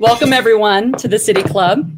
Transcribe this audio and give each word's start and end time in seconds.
Welcome, 0.00 0.32
everyone, 0.32 0.92
to 0.92 1.08
the 1.08 1.18
City 1.18 1.42
Club. 1.42 1.92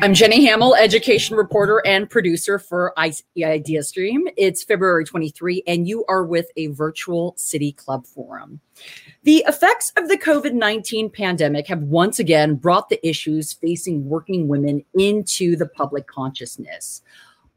I'm 0.00 0.14
Jenny 0.14 0.46
Hamel, 0.46 0.74
education 0.74 1.36
reporter 1.36 1.82
and 1.84 2.08
producer 2.08 2.58
for 2.58 2.98
Idea 2.98 3.82
Stream. 3.82 4.26
It's 4.38 4.64
February 4.64 5.04
23, 5.04 5.62
and 5.66 5.86
you 5.86 6.06
are 6.08 6.24
with 6.24 6.46
a 6.56 6.68
virtual 6.68 7.34
City 7.36 7.72
Club 7.72 8.06
forum. 8.06 8.60
The 9.24 9.44
effects 9.46 9.92
of 9.98 10.08
the 10.08 10.16
COVID 10.16 10.54
19 10.54 11.10
pandemic 11.10 11.66
have 11.66 11.82
once 11.82 12.18
again 12.18 12.54
brought 12.54 12.88
the 12.88 13.06
issues 13.06 13.52
facing 13.52 14.08
working 14.08 14.48
women 14.48 14.82
into 14.94 15.56
the 15.56 15.66
public 15.66 16.06
consciousness. 16.06 17.02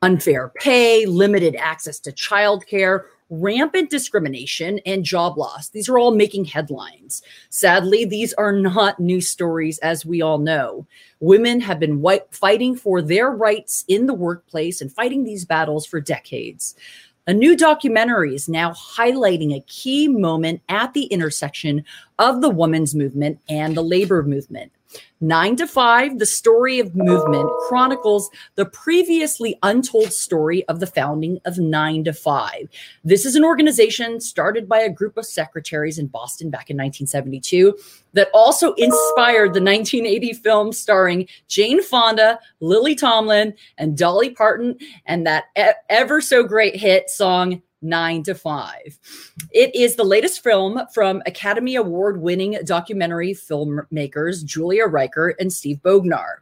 Unfair 0.02 0.52
pay, 0.56 1.06
limited 1.06 1.56
access 1.56 2.02
to 2.02 2.12
childcare, 2.12 3.06
rampant 3.34 3.90
discrimination 3.90 4.80
and 4.86 5.04
job 5.04 5.38
loss. 5.38 5.70
These 5.70 5.90
are 5.90 5.98
all 5.98 6.12
making 6.12 6.46
headlines. 6.46 7.22
Sadly, 7.50 8.06
these 8.06 8.34
are 8.34 8.52
not 8.52 9.00
new 9.00 9.22
stories, 9.22 9.80
as 9.80 10.06
we 10.06 10.22
all 10.22 10.38
know. 10.38 10.86
Women 11.20 11.60
have 11.62 11.80
been 11.80 12.02
white, 12.02 12.32
fighting 12.32 12.76
for 12.76 13.02
their 13.02 13.32
rights 13.32 13.84
in 13.88 14.06
the 14.06 14.14
workplace 14.14 14.82
and 14.82 14.92
fighting 14.92 15.24
these 15.24 15.46
battles 15.46 15.86
for 15.86 16.00
decades. 16.00 16.76
A 17.26 17.34
new 17.34 17.56
documentary 17.56 18.36
is 18.36 18.50
now 18.50 18.72
highlighting 18.72 19.56
a 19.56 19.62
key 19.62 20.10
moment 20.10 20.62
at 20.68 20.94
the 20.94 21.06
intersection 21.06 21.86
of 22.20 22.42
the 22.42 22.50
women's 22.50 22.94
movement 22.94 23.40
and 23.48 23.76
the 23.76 23.82
labor 23.82 24.24
movement. 24.24 24.72
Nine 25.22 25.56
to 25.56 25.68
Five, 25.68 26.20
the 26.20 26.26
story 26.26 26.80
of 26.80 26.96
movement, 26.96 27.50
chronicles 27.68 28.30
the 28.56 28.66
previously 28.66 29.58
untold 29.64 30.12
story 30.12 30.68
of 30.68 30.82
the 30.82 30.88
founding 30.88 31.40
of 31.46 31.58
Nine 31.58 32.04
to 32.04 32.14
Five. 32.14 32.68
This 33.06 33.26
is 33.26 33.36
an 33.36 33.46
organization 33.46 34.20
started 34.20 34.68
by 34.68 34.80
a 34.80 34.90
group 34.90 35.16
of 35.16 35.26
secretaries 35.26 35.98
in 35.98 36.08
Boston 36.08 36.50
back 36.50 36.70
in 36.70 36.76
1972 36.76 37.78
that 38.14 38.30
also 38.34 38.74
inspired 38.74 39.54
the 39.54 39.62
1980 39.62 40.34
film 40.34 40.74
starring 40.74 41.28
Jane 41.48 41.82
Fonda, 41.82 42.40
Lily 42.60 42.94
Tomlin, 42.94 43.54
and 43.78 43.98
Dolly 43.98 44.32
Parton, 44.32 44.78
and 45.06 45.26
that 45.26 45.46
ever 45.90 46.20
so 46.20 46.44
great 46.44 46.76
hit 46.76 47.10
song 47.10 47.62
Nine 47.84 48.24
to 48.24 48.34
Five. 48.34 48.98
It 49.52 49.76
is 49.76 49.96
the 49.96 50.04
latest 50.04 50.42
film 50.42 50.82
from 50.94 51.22
Academy 51.26 51.76
Award 51.76 52.22
winning 52.22 52.58
documentary 52.66 53.34
filmmakers 53.34 54.44
Julia 54.44 54.88
Reichert 54.88 55.36
and 55.40 55.52
Steve 55.52 55.78
Bognar. 55.84 56.38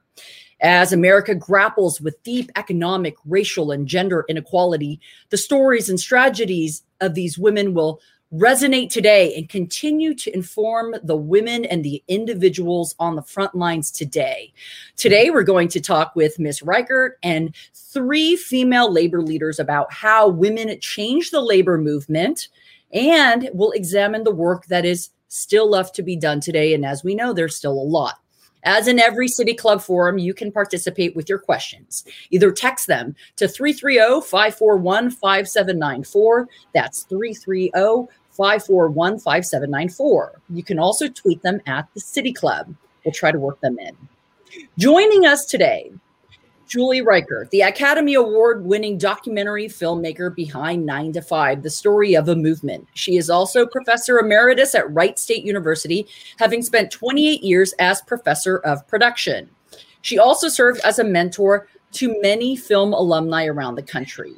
As 0.62 0.94
America 0.94 1.34
grapples 1.34 2.00
with 2.00 2.22
deep 2.22 2.52
economic, 2.56 3.16
racial, 3.26 3.72
and 3.72 3.88
gender 3.88 4.26
inequality, 4.30 5.00
the 5.32 5.38
stories 5.38 5.90
and 5.90 6.00
strategies 6.00 6.84
of 7.02 7.16
these 7.16 7.38
women 7.38 7.74
will 7.74 8.00
resonate 8.34 8.90
today 8.90 9.36
and 9.36 9.50
continue 9.50 10.14
to 10.14 10.34
inform 10.34 10.96
the 11.04 11.16
women 11.16 11.66
and 11.66 11.84
the 11.84 12.02
individuals 12.08 12.96
on 12.98 13.16
the 13.16 13.22
front 13.22 13.56
lines 13.56 13.92
today. 13.92 14.54
Today, 14.96 15.30
we're 15.30 15.44
going 15.44 15.68
to 15.70 15.82
talk 15.82 16.16
with 16.16 16.40
Ms. 16.40 16.64
Reichert 16.64 17.18
and 17.24 17.54
three 17.74 18.36
female 18.38 18.92
labor 18.92 19.22
leaders 19.22 19.60
about 19.60 19.92
how 19.92 20.30
women 20.30 20.80
change 20.80 21.32
the 21.32 21.42
labor 21.42 21.78
movement, 21.78 22.48
and 22.94 23.50
we'll 23.54 23.72
examine 23.72 24.24
the 24.24 24.32
work 24.32 24.66
that 24.68 24.86
is 24.86 25.10
still 25.28 25.70
left 25.70 25.96
to 25.96 26.04
be 26.04 26.16
done 26.16 26.40
today. 26.40 26.74
And 26.74 26.86
as 26.86 27.04
we 27.04 27.16
know, 27.16 27.34
there's 27.34 27.56
still 27.56 27.74
a 27.74 27.82
lot. 27.82 28.16
As 28.64 28.88
in 28.88 29.00
every 29.00 29.28
City 29.28 29.54
Club 29.54 29.82
forum, 29.82 30.20
you 30.20 30.34
can 30.34 30.52
participate 30.52 31.16
with 31.16 31.28
your 31.28 31.40
questions. 31.40 32.04
Either 32.30 32.52
text 32.52 32.88
them 32.88 33.16
to 33.38 33.48
330 33.48 34.22
541 34.28 35.10
5794. 35.10 36.48
That's 36.74 37.04
330 37.04 37.72
541 38.42 39.20
5794. 39.20 40.42
You 40.50 40.64
can 40.64 40.80
also 40.80 41.08
tweet 41.08 41.44
them 41.44 41.62
at 41.68 41.88
the 41.94 42.00
City 42.00 42.34
Club. 42.34 42.74
We'll 43.06 43.14
try 43.14 43.32
to 43.32 43.38
work 43.38 43.62
them 43.62 43.78
in. 43.78 43.96
Joining 44.80 45.28
us 45.28 45.46
today, 45.46 45.92
Julie 46.68 47.04
Reichert, 47.04 47.52
the 47.52 47.62
Academy 47.62 48.16
Award 48.16 48.66
winning 48.66 48.98
documentary 48.98 49.68
filmmaker 49.68 50.34
behind 50.34 50.88
Nine 50.88 51.14
to 51.14 51.22
Five, 51.22 51.62
the 51.62 51.70
story 51.70 52.16
of 52.16 52.30
a 52.30 52.36
movement. 52.36 52.88
She 52.96 53.18
is 53.18 53.30
also 53.30 53.68
professor 53.68 54.18
emeritus 54.18 54.74
at 54.74 54.92
Wright 54.92 55.20
State 55.20 55.44
University, 55.44 56.08
having 56.40 56.64
spent 56.64 56.90
28 56.90 57.44
years 57.44 57.74
as 57.78 58.02
professor 58.02 58.58
of 58.60 58.88
production. 58.88 59.52
She 60.02 60.18
also 60.18 60.50
served 60.50 60.82
as 60.84 60.98
a 60.98 61.04
mentor 61.04 61.68
to 61.92 62.20
many 62.22 62.56
film 62.56 62.92
alumni 62.92 63.46
around 63.46 63.76
the 63.76 63.84
country. 63.84 64.34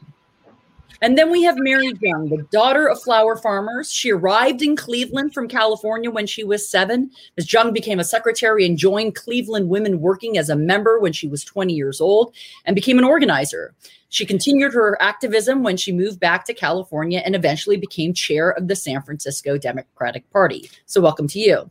And 1.03 1.17
then 1.17 1.29
we 1.29 1.43
have 1.43 1.57
Mary 1.57 1.91
Jung, 2.01 2.29
the 2.29 2.47
daughter 2.49 2.87
of 2.87 3.03
flower 3.03 3.35
farmers. 3.35 3.91
She 3.91 4.09
arrived 4.09 4.61
in 4.61 4.77
Cleveland 4.77 5.33
from 5.33 5.49
California 5.49 6.09
when 6.09 6.25
she 6.25 6.45
was 6.45 6.65
seven. 6.65 7.11
Ms. 7.35 7.51
Jung 7.51 7.73
became 7.73 7.99
a 7.99 8.05
secretary 8.05 8.65
and 8.65 8.77
joined 8.77 9.13
Cleveland 9.13 9.67
Women 9.67 9.99
Working 9.99 10.37
as 10.37 10.47
a 10.47 10.55
member 10.55 10.99
when 10.99 11.11
she 11.11 11.27
was 11.27 11.43
20 11.43 11.73
years 11.73 11.99
old 11.99 12.33
and 12.63 12.73
became 12.73 12.97
an 12.97 13.03
organizer. 13.03 13.75
She 14.07 14.25
continued 14.25 14.73
her 14.73 14.97
activism 15.01 15.61
when 15.61 15.75
she 15.75 15.91
moved 15.91 16.21
back 16.21 16.45
to 16.45 16.53
California 16.53 17.21
and 17.25 17.35
eventually 17.35 17.75
became 17.75 18.13
chair 18.13 18.51
of 18.51 18.69
the 18.69 18.75
San 18.75 19.01
Francisco 19.01 19.57
Democratic 19.57 20.29
Party. 20.31 20.69
So, 20.85 21.01
welcome 21.01 21.27
to 21.27 21.39
you. 21.39 21.69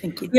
Thank 0.00 0.22
you. 0.22 0.30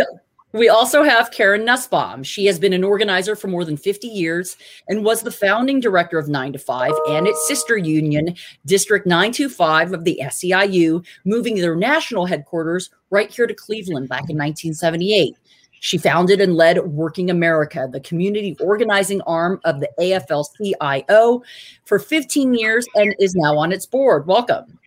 We 0.55 0.69
also 0.69 1.03
have 1.03 1.31
Karen 1.31 1.65
Nussbaum. 1.65 2.23
She 2.23 2.45
has 2.45 2.57
been 2.57 2.71
an 2.71 2.85
organizer 2.85 3.35
for 3.35 3.49
more 3.49 3.65
than 3.65 3.75
50 3.75 4.07
years 4.07 4.55
and 4.87 5.03
was 5.03 5.21
the 5.21 5.29
founding 5.29 5.81
director 5.81 6.17
of 6.17 6.29
9 6.29 6.53
to 6.53 6.59
5 6.59 6.93
and 7.09 7.27
its 7.27 7.45
sister 7.45 7.75
union, 7.75 8.33
District 8.65 9.05
925 9.05 9.91
of 9.91 10.05
the 10.05 10.17
SEIU, 10.23 11.05
moving 11.25 11.55
their 11.55 11.75
national 11.75 12.25
headquarters 12.25 12.89
right 13.09 13.29
here 13.29 13.47
to 13.47 13.53
Cleveland 13.53 14.07
back 14.07 14.29
in 14.29 14.37
1978. 14.37 15.35
She 15.81 15.97
founded 15.97 16.39
and 16.39 16.55
led 16.55 16.79
Working 16.87 17.31
America, 17.31 17.89
the 17.91 17.99
community 17.99 18.55
organizing 18.61 19.19
arm 19.23 19.59
of 19.65 19.81
the 19.81 19.89
AFL 19.99 20.45
CIO, 20.55 21.43
for 21.83 21.99
15 21.99 22.53
years 22.53 22.87
and 22.95 23.13
is 23.19 23.35
now 23.35 23.57
on 23.57 23.73
its 23.73 23.85
board. 23.85 24.25
Welcome. 24.25 24.79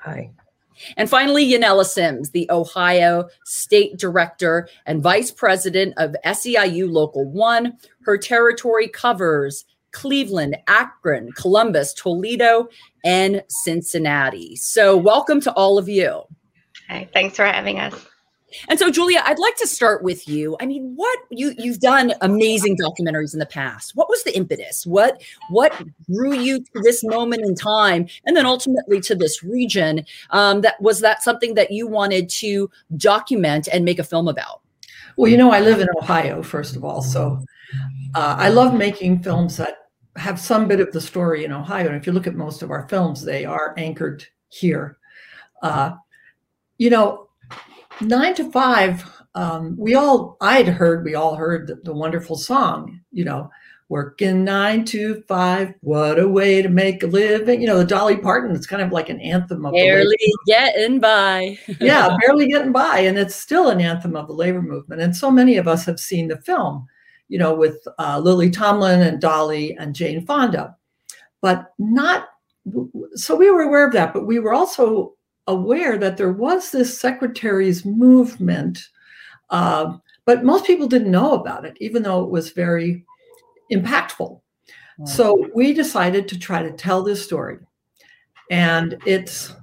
Hi. 0.00 0.30
And 0.96 1.08
finally, 1.08 1.46
Yanela 1.46 1.84
Sims, 1.84 2.30
the 2.30 2.50
Ohio 2.50 3.28
State 3.44 3.98
Director 3.98 4.68
and 4.86 5.02
Vice 5.02 5.30
President 5.30 5.94
of 5.96 6.14
SEIU 6.24 6.90
Local 6.90 7.24
1. 7.30 7.76
Her 8.04 8.18
territory 8.18 8.88
covers 8.88 9.64
Cleveland, 9.92 10.56
Akron, 10.66 11.30
Columbus, 11.32 11.94
Toledo, 11.94 12.68
and 13.04 13.42
Cincinnati. 13.48 14.56
So, 14.56 14.96
welcome 14.96 15.40
to 15.42 15.52
all 15.52 15.78
of 15.78 15.88
you. 15.88 16.22
Hi, 16.88 17.08
thanks 17.12 17.36
for 17.36 17.44
having 17.44 17.78
us. 17.78 17.94
And 18.68 18.78
so, 18.78 18.90
Julia, 18.90 19.22
I'd 19.24 19.38
like 19.38 19.56
to 19.56 19.66
start 19.66 20.02
with 20.02 20.28
you. 20.28 20.56
I 20.60 20.66
mean, 20.66 20.92
what 20.96 21.18
you 21.30 21.54
you've 21.58 21.80
done 21.80 22.12
amazing 22.20 22.76
documentaries 22.76 23.32
in 23.32 23.38
the 23.38 23.46
past. 23.46 23.92
What 23.94 24.08
was 24.08 24.22
the 24.24 24.36
impetus? 24.36 24.86
What 24.86 25.22
what 25.50 25.72
drew 26.10 26.34
you 26.34 26.60
to 26.60 26.80
this 26.82 27.04
moment 27.04 27.42
in 27.42 27.54
time, 27.54 28.06
and 28.24 28.36
then 28.36 28.46
ultimately 28.46 29.00
to 29.02 29.14
this 29.14 29.42
region? 29.42 30.04
Um, 30.30 30.60
that 30.62 30.80
was 30.80 31.00
that 31.00 31.22
something 31.22 31.54
that 31.54 31.70
you 31.70 31.86
wanted 31.86 32.28
to 32.30 32.70
document 32.96 33.68
and 33.72 33.84
make 33.84 33.98
a 33.98 34.04
film 34.04 34.28
about? 34.28 34.60
Well, 35.16 35.30
you 35.30 35.36
know, 35.36 35.52
I 35.52 35.60
live 35.60 35.80
in 35.80 35.88
Ohio, 35.98 36.42
first 36.42 36.74
of 36.74 36.84
all, 36.84 37.00
so 37.00 37.44
uh, 38.14 38.36
I 38.38 38.48
love 38.48 38.74
making 38.74 39.22
films 39.22 39.56
that 39.58 39.78
have 40.16 40.40
some 40.40 40.68
bit 40.68 40.80
of 40.80 40.92
the 40.92 41.00
story 41.00 41.44
in 41.44 41.52
Ohio. 41.52 41.88
And 41.88 41.96
if 41.96 42.06
you 42.06 42.12
look 42.12 42.26
at 42.26 42.34
most 42.34 42.62
of 42.62 42.70
our 42.70 42.88
films, 42.88 43.24
they 43.24 43.44
are 43.44 43.74
anchored 43.76 44.26
here. 44.48 44.98
Uh, 45.62 45.92
you 46.78 46.90
know, 46.90 47.23
nine 48.00 48.34
to 48.34 48.50
five, 48.50 49.04
um, 49.34 49.76
we 49.78 49.94
all, 49.94 50.36
I'd 50.40 50.68
heard, 50.68 51.04
we 51.04 51.14
all 51.14 51.36
heard 51.36 51.66
the, 51.66 51.76
the, 51.76 51.92
wonderful 51.92 52.36
song, 52.36 53.00
you 53.10 53.24
know, 53.24 53.50
working 53.88 54.44
nine 54.44 54.84
to 54.86 55.22
five, 55.28 55.74
what 55.80 56.18
a 56.18 56.28
way 56.28 56.62
to 56.62 56.68
make 56.68 57.02
a 57.02 57.06
living. 57.06 57.60
You 57.60 57.66
know, 57.66 57.78
the 57.78 57.84
Dolly 57.84 58.16
Parton, 58.16 58.54
it's 58.54 58.66
kind 58.66 58.82
of 58.82 58.92
like 58.92 59.08
an 59.08 59.20
anthem 59.20 59.66
of 59.66 59.72
barely 59.72 60.16
getting 60.46 61.00
by. 61.00 61.58
yeah, 61.80 62.16
barely 62.20 62.48
getting 62.48 62.72
by. 62.72 63.00
And 63.00 63.18
it's 63.18 63.34
still 63.34 63.70
an 63.70 63.80
anthem 63.80 64.16
of 64.16 64.28
the 64.28 64.32
labor 64.32 64.62
movement. 64.62 65.02
And 65.02 65.16
so 65.16 65.30
many 65.30 65.56
of 65.56 65.68
us 65.68 65.84
have 65.84 66.00
seen 66.00 66.28
the 66.28 66.40
film, 66.40 66.86
you 67.28 67.38
know, 67.38 67.54
with 67.54 67.86
uh, 67.98 68.20
Lily 68.20 68.50
Tomlin 68.50 69.02
and 69.02 69.20
Dolly 69.20 69.76
and 69.78 69.94
Jane 69.94 70.24
Fonda, 70.24 70.76
but 71.42 71.72
not. 71.78 72.28
So 73.14 73.36
we 73.36 73.50
were 73.50 73.62
aware 73.62 73.86
of 73.86 73.92
that, 73.92 74.14
but 74.14 74.26
we 74.26 74.38
were 74.38 74.54
also 74.54 75.13
aware 75.46 75.98
that 75.98 76.16
there 76.16 76.32
was 76.32 76.70
this 76.70 76.98
secretary's 76.98 77.84
movement, 77.84 78.88
uh, 79.50 79.96
but 80.24 80.44
most 80.44 80.66
people 80.66 80.86
didn't 80.86 81.10
know 81.10 81.34
about 81.34 81.64
it, 81.64 81.76
even 81.80 82.02
though 82.02 82.22
it 82.24 82.30
was 82.30 82.50
very 82.50 83.04
impactful. 83.72 84.40
Wow. 84.98 85.06
So 85.06 85.50
we 85.54 85.72
decided 85.72 86.28
to 86.28 86.38
try 86.38 86.62
to 86.62 86.72
tell 86.72 87.02
this 87.02 87.24
story. 87.24 87.58
And 88.50 88.96
it's 89.06 89.54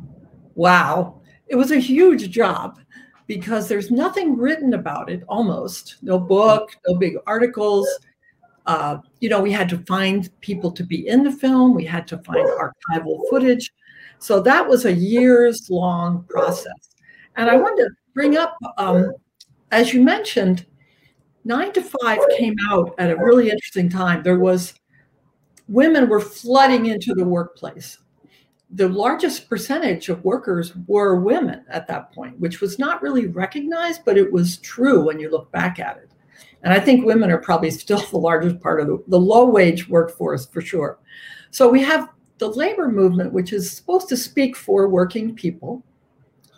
wow, 0.55 1.21
it 1.47 1.55
was 1.55 1.71
a 1.71 1.79
huge 1.79 2.29
job 2.29 2.79
because 3.27 3.67
there's 3.67 3.91
nothing 3.91 4.35
written 4.35 4.73
about 4.73 5.09
it 5.09 5.23
almost 5.29 5.97
no 6.01 6.19
book, 6.19 6.75
no 6.87 6.95
big 6.95 7.15
articles. 7.25 7.87
Uh, 8.65 8.97
you 9.19 9.29
know, 9.29 9.41
we 9.41 9.51
had 9.51 9.69
to 9.69 9.77
find 9.79 10.29
people 10.41 10.71
to 10.71 10.83
be 10.83 11.07
in 11.07 11.23
the 11.23 11.31
film, 11.31 11.73
we 11.73 11.85
had 11.85 12.07
to 12.07 12.17
find 12.19 12.47
archival 12.59 13.21
footage. 13.29 13.71
So 14.21 14.39
that 14.41 14.68
was 14.68 14.85
a 14.85 14.94
years 14.94 15.68
long 15.71 16.25
process. 16.29 16.91
And 17.38 17.50
I 17.50 17.56
wanted 17.56 17.85
to 17.85 17.89
bring 18.13 18.38
up, 18.38 18.56
um, 18.77 19.12
as 19.71 19.94
you 19.94 20.01
mentioned, 20.01 20.68
nine 21.44 21.73
to 21.73 21.81
five 21.81 22.19
came 22.38 22.56
out 22.69 22.94
at 23.00 23.09
a 23.09 23.15
really 23.15 23.50
interesting 23.50 23.89
time. 23.89 24.21
There 24.21 24.38
was 24.38 24.75
women 25.68 26.07
were 26.07 26.19
flooding 26.19 26.85
into 26.85 27.15
the 27.15 27.25
workplace. 27.25 27.97
The 28.69 28.88
largest 28.88 29.50
percentage 29.50 30.07
of 30.09 30.24
workers 30.24 30.75
were 30.85 31.19
women 31.19 31.65
at 31.67 31.88
that 31.88 32.13
point, 32.13 32.39
which 32.39 32.62
was 32.62 32.77
not 32.77 33.01
really 33.01 33.25
recognized, 33.25 34.06
but 34.06 34.19
it 34.19 34.31
was 34.31 34.57
true 34.57 35.03
when 35.03 35.19
you 35.19 35.31
look 35.31 35.51
back 35.51 35.79
at 35.79 35.97
it. 35.97 36.12
And 36.62 36.71
I 36.71 36.79
think 36.79 37.06
women 37.06 37.31
are 37.31 37.39
probably 37.39 37.71
still 37.71 38.00
the 38.12 38.17
largest 38.19 38.62
part 38.62 38.81
of 38.81 38.88
the, 38.88 39.03
the 39.07 39.19
low 39.19 39.45
wage 39.45 39.89
workforce 39.89 40.45
for 40.45 40.62
sure. 40.62 41.00
So 41.50 41.67
we 41.67 41.81
have 41.81 42.09
the 42.41 42.49
labor 42.49 42.89
movement, 42.89 43.31
which 43.31 43.53
is 43.53 43.71
supposed 43.71 44.09
to 44.09 44.17
speak 44.17 44.55
for 44.55 44.89
working 44.89 45.35
people, 45.35 45.83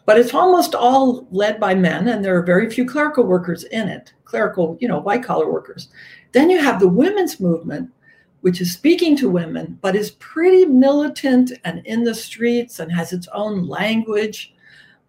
but 0.05 0.17
it's 0.17 0.33
almost 0.33 0.73
all 0.73 1.27
led 1.29 1.59
by 1.59 1.75
men, 1.75 2.07
and 2.07 2.23
there 2.23 2.37
are 2.37 2.41
very 2.41 2.69
few 2.69 2.85
clerical 2.85 3.25
workers 3.25 3.65
in 3.65 3.89
it, 3.89 4.13
clerical, 4.23 4.77
you 4.79 4.87
know, 4.87 4.99
white 4.99 5.25
collar 5.25 5.51
workers. 5.51 5.89
Then 6.31 6.49
you 6.49 6.57
have 6.63 6.79
the 6.79 6.87
women's 6.87 7.41
movement, 7.41 7.91
which 8.39 8.61
is 8.61 8.71
speaking 8.71 9.17
to 9.17 9.29
women, 9.29 9.77
but 9.81 9.93
is 9.93 10.11
pretty 10.11 10.65
militant 10.65 11.51
and 11.65 11.85
in 11.85 12.05
the 12.05 12.15
streets 12.15 12.79
and 12.79 12.89
has 12.89 13.11
its 13.11 13.27
own 13.33 13.67
language. 13.67 14.53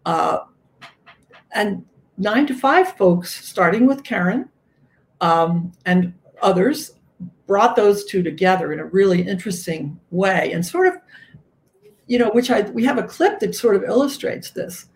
Uh, 0.05 0.41
and 1.53 1.85
nine 2.19 2.49
to 2.49 2.55
five 2.55 2.97
folks, 2.97 3.33
starting 3.47 3.87
with 3.87 4.03
Karen 4.03 4.49
um, 5.21 5.71
and 5.87 6.13
others, 6.43 6.95
brought 7.47 7.77
those 7.77 8.05
two 8.05 8.23
together 8.23 8.73
in 8.73 8.81
a 8.81 8.85
really 8.85 9.23
interesting 9.23 9.99
way 10.11 10.53
and 10.53 10.65
sort 10.65 10.87
of 10.87 10.95
you 12.07 12.19
know 12.19 12.31
which 12.31 12.51
i 12.51 12.63
we 12.71 12.85
have 12.85 12.99
a 12.99 13.03
clip 13.03 13.39
that 13.41 13.55
sort 13.55 13.77
of 13.77 13.85
illustrates 13.85 14.51
this 14.51 14.87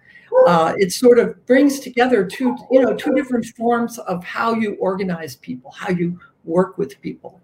uh, 0.47 0.75
it 0.77 0.93
sort 0.93 1.19
of 1.19 1.45
brings 1.47 1.81
together 1.81 2.25
two 2.25 2.57
you 2.71 2.81
know 2.81 2.95
two 2.95 3.13
different 3.15 3.45
forms 3.57 3.99
of 4.01 4.23
how 4.25 4.55
you 4.55 4.75
organize 4.75 5.37
people 5.37 5.71
how 5.73 5.91
you 5.91 6.19
work 6.45 6.79
with 6.79 7.01
people 7.01 7.41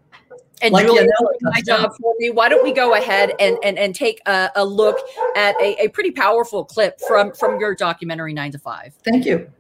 and 0.63 0.73
like 0.73 0.87
Julie, 0.87 1.07
my 1.43 1.61
job 1.61 1.91
for 2.01 2.15
me. 2.19 2.31
Why 2.31 2.49
don't 2.49 2.63
we 2.63 2.73
go 2.73 2.95
ahead 2.95 3.33
and 3.39 3.59
and, 3.63 3.79
and 3.79 3.95
take 3.95 4.21
a, 4.27 4.51
a 4.55 4.65
look 4.65 4.99
at 5.37 5.55
a, 5.61 5.85
a 5.85 5.89
pretty 5.89 6.11
powerful 6.11 6.65
clip 6.65 7.01
from 7.07 7.33
from 7.33 7.59
your 7.61 7.75
documentary 7.75 8.33
Nine 8.33 8.53
to 8.53 8.59
Five? 8.59 8.95
Thank 9.05 9.27
you. 9.27 9.51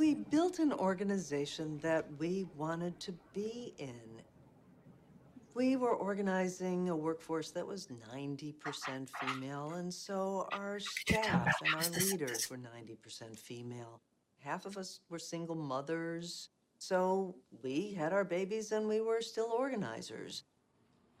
We 0.00 0.14
built 0.14 0.60
an 0.60 0.72
organization 0.72 1.76
that 1.82 2.06
we 2.18 2.46
wanted 2.56 2.98
to 2.98 3.12
be 3.34 3.74
in. 3.76 4.00
We 5.52 5.76
were 5.76 5.94
organizing 5.94 6.88
a 6.88 6.96
workforce 6.96 7.50
that 7.50 7.66
was 7.66 7.88
90% 8.10 9.10
female, 9.20 9.72
and 9.74 9.92
so 9.92 10.48
our 10.52 10.80
staff 10.80 11.52
and 11.62 11.74
our 11.74 11.90
leaders 12.00 12.48
were 12.48 12.56
90% 12.56 13.38
female. 13.38 14.00
Half 14.38 14.64
of 14.64 14.78
us 14.78 15.00
were 15.10 15.18
single 15.18 15.54
mothers, 15.54 16.48
so 16.78 17.34
we 17.62 17.92
had 17.92 18.14
our 18.14 18.24
babies 18.24 18.72
and 18.72 18.88
we 18.88 19.02
were 19.02 19.20
still 19.20 19.52
organizers. 19.52 20.44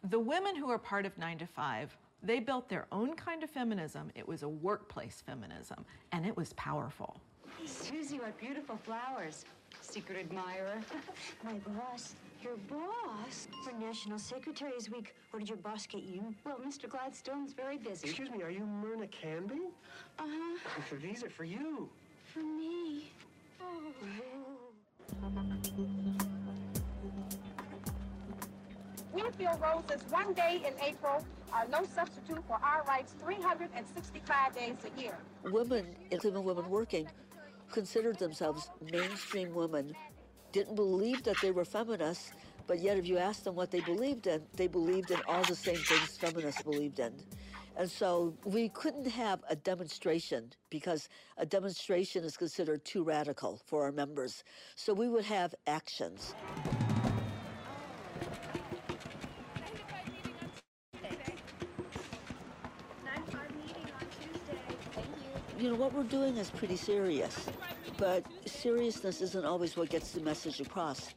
The 0.04 0.18
women 0.18 0.56
who 0.56 0.70
are 0.70 0.78
part 0.78 1.04
of 1.04 1.18
9 1.18 1.36
to 1.36 1.46
5, 1.46 1.98
they 2.22 2.40
built 2.40 2.70
their 2.70 2.86
own 2.92 3.14
kind 3.14 3.42
of 3.42 3.50
feminism. 3.50 4.10
It 4.14 4.26
was 4.26 4.42
a 4.42 4.48
workplace 4.48 5.22
feminism, 5.26 5.84
and 6.12 6.24
it 6.24 6.34
was 6.34 6.54
powerful. 6.54 7.20
Susie, 7.66 8.18
what 8.18 8.38
beautiful 8.38 8.76
flowers. 8.76 9.44
Secret 9.80 10.18
admirer. 10.18 10.80
My 11.44 11.54
boss. 11.54 12.14
Your 12.42 12.56
boss? 12.68 13.48
For 13.64 13.72
National 13.78 14.18
Secretaries 14.18 14.90
Week. 14.90 15.14
What 15.30 15.40
did 15.40 15.48
your 15.48 15.58
boss 15.58 15.86
get 15.86 16.02
you? 16.02 16.34
Well, 16.44 16.58
Mr. 16.66 16.88
Gladstone's 16.88 17.52
very 17.52 17.76
busy. 17.76 18.08
Excuse 18.08 18.30
me, 18.30 18.42
are 18.42 18.50
you 18.50 18.64
Myrna 18.64 19.06
Canby? 19.08 19.68
Uh-huh. 20.18 20.96
These 21.02 21.22
are 21.22 21.30
for 21.30 21.44
you. 21.44 21.88
For 22.32 22.40
me? 22.40 23.10
Oh. 23.60 23.92
We 29.12 29.22
feel 29.32 29.58
roses 29.62 30.02
one 30.08 30.32
day 30.32 30.62
in 30.66 30.72
April 30.82 31.24
are 31.52 31.66
no 31.68 31.84
substitute 31.94 32.42
for 32.46 32.58
our 32.62 32.84
rights 32.84 33.14
365 33.22 34.54
days 34.54 34.76
a 34.84 35.00
year. 35.00 35.18
Women, 35.44 35.86
including 36.10 36.44
women 36.44 36.70
working, 36.70 37.08
considered 37.70 38.18
themselves 38.18 38.70
mainstream 38.92 39.54
women, 39.54 39.94
didn't 40.52 40.74
believe 40.74 41.22
that 41.24 41.36
they 41.40 41.50
were 41.50 41.64
feminists, 41.64 42.32
but 42.66 42.80
yet 42.80 42.96
if 42.96 43.06
you 43.06 43.18
asked 43.18 43.44
them 43.44 43.54
what 43.54 43.70
they 43.70 43.80
believed 43.80 44.26
in, 44.26 44.42
they 44.54 44.66
believed 44.66 45.10
in 45.10 45.20
all 45.26 45.42
the 45.44 45.56
same 45.56 45.76
things 45.76 46.16
feminists 46.16 46.62
believed 46.62 46.98
in. 46.98 47.12
And 47.76 47.90
so 47.90 48.36
we 48.44 48.68
couldn't 48.68 49.08
have 49.08 49.40
a 49.48 49.56
demonstration 49.56 50.52
because 50.68 51.08
a 51.38 51.46
demonstration 51.46 52.24
is 52.24 52.36
considered 52.36 52.84
too 52.84 53.02
radical 53.02 53.60
for 53.66 53.84
our 53.84 53.92
members. 53.92 54.44
So 54.74 54.92
we 54.92 55.08
would 55.08 55.24
have 55.24 55.54
actions. 55.66 56.34
You 65.60 65.68
know, 65.68 65.74
what 65.74 65.92
we're 65.92 66.02
doing 66.04 66.38
is 66.38 66.48
pretty 66.50 66.76
serious, 66.76 67.46
but 67.98 68.24
seriousness 68.46 69.20
isn't 69.20 69.44
always 69.44 69.76
what 69.76 69.90
gets 69.90 70.12
the 70.12 70.20
message 70.20 70.58
across. 70.60 71.12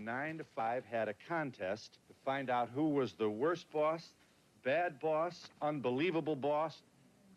Nine 0.00 0.38
to 0.38 0.44
Five 0.44 0.84
had 0.84 1.08
a 1.08 1.14
contest 1.28 1.98
to 2.08 2.14
find 2.24 2.50
out 2.50 2.68
who 2.72 2.90
was 2.90 3.14
the 3.14 3.28
worst 3.28 3.68
boss, 3.72 4.14
bad 4.62 5.00
boss, 5.00 5.48
unbelievable 5.60 6.36
boss. 6.36 6.82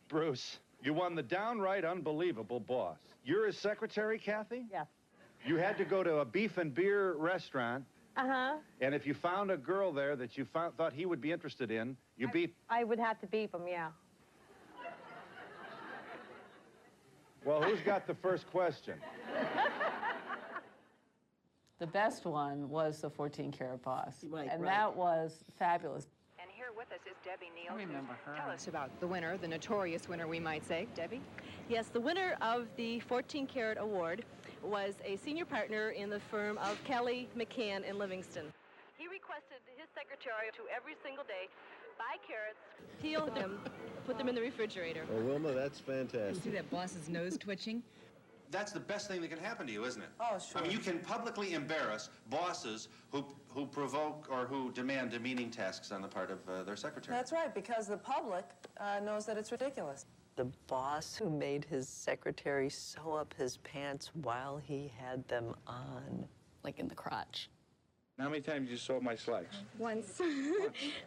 Bruce, 0.07 0.59
you 0.83 0.93
won 0.93 1.15
the 1.15 1.23
downright 1.23 1.85
unbelievable 1.85 2.59
boss. 2.59 2.97
You're 3.25 3.47
his 3.47 3.57
secretary, 3.57 4.19
Kathy? 4.19 4.65
Yeah. 4.71 4.85
You 5.45 5.57
had 5.57 5.77
to 5.77 5.85
go 5.85 6.03
to 6.03 6.17
a 6.17 6.25
beef 6.25 6.57
and 6.57 6.73
beer 6.73 7.13
restaurant. 7.13 7.85
Uh-huh. 8.17 8.57
And 8.81 8.93
if 8.93 9.07
you 9.07 9.13
found 9.13 9.51
a 9.51 9.57
girl 9.57 9.91
there 9.91 10.15
that 10.15 10.37
you 10.37 10.45
found, 10.45 10.75
thought 10.75 10.93
he 10.93 11.05
would 11.05 11.21
be 11.21 11.31
interested 11.31 11.71
in, 11.71 11.95
you 12.17 12.27
I, 12.27 12.31
beat... 12.31 12.55
I 12.69 12.83
would 12.83 12.99
have 12.99 13.19
to 13.21 13.27
beep 13.27 13.53
him, 13.53 13.61
yeah. 13.67 13.89
Well, 17.43 17.61
who's 17.61 17.79
got 17.79 18.05
the 18.05 18.13
first 18.13 18.49
question? 18.51 18.95
the 21.79 21.87
best 21.87 22.25
one 22.25 22.69
was 22.69 23.01
the 23.01 23.09
14 23.09 23.51
karat 23.51 23.81
boss. 23.81 24.23
Right, 24.29 24.47
and 24.51 24.61
right. 24.61 24.69
that 24.69 24.95
was 24.95 25.43
fabulous. 25.57 26.05
And 26.39 26.51
here 26.55 26.67
with 26.77 26.91
us 26.91 26.99
is 27.07 27.17
Debbie 27.25 27.51
Neal. 27.55 27.73
I 27.73 27.75
remember 27.75 28.15
her. 28.25 28.35
Tell 28.35 28.51
us 28.51 28.67
about 28.67 28.99
the 28.99 29.07
winner, 29.07 29.37
the 29.37 29.47
notorious 29.47 30.07
winner, 30.07 30.27
we 30.27 30.39
might 30.39 30.63
say. 30.67 30.87
Debbie? 30.93 31.21
Yes, 31.67 31.87
the 31.87 31.99
winner 31.99 32.35
of 32.41 32.67
the 32.75 32.99
14 32.99 33.47
karat 33.47 33.79
award 33.79 34.23
was 34.63 34.95
a 35.05 35.17
senior 35.17 35.45
partner 35.45 35.89
in 35.89 36.09
the 36.09 36.19
firm 36.19 36.57
of 36.59 36.81
Kelly 36.83 37.27
McCann 37.37 37.87
in 37.87 37.97
Livingston. 37.97 38.53
He 38.97 39.07
requested 39.07 39.57
his 39.77 39.87
secretary 39.95 40.51
to 40.55 40.63
every 40.75 40.95
single 41.03 41.23
day 41.23 41.49
buy 41.97 42.17
carrots, 42.27 42.59
peel 43.01 43.27
them, 43.35 43.59
put 44.07 44.17
them 44.17 44.27
in 44.27 44.33
the 44.33 44.41
refrigerator. 44.41 45.03
Well, 45.09 45.21
Wilma, 45.21 45.51
that's 45.53 45.79
fantastic. 45.79 46.35
You 46.35 46.51
see 46.51 46.57
that 46.57 46.69
boss's 46.71 47.09
nose 47.09 47.37
twitching? 47.37 47.83
That's 48.49 48.71
the 48.71 48.79
best 48.79 49.07
thing 49.07 49.21
that 49.21 49.29
can 49.29 49.39
happen 49.39 49.67
to 49.67 49.71
you, 49.71 49.85
isn't 49.85 50.01
it? 50.01 50.09
Oh, 50.19 50.37
sure. 50.37 50.59
I 50.59 50.63
mean, 50.63 50.71
you 50.71 50.79
can 50.79 50.99
publicly 50.99 51.53
embarrass 51.53 52.09
bosses 52.29 52.89
who 53.11 53.23
who 53.49 53.65
provoke 53.65 54.27
or 54.29 54.45
who 54.45 54.71
demand 54.71 55.11
demeaning 55.11 55.51
tasks 55.51 55.91
on 55.91 56.01
the 56.01 56.07
part 56.07 56.31
of 56.31 56.39
uh, 56.49 56.63
their 56.63 56.75
secretary. 56.75 57.15
That's 57.15 57.31
right, 57.31 57.53
because 57.53 57.87
the 57.87 57.97
public 57.97 58.45
uh, 58.79 58.99
knows 59.03 59.25
that 59.25 59.37
it's 59.37 59.51
ridiculous. 59.51 60.05
The 60.35 60.45
boss 60.67 61.15
who 61.15 61.29
made 61.29 61.65
his 61.65 61.87
secretary 61.87 62.69
sew 62.69 63.13
up 63.13 63.33
his 63.37 63.57
pants 63.57 64.11
while 64.13 64.57
he 64.57 64.91
had 64.97 65.27
them 65.27 65.55
on. 65.67 66.25
Like 66.63 66.79
in 66.79 66.87
the 66.87 66.95
crotch. 66.95 67.49
How 68.19 68.29
many 68.29 68.41
times 68.41 68.67
did 68.67 68.71
you 68.71 68.77
sew 68.77 68.99
my 69.01 69.15
slacks? 69.15 69.57
Once. 69.79 70.21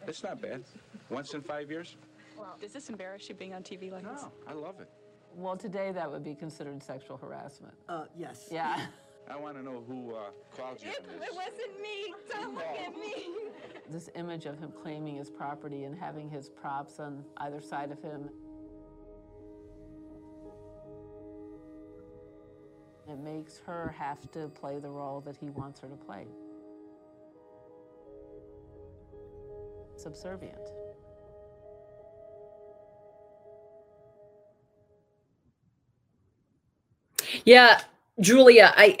That's 0.05 0.21
not 0.23 0.41
bad. 0.41 0.63
Once 1.09 1.33
in 1.33 1.41
five 1.41 1.71
years? 1.71 1.95
Well, 2.37 2.57
does 2.59 2.73
this 2.73 2.89
embarrass 2.89 3.29
you 3.29 3.35
being 3.35 3.53
on 3.53 3.63
TV 3.63 3.91
like 3.91 4.03
no, 4.03 4.13
this? 4.13 4.23
No, 4.23 4.31
I 4.47 4.53
love 4.53 4.81
it. 4.81 4.89
Well, 5.33 5.55
today 5.55 5.91
that 5.93 6.11
would 6.11 6.23
be 6.23 6.35
considered 6.35 6.83
sexual 6.83 7.17
harassment. 7.17 7.73
Uh, 7.87 8.05
yes. 8.17 8.49
Yeah. 8.51 8.85
I 9.29 9.37
want 9.37 9.57
to 9.57 9.63
know 9.63 9.83
who 9.87 10.13
uh, 10.13 10.29
called 10.55 10.81
you. 10.83 10.89
It, 10.89 11.05
it 11.21 11.33
wasn't 11.33 11.81
me. 11.81 12.13
Don't 12.29 12.53
look 12.53 12.63
at 12.63 12.95
me. 12.95 13.25
This 13.89 14.09
image 14.15 14.45
of 14.45 14.59
him 14.59 14.71
claiming 14.83 15.15
his 15.15 15.29
property 15.29 15.85
and 15.85 15.97
having 15.97 16.29
his 16.29 16.49
props 16.49 16.99
on 16.99 17.23
either 17.37 17.61
side 17.61 17.91
of 17.91 18.01
him. 18.01 18.29
It 23.15 23.21
makes 23.21 23.59
her 23.65 23.95
have 23.97 24.29
to 24.33 24.49
play 24.49 24.77
the 24.79 24.89
role 24.89 25.21
that 25.21 25.37
he 25.37 25.49
wants 25.49 25.79
her 25.79 25.87
to 25.87 25.95
play. 25.95 26.25
Subservient. 29.95 30.59
Yeah, 37.45 37.81
Julia, 38.19 38.73
I 38.77 38.97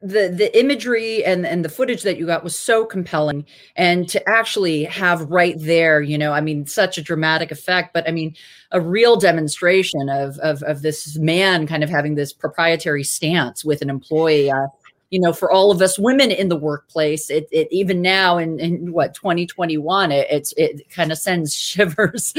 the 0.00 0.28
the 0.28 0.50
imagery 0.58 1.24
and 1.24 1.46
and 1.46 1.64
the 1.64 1.68
footage 1.68 2.02
that 2.02 2.18
you 2.18 2.26
got 2.26 2.42
was 2.42 2.58
so 2.58 2.84
compelling, 2.84 3.46
and 3.76 4.08
to 4.08 4.28
actually 4.28 4.84
have 4.84 5.30
right 5.30 5.54
there, 5.58 6.02
you 6.02 6.18
know, 6.18 6.32
I 6.32 6.40
mean, 6.40 6.66
such 6.66 6.98
a 6.98 7.02
dramatic 7.02 7.52
effect, 7.52 7.94
but 7.94 8.08
I 8.08 8.12
mean, 8.12 8.34
a 8.72 8.80
real 8.80 9.16
demonstration 9.16 10.08
of 10.08 10.38
of 10.38 10.62
of 10.64 10.82
this 10.82 11.16
man 11.18 11.68
kind 11.68 11.84
of 11.84 11.90
having 11.90 12.16
this 12.16 12.32
proprietary 12.32 13.04
stance 13.04 13.64
with 13.64 13.80
an 13.80 13.90
employee. 13.90 14.50
Uh, 14.50 14.66
you 15.10 15.20
know, 15.20 15.32
for 15.32 15.52
all 15.52 15.70
of 15.70 15.82
us 15.82 15.98
women 15.98 16.30
in 16.30 16.48
the 16.48 16.56
workplace, 16.56 17.28
it, 17.28 17.46
it 17.52 17.68
even 17.70 18.00
now 18.00 18.38
in, 18.38 18.58
in 18.58 18.92
what 18.92 19.14
2021, 19.14 20.10
it, 20.10 20.26
it's 20.30 20.54
it 20.56 20.88
kind 20.90 21.12
of 21.12 21.18
sends 21.18 21.54
shivers 21.56 22.32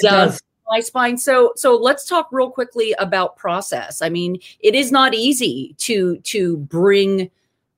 down 0.00 0.28
does. 0.28 0.40
My 0.70 0.80
spine. 0.80 1.18
So 1.18 1.52
so 1.56 1.76
let's 1.76 2.06
talk 2.06 2.28
real 2.30 2.50
quickly 2.50 2.94
about 2.98 3.36
process. 3.36 4.00
I 4.00 4.08
mean, 4.08 4.38
it 4.60 4.74
is 4.74 4.90
not 4.90 5.14
easy 5.14 5.74
to 5.78 6.18
to 6.18 6.56
bring 6.58 7.30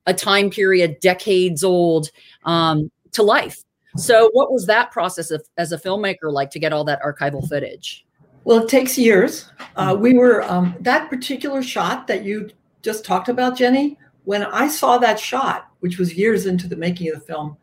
a 0.07 0.15
time 0.15 0.51
period 0.51 1.01
decades 1.01 1.65
old 1.65 2.11
um, 2.45 2.91
to 3.13 3.23
life. 3.23 3.63
So 3.97 4.31
what 4.33 4.53
was 4.53 4.67
that 4.67 4.91
process 4.91 5.31
of, 5.31 5.45
as 5.59 5.73
a 5.73 5.79
filmmaker 5.79 6.33
like 6.33 6.51
to 6.53 6.59
get 6.59 6.73
all 6.73 6.85
that 6.85 7.03
archival 7.03 7.47
footage? 7.47 8.07
Well, 8.45 8.65
it 8.65 8.69
takes 8.69 8.99
years. 8.99 9.51
Uh, 9.77 9.97
we 9.99 10.15
were 10.15 10.43
um, 10.43 10.75
that 10.81 11.09
particular 11.09 11.63
shot 11.63 12.07
that 12.07 12.25
you 12.25 12.51
just 12.83 13.05
talked 13.05 13.29
about, 13.29 13.57
Jenny. 13.57 13.99
When 14.25 14.45
I 14.45 14.69
saw 14.69 14.99
that 14.99 15.21
shot, 15.21 15.69
which 15.81 15.99
was 15.99 16.15
years 16.15 16.47
into 16.47 16.67
the 16.67 16.77
making 16.77 17.09
of 17.09 17.15
the 17.15 17.21
film, 17.21 17.57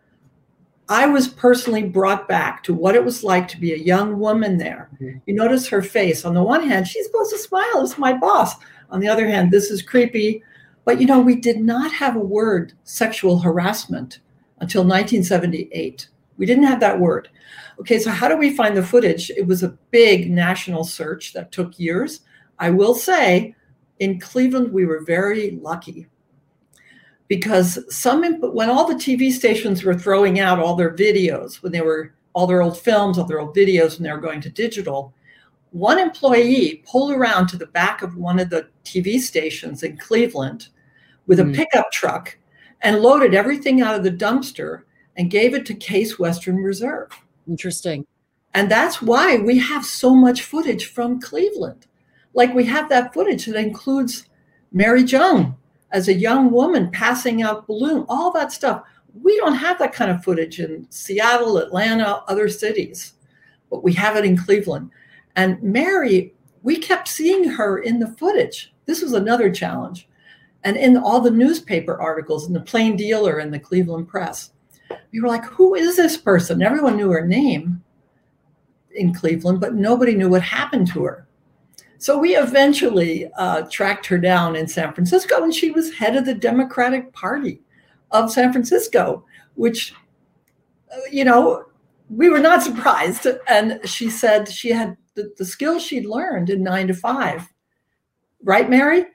I 0.89 1.05
was 1.05 1.27
personally 1.27 1.84
brought 1.84 2.27
back 2.27 2.63
to 2.63 2.74
what 2.74 2.96
it 2.96 3.05
was 3.05 3.24
like 3.24 3.48
to 3.50 3.60
be 3.60 3.74
a 3.74 3.77
young 3.77 4.17
woman 4.17 4.58
there. 4.58 4.89
Mm-hmm. 4.96 5.19
You 5.27 5.36
notice 5.36 5.67
her 5.67 5.84
face. 5.84 6.25
On 6.25 6.34
the 6.34 6.41
one 6.41 6.67
hand, 6.67 6.88
she's 6.88 7.05
supposed 7.05 7.29
to 7.29 7.38
smile. 7.38 7.84
It's 7.84 8.00
my 8.00 8.13
boss. 8.13 8.55
On 8.89 9.00
the 9.00 9.08
other 9.08 9.27
hand, 9.27 9.51
this 9.51 9.69
is 9.69 9.84
creepy. 9.84 10.43
But 10.86 11.00
you 11.00 11.05
know, 11.05 11.19
we 11.19 11.36
did 11.36 11.60
not 11.60 11.91
have 11.93 12.15
a 12.15 12.19
word 12.19 12.74
sexual 12.86 13.38
harassment 13.38 14.19
until 14.60 14.81
1978. 14.81 16.08
We 16.38 16.46
didn't 16.48 16.63
have 16.63 16.79
that 16.79 17.00
word. 17.00 17.29
Okay, 17.79 18.00
so 18.00 18.10
how 18.10 18.27
do 18.27 18.36
we 18.36 18.55
find 18.55 18.75
the 18.75 18.84
footage? 18.84 19.29
It 19.29 19.46
was 19.46 19.62
a 19.62 19.77
big 19.91 20.31
national 20.31 20.84
search 20.86 21.34
that 21.34 21.51
took 21.51 21.79
years. 21.79 22.22
I 22.58 22.72
will 22.72 22.96
say 22.96 23.55
in 24.00 24.19
Cleveland, 24.19 24.74
we 24.74 24.86
were 24.86 25.03
very 25.05 25.51
lucky 25.62 26.08
because 27.30 27.80
some 27.96 28.24
when 28.42 28.70
all 28.70 28.86
the 28.86 28.96
TV 28.96 29.32
stations 29.32 29.84
were 29.84 29.94
throwing 29.94 30.40
out 30.40 30.60
all 30.60 30.76
their 30.76 30.94
videos, 30.94 31.62
when 31.62 31.72
they 31.72 31.82
were 31.82 32.14
all 32.34 32.48
their 32.48 32.62
old 32.62 32.78
films, 32.78 33.18
all 33.18 33.26
their 33.26 33.40
old 33.40 33.56
videos, 33.56 33.98
when 33.98 34.04
they 34.04 34.12
were 34.12 34.18
going 34.18 34.42
to 34.42 34.50
digital, 34.50 35.14
one 35.72 36.00
employee 36.00 36.84
pulled 36.88 37.12
around 37.12 37.48
to 37.48 37.58
the 37.58 37.68
back 37.68 38.02
of 38.02 38.18
one 38.18 38.40
of 38.40 38.50
the 38.50 38.68
TV 38.84 39.20
stations 39.20 39.84
in 39.84 39.96
Cleveland 39.98 40.68
with 41.28 41.40
a 41.40 41.44
Mm. 41.44 41.56
pickup 41.56 41.92
truck 41.92 42.36
and 42.82 43.00
loaded 43.00 43.36
everything 43.36 43.82
out 43.82 43.96
of 43.96 44.04
the 44.04 44.12
dumpster 44.12 44.82
and 45.16 45.30
gave 45.30 45.54
it 45.54 45.66
to 45.68 45.76
Case 45.76 46.18
Western 46.18 46.56
Reserve. 46.58 47.10
Interesting. 47.48 48.06
And 48.56 48.72
that's 48.72 49.02
why 49.04 49.38
we 49.38 49.60
have 49.60 49.86
so 49.86 50.16
much 50.16 50.42
footage 50.42 50.88
from 50.88 51.22
Cleveland. 51.22 51.86
Like 52.34 52.56
we 52.56 52.66
have 52.66 52.90
that 52.90 53.14
footage 53.14 53.46
that 53.46 53.56
includes 53.58 54.26
Mary 54.72 55.04
Jung 55.04 55.56
as 55.91 56.08
a 56.08 56.13
young 56.13 56.51
woman 56.51 56.91
passing 56.91 57.41
out 57.41 57.67
balloon, 57.67 58.05
all 58.10 58.31
that 58.31 58.51
stuff. 58.51 58.84
We 59.22 59.38
don't 59.38 59.55
have 59.55 59.79
that 59.79 59.93
kind 59.93 60.12
of 60.12 60.24
footage 60.24 60.60
in 60.60 60.86
Seattle, 60.91 61.58
Atlanta, 61.58 62.24
other 62.27 62.48
cities, 62.48 63.13
but 63.69 63.84
we 63.84 63.93
have 63.93 64.15
it 64.15 64.25
in 64.25 64.38
Cleveland. 64.38 64.91
And 65.36 65.62
Mary, 65.63 66.34
we 66.63 66.77
kept 66.77 67.08
seeing 67.08 67.43
her 67.46 67.79
in 67.79 68.00
the 68.00 68.15
footage. 68.17 68.74
This 68.86 69.01
was 69.01 69.13
another 69.13 69.51
challenge. 69.51 70.08
And 70.63 70.75
in 70.75 70.98
all 70.98 71.22
the 71.22 71.31
newspaper 71.31 72.00
articles, 72.00 72.48
in 72.48 72.53
the 72.53 72.60
Plain 72.60 72.98
Dealer 72.98 73.38
and 73.39 73.53
the 73.53 73.60
Cleveland 73.60 74.08
Press, 74.08 74.51
we 75.12 75.22
were 75.22 75.27
like, 75.27 75.46
who 75.46 75.75
is 75.75 75.96
this 75.96 76.17
person? 76.17 76.62
Everyone 76.62 76.98
knew 76.98 77.10
her 77.10 77.25
name 77.25 77.81
in 78.96 79.13
Cleveland, 79.13 79.62
but 79.62 79.75
nobody 79.75 80.15
knew 80.15 80.29
what 80.29 80.41
happened 80.41 80.88
to 80.88 81.03
her. 81.03 81.27
So 82.00 82.18
we 82.18 82.38
eventually 82.38 83.29
uh, 83.38 83.63
tracked 83.70 84.06
her 84.08 84.18
down 84.18 84.56
in 84.56 84.70
San 84.70 84.94
Francisco, 84.94 85.44
and 85.44 85.53
she 85.53 85.72
was 85.72 85.94
head 85.94 86.15
of 86.15 86.25
the 86.25 86.34
Democratic 86.34 87.12
Party 87.12 87.62
of 88.12 88.32
San 88.32 88.53
Francisco, 88.53 89.25
which, 89.56 89.94
uh, 90.94 91.00
you 91.12 91.25
know, 91.25 91.65
we 92.10 92.29
were 92.29 92.39
not 92.39 92.63
surprised. 92.63 93.27
And 93.50 93.82
she 93.84 94.10
said 94.10 94.48
she 94.48 94.70
had 94.70 94.96
the, 95.15 95.34
the 95.38 95.44
skills 95.44 95.84
she'd 95.84 96.06
learned 96.06 96.50
in 96.50 96.63
nine 96.63 96.88
to 96.88 96.94
five, 96.94 97.46
right, 98.44 98.70
Mary? 98.70 99.06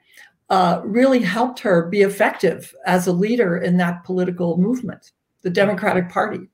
Uh, 0.51 0.79
really 0.85 1.23
helped 1.23 1.59
her 1.59 1.87
be 1.87 2.03
effective 2.03 2.71
as 2.85 3.07
a 3.07 3.11
leader 3.11 3.57
in 3.57 3.77
that 3.77 4.03
political 4.03 4.57
movement, 4.57 5.11
the 5.41 5.49
Democratic 5.49 6.07
Party. 6.07 6.47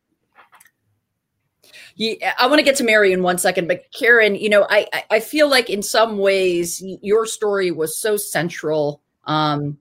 Yeah, 1.96 2.34
I 2.40 2.48
want 2.48 2.60
to 2.60 2.64
get 2.64 2.76
to 2.78 2.84
Mary 2.84 3.12
in 3.14 3.22
one 3.24 3.38
second, 3.38 3.68
but 3.68 3.84
Karen, 3.94 4.36
you 4.36 4.50
know, 4.50 4.66
I 4.70 4.88
I- 5.10 5.20
feel 5.20 5.50
like 5.50 5.70
in 5.70 5.84
some 5.84 6.18
ways 6.18 6.82
your 7.02 7.26
story 7.26 7.72
was 7.72 7.98
so 7.98 8.18
central 8.18 9.02
um, 9.26 9.78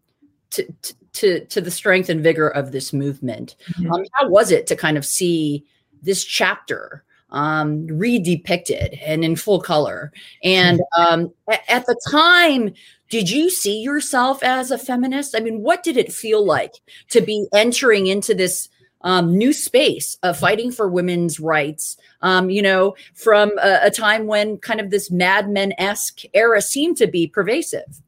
to, 0.51 0.67
to 1.15 1.45
to 1.47 1.61
the 1.61 1.71
strength 1.71 2.09
and 2.09 2.23
vigor 2.23 2.49
of 2.49 2.73
this 2.73 2.93
movement. 2.93 3.57
Mhm. 3.79 3.93
Um, 3.93 4.05
how 4.13 4.29
was 4.29 4.51
it 4.51 4.67
to 4.69 4.77
kind 4.77 4.97
of 4.99 5.05
see 5.07 5.65
this 6.03 6.25
chapter 6.25 7.05
um, 7.31 7.87
redepicted 7.89 8.99
and 9.05 9.25
in 9.25 9.37
full 9.37 9.61
color? 9.61 10.13
And 10.45 10.81
um, 10.97 11.33
a- 11.49 11.71
at 11.73 11.87
the 11.87 11.99
time, 12.11 12.75
did 13.09 13.31
you 13.31 13.51
see 13.51 13.81
yourself 13.81 14.43
as 14.43 14.71
a 14.71 14.79
feminist? 14.79 15.35
I 15.35 15.41
mean, 15.41 15.63
what 15.63 15.83
did 15.83 15.97
it 15.97 16.13
feel 16.13 16.45
like 16.45 16.75
to 17.09 17.21
be 17.21 17.47
entering 17.55 18.07
into 18.07 18.35
this? 18.35 18.69
Um, 19.02 19.37
new 19.37 19.52
space 19.52 20.19
of 20.23 20.38
fighting 20.38 20.71
for 20.71 20.88
women's 20.88 21.40
rights. 21.40 21.97
Um, 22.23 22.50
you 22.50 22.62
know, 22.62 22.95
from 23.14 23.52
a, 23.59 23.80
a 23.85 23.90
time 23.90 24.26
when 24.26 24.59
kind 24.59 24.80
of 24.80 24.90
this 24.90 25.11
Mad 25.11 25.49
Men 25.49 25.73
esque 25.78 26.23
era 26.35 26.61
seemed 26.61 26.97
to 26.99 27.07
be 27.07 27.26
pervasive. 27.26 28.02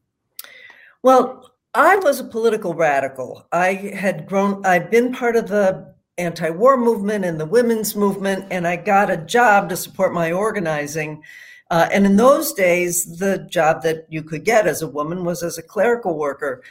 Well, 1.01 1.51
I 1.73 1.95
was 1.97 2.19
a 2.19 2.23
political 2.23 2.75
radical. 2.75 3.47
I 3.51 3.73
had 3.73 4.27
grown, 4.27 4.65
I'd 4.65 4.91
been 4.91 5.11
part 5.11 5.35
of 5.35 5.47
the 5.47 5.93
anti 6.17 6.49
war 6.51 6.77
movement 6.77 7.25
and 7.25 7.39
the 7.39 7.45
women's 7.45 7.95
movement, 7.95 8.45
and 8.51 8.67
I 8.67 8.75
got 8.75 9.09
a 9.09 9.17
job 9.17 9.69
to 9.69 9.75
support 9.75 10.13
my 10.13 10.31
organizing. 10.31 11.23
Uh, 11.71 11.89
and 11.91 12.05
in 12.05 12.17
those 12.17 12.53
days, 12.53 13.17
the 13.17 13.47
job 13.49 13.81
that 13.81 14.05
you 14.09 14.21
could 14.21 14.45
get 14.45 14.67
as 14.67 14.83
a 14.83 14.87
woman 14.87 15.25
was 15.25 15.41
as 15.41 15.57
a 15.57 15.63
clerical 15.63 16.17
worker. 16.17 16.61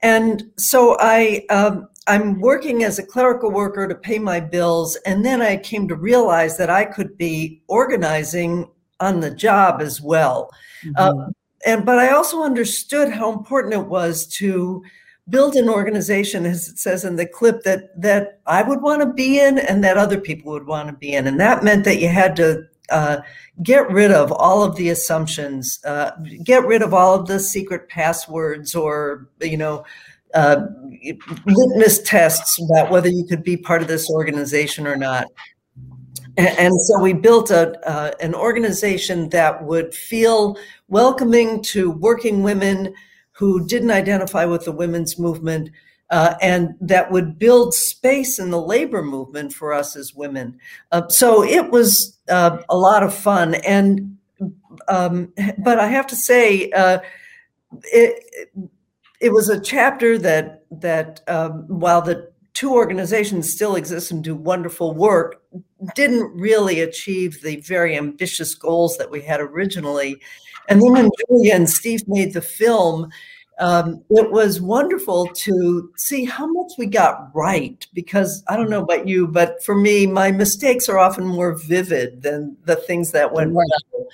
And 0.00 0.52
so 0.56 0.96
I, 1.00 1.44
um, 1.50 1.88
I'm 2.06 2.40
working 2.40 2.84
as 2.84 2.98
a 2.98 3.06
clerical 3.06 3.50
worker 3.50 3.86
to 3.86 3.94
pay 3.94 4.18
my 4.18 4.40
bills. 4.40 4.96
And 5.06 5.24
then 5.24 5.40
I 5.40 5.56
came 5.56 5.86
to 5.88 5.94
realize 5.94 6.56
that 6.58 6.70
I 6.70 6.84
could 6.84 7.16
be 7.16 7.62
organizing 7.68 8.68
on 9.00 9.20
the 9.20 9.30
job 9.30 9.80
as 9.80 10.00
well. 10.00 10.50
Uh, 10.96 11.26
and 11.64 11.84
but 11.84 11.98
I 11.98 12.10
also 12.10 12.42
understood 12.42 13.12
how 13.12 13.32
important 13.32 13.74
it 13.74 13.86
was 13.86 14.26
to 14.38 14.82
build 15.28 15.54
an 15.54 15.68
organization, 15.68 16.44
as 16.44 16.68
it 16.68 16.78
says 16.78 17.04
in 17.04 17.16
the 17.16 17.26
clip, 17.26 17.62
that 17.62 18.00
that 18.00 18.40
I 18.46 18.62
would 18.62 18.82
want 18.82 19.02
to 19.02 19.12
be 19.12 19.40
in 19.40 19.58
and 19.58 19.82
that 19.84 19.96
other 19.96 20.20
people 20.20 20.52
would 20.52 20.66
want 20.66 20.88
to 20.88 20.94
be 20.94 21.12
in, 21.12 21.26
and 21.26 21.38
that 21.40 21.62
meant 21.62 21.84
that 21.84 22.00
you 22.00 22.08
had 22.08 22.34
to 22.36 22.64
uh, 22.90 23.18
get 23.62 23.88
rid 23.90 24.10
of 24.10 24.32
all 24.32 24.62
of 24.62 24.76
the 24.76 24.88
assumptions, 24.90 25.78
uh, 25.84 26.10
get 26.42 26.64
rid 26.64 26.82
of 26.82 26.92
all 26.92 27.14
of 27.14 27.26
the 27.26 27.38
secret 27.38 27.88
passwords, 27.88 28.74
or 28.74 29.28
you 29.40 29.56
know. 29.56 29.84
Uh, 30.34 30.66
litmus 31.46 32.00
tests 32.02 32.62
about 32.62 32.90
whether 32.90 33.08
you 33.08 33.24
could 33.24 33.42
be 33.42 33.56
part 33.56 33.82
of 33.82 33.88
this 33.88 34.08
organization 34.10 34.86
or 34.86 34.96
not. 34.96 35.26
And, 36.36 36.72
so 36.80 37.00
we 37.00 37.12
built 37.12 37.50
a, 37.50 37.78
uh, 37.86 38.12
an 38.20 38.34
organization 38.34 39.28
that 39.30 39.64
would 39.64 39.92
feel 39.92 40.56
welcoming 40.88 41.62
to 41.64 41.90
working 41.90 42.42
women 42.42 42.94
who 43.32 43.66
didn't 43.66 43.90
identify 43.90 44.46
with 44.46 44.64
the 44.64 44.72
women's 44.72 45.18
movement, 45.18 45.70
uh, 46.08 46.34
and 46.40 46.74
that 46.80 47.10
would 47.10 47.38
build 47.38 47.74
space 47.74 48.38
in 48.38 48.50
the 48.50 48.60
labor 48.60 49.02
movement 49.02 49.52
for 49.52 49.74
us 49.74 49.96
as 49.96 50.14
women. 50.14 50.58
Uh, 50.90 51.06
so 51.08 51.42
it 51.42 51.70
was 51.70 52.18
uh, 52.28 52.58
a 52.68 52.76
lot 52.76 53.02
of 53.02 53.12
fun. 53.12 53.56
And 53.56 54.16
um, 54.88 55.32
but 55.58 55.78
I 55.78 55.88
have 55.88 56.06
to 56.08 56.16
say, 56.16 56.70
uh, 56.70 56.98
it, 57.84 58.24
it 59.22 59.32
was 59.32 59.48
a 59.48 59.60
chapter 59.60 60.18
that 60.18 60.64
that 60.70 61.20
um, 61.28 61.64
while 61.68 62.02
the 62.02 62.30
two 62.54 62.74
organizations 62.74 63.50
still 63.50 63.76
exist 63.76 64.10
and 64.10 64.22
do 64.22 64.34
wonderful 64.34 64.94
work, 64.94 65.40
didn't 65.94 66.30
really 66.34 66.80
achieve 66.80 67.40
the 67.40 67.56
very 67.56 67.96
ambitious 67.96 68.54
goals 68.54 68.98
that 68.98 69.10
we 69.10 69.22
had 69.22 69.40
originally. 69.40 70.20
And 70.68 70.82
then 70.82 70.92
when 70.92 71.10
Julia 71.28 71.54
and 71.54 71.70
Steve 71.70 72.02
made 72.06 72.34
the 72.34 72.42
film, 72.42 73.10
um, 73.58 74.04
it 74.10 74.30
was 74.30 74.60
wonderful 74.60 75.26
to 75.26 75.90
see 75.96 76.24
how 76.24 76.46
much 76.46 76.72
we 76.76 76.86
got 76.86 77.30
right. 77.34 77.86
Because 77.94 78.42
I 78.48 78.56
don't 78.56 78.70
know 78.70 78.82
about 78.82 79.06
you, 79.06 79.28
but 79.28 79.62
for 79.62 79.76
me, 79.76 80.06
my 80.06 80.32
mistakes 80.32 80.88
are 80.88 80.98
often 80.98 81.26
more 81.26 81.54
vivid 81.54 82.22
than 82.22 82.56
the 82.64 82.76
things 82.76 83.12
that 83.12 83.32
went 83.32 83.52
well. 83.52 84.08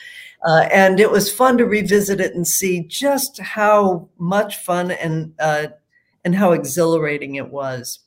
Uh, 0.47 0.69
and 0.73 1.01
it 1.01 1.11
was 1.11 1.33
fun 1.33 1.59
to 1.59 1.65
revisit 1.65 2.21
it 2.21 2.35
and 2.35 2.47
see 2.47 2.85
just 2.85 3.41
how 3.41 4.09
much 4.19 4.57
fun 4.59 4.91
and 4.93 5.35
uh, 5.41 5.67
and 6.25 6.35
how 6.35 6.53
exhilarating 6.53 7.35
it 7.35 7.51
was. 7.51 8.01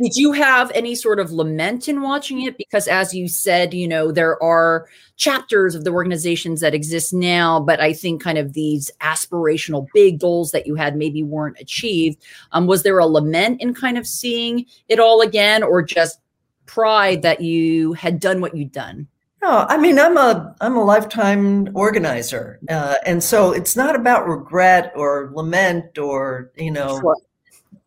Did 0.00 0.16
you 0.16 0.32
have 0.32 0.70
any 0.74 0.94
sort 0.94 1.20
of 1.20 1.30
lament 1.30 1.88
in 1.88 2.02
watching 2.02 2.42
it? 2.42 2.58
Because, 2.58 2.88
as 2.88 3.14
you 3.14 3.28
said, 3.28 3.72
you 3.72 3.86
know, 3.86 4.10
there 4.10 4.42
are 4.42 4.88
chapters 5.16 5.74
of 5.74 5.84
the 5.84 5.90
organizations 5.90 6.60
that 6.60 6.74
exist 6.74 7.14
now, 7.14 7.60
but 7.60 7.80
I 7.80 7.92
think 7.92 8.22
kind 8.22 8.38
of 8.38 8.52
these 8.52 8.90
aspirational 9.00 9.86
big 9.94 10.18
goals 10.20 10.50
that 10.50 10.66
you 10.66 10.74
had 10.74 10.96
maybe 10.96 11.22
weren't 11.22 11.60
achieved. 11.60 12.22
Um, 12.52 12.66
was 12.66 12.82
there 12.82 12.98
a 12.98 13.06
lament 13.06 13.60
in 13.60 13.74
kind 13.74 13.96
of 13.96 14.06
seeing 14.06 14.66
it 14.88 14.98
all 14.98 15.20
again, 15.20 15.62
or 15.62 15.82
just 15.82 16.18
pride 16.66 17.22
that 17.22 17.40
you 17.40 17.92
had 17.92 18.18
done 18.18 18.40
what 18.40 18.56
you'd 18.56 18.72
done? 18.72 19.06
No, 19.42 19.66
I 19.68 19.76
mean 19.76 19.98
I'm 19.98 20.16
a 20.16 20.54
I'm 20.60 20.76
a 20.76 20.84
lifetime 20.84 21.68
organizer, 21.74 22.60
uh, 22.68 22.94
and 23.04 23.22
so 23.22 23.50
it's 23.52 23.74
not 23.76 23.96
about 23.96 24.28
regret 24.28 24.92
or 24.94 25.32
lament 25.34 25.98
or 25.98 26.52
you 26.56 26.70
know, 26.70 27.00
Sure. 27.00 27.16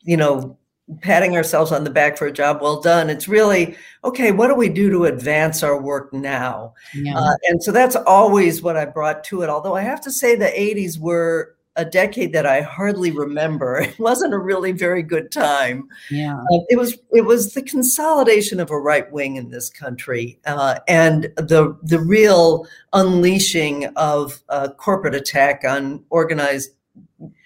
you 0.04 0.18
know, 0.18 0.58
patting 1.02 1.36
ourselves 1.38 1.72
on 1.72 1.86
the 1.86 1.90
back 1.90 2.18
for 2.18 2.28
a 2.28 2.32
job 2.32 2.62
well 2.62 2.82
done. 2.82 3.10
It's 3.10 3.28
really 3.30 3.76
okay. 4.04 4.32
What 4.32 4.48
do 4.50 4.56
we 4.56 4.68
do 4.70 4.90
to 4.92 5.06
advance 5.06 5.64
our 5.64 5.82
work 5.82 6.14
now? 6.14 6.74
Yeah. 6.94 7.18
Uh, 7.18 7.36
and 7.48 7.64
so 7.64 7.72
that's 7.72 7.96
always 7.96 8.62
what 8.62 8.76
I 8.76 8.84
brought 8.86 9.24
to 9.26 9.42
it. 9.42 9.50
Although 9.50 9.76
I 9.76 9.82
have 9.82 10.02
to 10.02 10.12
say 10.12 10.36
the 10.36 10.48
80s 10.60 11.00
were 11.00 11.55
a 11.76 11.86
decade 11.86 12.34
that 12.34 12.46
I 12.46 12.62
hardly 12.62 13.12
remember. 13.12 13.86
It 13.96 14.00
wasn't 14.00 14.34
a 14.34 14.38
really 14.38 14.72
very 14.72 15.04
good 15.04 15.32
time. 15.32 15.88
Yeah. 16.10 16.36
Uh, 16.36 16.60
it 16.70 16.78
was 16.78 16.98
it 17.12 17.22
was 17.22 17.54
the 17.54 17.62
consolidation 17.62 18.60
of 18.60 18.72
a 18.72 18.80
right 18.80 19.10
wing 19.12 19.36
in 19.36 19.50
this 19.50 19.70
country 19.70 20.40
uh, 20.46 20.80
and 20.88 21.32
the 21.36 21.78
the 21.84 22.00
real 22.00 22.68
unleashing 22.94 23.86
of 23.96 24.42
a 24.50 24.70
corporate 24.70 25.16
attack 25.16 25.64
on 25.66 26.04
organized 26.10 26.72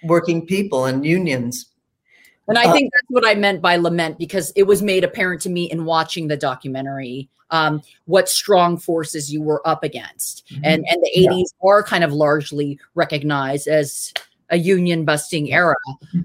working 0.04 0.46
people 0.46 0.86
and 0.86 1.06
unions. 1.06 1.68
And 2.50 2.58
I 2.58 2.66
Uh, 2.66 2.74
think 2.74 2.92
that's 2.92 3.10
what 3.10 3.26
I 3.26 3.36
meant 3.36 3.62
by 3.62 3.78
lament 3.78 4.18
because 4.18 4.52
it 4.56 4.64
was 4.64 4.82
made 4.82 5.04
apparent 5.04 5.42
to 5.44 5.50
me 5.50 5.64
in 5.72 5.86
watching 5.86 6.28
the 6.28 6.38
documentary 6.38 7.30
um, 7.52 7.82
what 8.06 8.30
strong 8.30 8.78
forces 8.78 9.32
you 9.34 9.42
were 9.42 9.68
up 9.68 9.84
against. 9.84 10.44
And 10.64 10.86
and 10.88 11.02
the 11.02 11.12
Yeah. 11.16 11.30
80s 11.32 11.48
are 11.64 11.82
kind 11.82 12.04
of 12.04 12.12
largely 12.14 12.78
recognized 12.94 13.68
as 13.68 14.14
a 14.52 14.58
union 14.58 15.06
busting 15.06 15.52
era. 15.52 15.76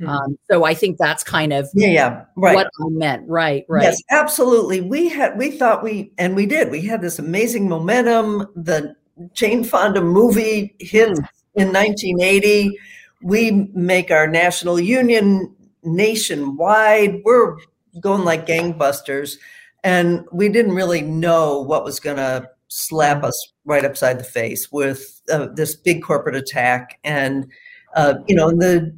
Um, 0.06 0.38
so 0.50 0.64
I 0.64 0.74
think 0.74 0.96
that's 0.98 1.22
kind 1.22 1.52
of 1.52 1.68
Yeah, 1.74 1.88
yeah, 1.88 2.24
right. 2.36 2.54
what 2.54 2.66
I 2.66 2.88
meant. 2.90 3.28
Right, 3.28 3.64
right. 3.68 3.84
Yes, 3.84 4.02
absolutely. 4.10 4.80
We 4.82 5.08
had 5.08 5.38
we 5.38 5.50
thought 5.50 5.82
we 5.82 6.12
and 6.18 6.34
we 6.36 6.46
did. 6.46 6.70
We 6.70 6.80
had 6.82 7.00
this 7.02 7.18
amazing 7.18 7.68
momentum. 7.68 8.46
The 8.56 8.94
Jane 9.32 9.62
Fonda 9.64 10.00
movie 10.02 10.74
hit 10.78 11.08
in 11.54 11.72
1980. 11.72 12.78
We 13.22 13.70
make 13.72 14.10
our 14.10 14.26
national 14.26 14.78
union 14.80 15.53
nationwide. 15.84 17.22
We're 17.24 17.56
going 18.00 18.24
like 18.24 18.46
gangbusters, 18.46 19.36
and 19.82 20.24
we 20.32 20.48
didn't 20.48 20.74
really 20.74 21.02
know 21.02 21.60
what 21.60 21.84
was 21.84 22.00
going 22.00 22.16
to 22.16 22.48
slap 22.68 23.22
us 23.22 23.52
right 23.64 23.84
upside 23.84 24.18
the 24.18 24.24
face 24.24 24.72
with 24.72 25.20
uh, 25.30 25.48
this 25.54 25.76
big 25.76 26.02
corporate 26.02 26.34
attack 26.34 26.98
and 27.04 27.46
uh, 27.94 28.14
you 28.26 28.34
know 28.34 28.50
the 28.50 28.92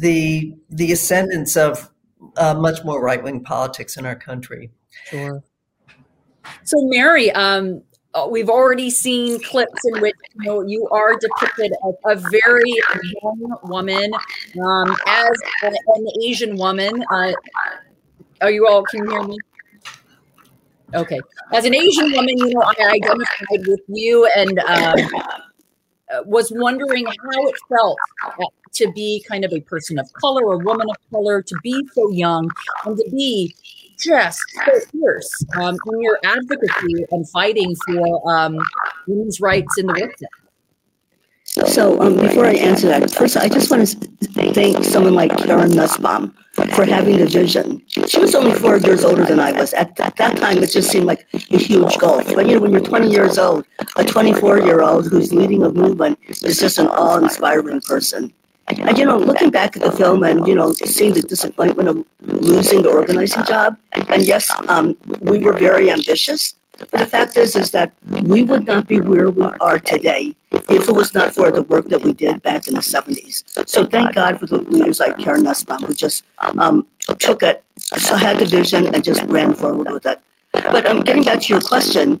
the 0.00 0.54
the 0.70 0.92
ascendance 0.92 1.56
of 1.56 1.90
uh, 2.36 2.54
much 2.54 2.84
more 2.84 3.02
right 3.02 3.22
wing 3.22 3.42
politics 3.42 3.96
in 3.96 4.06
our 4.06 4.16
country. 4.16 4.70
Sure. 5.10 5.42
So, 6.64 6.76
Mary, 6.84 7.30
um, 7.32 7.82
uh, 8.18 8.26
we've 8.26 8.48
already 8.48 8.90
seen 8.90 9.40
clips 9.40 9.84
in 9.84 10.00
which 10.00 10.14
you, 10.34 10.44
know, 10.44 10.62
you 10.62 10.88
are 10.90 11.18
depicted 11.18 11.72
as 11.84 11.94
a 12.04 12.28
very 12.30 12.72
young 13.22 13.58
woman, 13.64 14.12
um, 14.62 14.96
as 15.06 15.32
an 15.62 16.06
Asian 16.22 16.56
woman. 16.56 17.04
Uh, 17.12 17.32
are 18.40 18.50
you 18.50 18.66
all? 18.66 18.82
Can 18.84 19.04
you 19.04 19.10
hear 19.10 19.22
me? 19.22 19.36
Okay. 20.94 21.20
As 21.52 21.64
an 21.64 21.74
Asian 21.74 22.12
woman, 22.12 22.38
you 22.38 22.54
know, 22.54 22.62
I 22.62 22.92
identified 22.94 23.66
with 23.66 23.80
you 23.88 24.26
and 24.36 24.58
um, 24.60 24.98
uh, 26.10 26.22
was 26.24 26.50
wondering 26.50 27.04
how 27.04 27.46
it 27.46 27.54
felt 27.68 27.98
uh, 28.24 28.44
to 28.72 28.90
be 28.92 29.24
kind 29.28 29.44
of 29.44 29.52
a 29.52 29.60
person 29.60 29.98
of 29.98 30.10
color, 30.14 30.52
a 30.54 30.58
woman 30.58 30.88
of 30.88 30.96
color, 31.10 31.42
to 31.42 31.56
be 31.62 31.86
so 31.92 32.10
young 32.10 32.50
and 32.84 32.96
to 32.96 33.10
be 33.10 33.54
just 34.00 34.40
so 34.64 34.80
fierce 34.92 35.44
um, 35.60 35.76
in 35.92 36.02
your 36.02 36.18
advocacy 36.24 37.04
and 37.10 37.28
fighting 37.30 37.74
for 37.86 38.30
um, 38.32 38.58
women's 39.06 39.40
rights 39.40 39.78
in 39.78 39.86
the 39.86 39.92
workplace. 39.92 40.28
So 41.66 42.00
um, 42.00 42.16
before 42.16 42.44
I 42.44 42.52
answer 42.52 42.88
that, 42.88 43.10
first 43.10 43.36
I 43.36 43.48
just 43.48 43.70
want 43.70 43.88
to 43.88 44.52
thank 44.52 44.84
someone 44.84 45.14
like 45.14 45.36
Karen 45.38 45.70
Nussbaum 45.70 46.34
for 46.52 46.84
having 46.84 47.18
the 47.18 47.26
vision. 47.26 47.82
She 48.06 48.20
was 48.20 48.34
only 48.34 48.52
four 48.52 48.76
years 48.76 49.04
older 49.04 49.24
than 49.24 49.40
I 49.40 49.52
was. 49.52 49.72
At, 49.72 49.98
at 49.98 50.16
that 50.16 50.36
time, 50.36 50.58
it 50.58 50.70
just 50.70 50.90
seemed 50.90 51.06
like 51.06 51.26
a 51.32 51.56
huge 51.56 51.98
goal. 51.98 52.22
But 52.22 52.46
you 52.46 52.54
know, 52.54 52.60
when 52.60 52.70
you're 52.72 52.80
20 52.80 53.10
years 53.10 53.38
old, 53.38 53.64
a 53.96 54.04
24 54.04 54.60
year 54.60 54.82
old 54.82 55.08
who's 55.08 55.32
leading 55.32 55.62
a 55.64 55.70
movement 55.70 56.18
is 56.28 56.60
just 56.60 56.78
an 56.78 56.86
awe-inspiring 56.88 57.80
person. 57.80 58.32
You 58.76 59.06
know, 59.06 59.18
looking 59.18 59.50
back 59.50 59.76
at 59.76 59.82
the 59.82 59.92
film 59.92 60.22
and 60.22 60.46
you 60.46 60.54
know, 60.54 60.72
seeing 60.72 61.14
the 61.14 61.22
disappointment 61.22 61.88
of 61.88 62.04
losing 62.20 62.82
the 62.82 62.90
organizing 62.90 63.44
job, 63.44 63.76
and 63.92 64.22
yes, 64.22 64.50
um, 64.68 64.96
we 65.20 65.38
were 65.38 65.54
very 65.54 65.90
ambitious. 65.90 66.54
But 66.78 66.90
the 66.90 67.06
fact 67.06 67.36
is, 67.36 67.56
is 67.56 67.72
that 67.72 67.92
we 68.22 68.44
would 68.44 68.66
not 68.66 68.86
be 68.86 69.00
where 69.00 69.30
we 69.30 69.42
are 69.60 69.78
today 69.80 70.36
if 70.52 70.88
it 70.88 70.92
was 70.92 71.12
not 71.12 71.34
for 71.34 71.50
the 71.50 71.62
work 71.62 71.88
that 71.88 72.02
we 72.02 72.12
did 72.12 72.40
back 72.42 72.68
in 72.68 72.74
the 72.74 72.80
70s. 72.80 73.42
So 73.68 73.84
thank 73.84 74.14
God 74.14 74.38
for 74.38 74.46
the 74.46 74.58
leaders 74.58 75.00
like 75.00 75.18
Karen 75.18 75.42
Nussbaum 75.42 75.82
who 75.82 75.92
just 75.92 76.24
um, 76.38 76.86
took 77.18 77.42
it, 77.42 77.64
so 77.78 78.14
had 78.14 78.38
the 78.38 78.46
vision, 78.46 78.86
and 78.94 79.02
just 79.02 79.22
ran 79.24 79.54
forward 79.54 79.90
with 79.90 80.06
it. 80.06 80.20
But 80.52 80.86
um, 80.86 81.00
getting 81.00 81.24
back 81.24 81.40
to 81.42 81.52
your 81.52 81.60
question, 81.60 82.20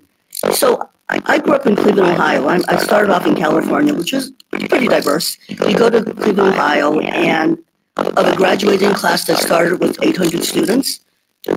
so 0.52 0.88
I 1.08 1.20
I 1.24 1.38
grew 1.38 1.54
up 1.54 1.66
in 1.66 1.76
Cleveland, 1.76 2.12
Ohio. 2.12 2.48
I'm, 2.48 2.62
I 2.68 2.76
started 2.76 3.10
off 3.10 3.26
in 3.26 3.34
California, 3.34 3.94
which 3.94 4.12
is 4.12 4.32
pretty 4.50 4.88
diverse. 4.88 5.36
You 5.48 5.74
go 5.74 5.90
to 5.90 6.02
Cleveland, 6.02 6.54
Ohio, 6.54 6.98
and 7.00 7.58
of 7.96 8.26
a 8.26 8.36
graduating 8.36 8.94
class 8.94 9.24
that 9.24 9.38
started 9.38 9.80
with 9.80 9.98
800 10.02 10.44
students, 10.44 11.00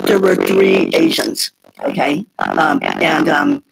there 0.05 0.19
were 0.19 0.35
three 0.35 0.89
Asians. 0.93 1.51
Okay, 1.83 2.25
um, 2.39 2.79
and 2.81 3.29
um, 3.29 3.63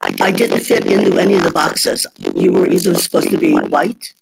I 0.00 0.30
didn't 0.30 0.60
fit 0.60 0.86
into 0.86 1.18
any 1.18 1.34
of 1.34 1.44
the 1.44 1.50
boxes. 1.50 2.06
You 2.34 2.52
were 2.52 2.66
either 2.66 2.94
supposed 2.94 3.30
to 3.30 3.38
be 3.38 3.54
white, 3.54 4.12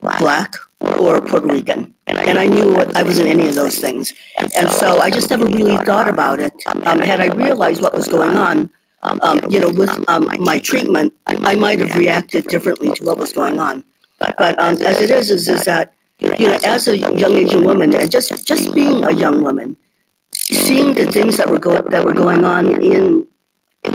black, 0.00 0.54
or 0.80 1.20
Puerto 1.20 1.46
Rican. 1.46 1.94
And 2.06 2.38
I 2.38 2.46
knew 2.46 2.76
I 2.76 3.02
wasn't 3.02 3.28
any 3.28 3.48
of 3.48 3.54
those 3.54 3.78
things. 3.78 4.12
And 4.56 4.68
so 4.70 4.98
I 4.98 5.10
just 5.10 5.30
never 5.30 5.46
really 5.46 5.76
thought 5.84 6.08
about 6.08 6.40
it. 6.40 6.52
Um, 6.66 7.00
had 7.00 7.20
I 7.20 7.26
realized 7.26 7.80
what 7.80 7.94
was 7.94 8.08
going 8.08 8.36
on, 8.36 8.70
um, 9.02 9.40
you 9.48 9.58
know, 9.58 9.70
with 9.70 9.90
um, 10.08 10.28
my 10.40 10.58
treatment, 10.58 11.12
I 11.26 11.54
might 11.56 11.80
have 11.80 11.96
reacted 11.96 12.46
differently 12.46 12.92
to 12.94 13.04
what 13.04 13.18
was 13.18 13.32
going 13.32 13.58
on. 13.58 13.84
But 14.18 14.58
um, 14.60 14.80
as 14.82 15.00
it 15.00 15.10
is, 15.10 15.30
is, 15.30 15.48
is 15.48 15.64
that, 15.64 15.92
you 16.20 16.28
know, 16.28 16.58
as 16.64 16.86
a 16.86 16.96
young 16.96 17.34
Asian 17.34 17.64
woman, 17.64 17.92
and 17.94 18.10
just, 18.10 18.46
just 18.46 18.72
being 18.74 19.02
a 19.04 19.10
young 19.10 19.42
woman, 19.42 19.76
seeing 20.32 20.94
the 20.94 21.06
things 21.10 21.36
that 21.36 21.50
were, 21.50 21.58
go- 21.58 21.82
that 21.82 22.04
were 22.04 22.14
going 22.14 22.44
on 22.44 22.82
in 22.82 23.26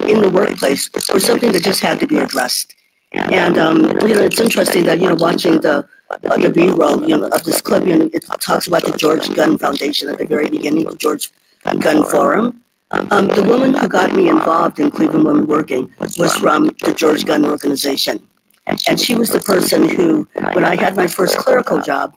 in 0.05 0.19
the 0.21 0.29
workplace 0.29 0.89
was 1.13 1.25
something 1.25 1.51
that 1.53 1.63
just 1.63 1.79
had 1.79 1.97
to 1.99 2.07
be 2.07 2.17
addressed. 2.17 2.75
And 3.13 3.57
um, 3.57 3.83
you 4.01 4.15
know, 4.15 4.23
it's 4.23 4.39
interesting 4.39 4.83
that 4.83 4.99
you 4.99 5.07
know, 5.07 5.15
watching 5.15 5.61
the 5.61 5.87
uh, 6.09 6.37
the 6.37 6.49
B-roll, 6.49 7.07
you 7.07 7.17
know, 7.17 7.27
of 7.27 7.43
this 7.43 7.61
clip, 7.61 7.85
you 7.85 7.97
know, 7.97 8.09
it 8.13 8.25
talks 8.41 8.67
about 8.67 8.83
the 8.83 8.91
George 8.97 9.33
Gund 9.33 9.59
Foundation 9.59 10.09
at 10.09 10.17
the 10.17 10.25
very 10.25 10.49
beginning, 10.49 10.85
of 10.85 10.91
the 10.91 10.97
George 10.97 11.31
Gund 11.79 12.05
Forum. 12.07 12.61
Um, 12.91 13.27
the 13.27 13.43
woman 13.43 13.73
who 13.73 13.87
got 13.89 14.13
me 14.13 14.29
involved 14.29 14.79
in 14.79 14.91
Cleveland 14.91 15.25
Women 15.25 15.45
Working 15.45 15.93
was 15.99 16.35
from 16.37 16.67
the 16.83 16.93
George 16.95 17.25
Gund 17.25 17.45
organization, 17.45 18.25
and 18.65 18.99
she 18.99 19.13
was 19.15 19.29
the 19.29 19.41
person 19.41 19.89
who, 19.89 20.27
when 20.53 20.63
I 20.63 20.75
had 20.75 20.95
my 20.95 21.07
first 21.07 21.37
clerical 21.37 21.81
job, 21.81 22.15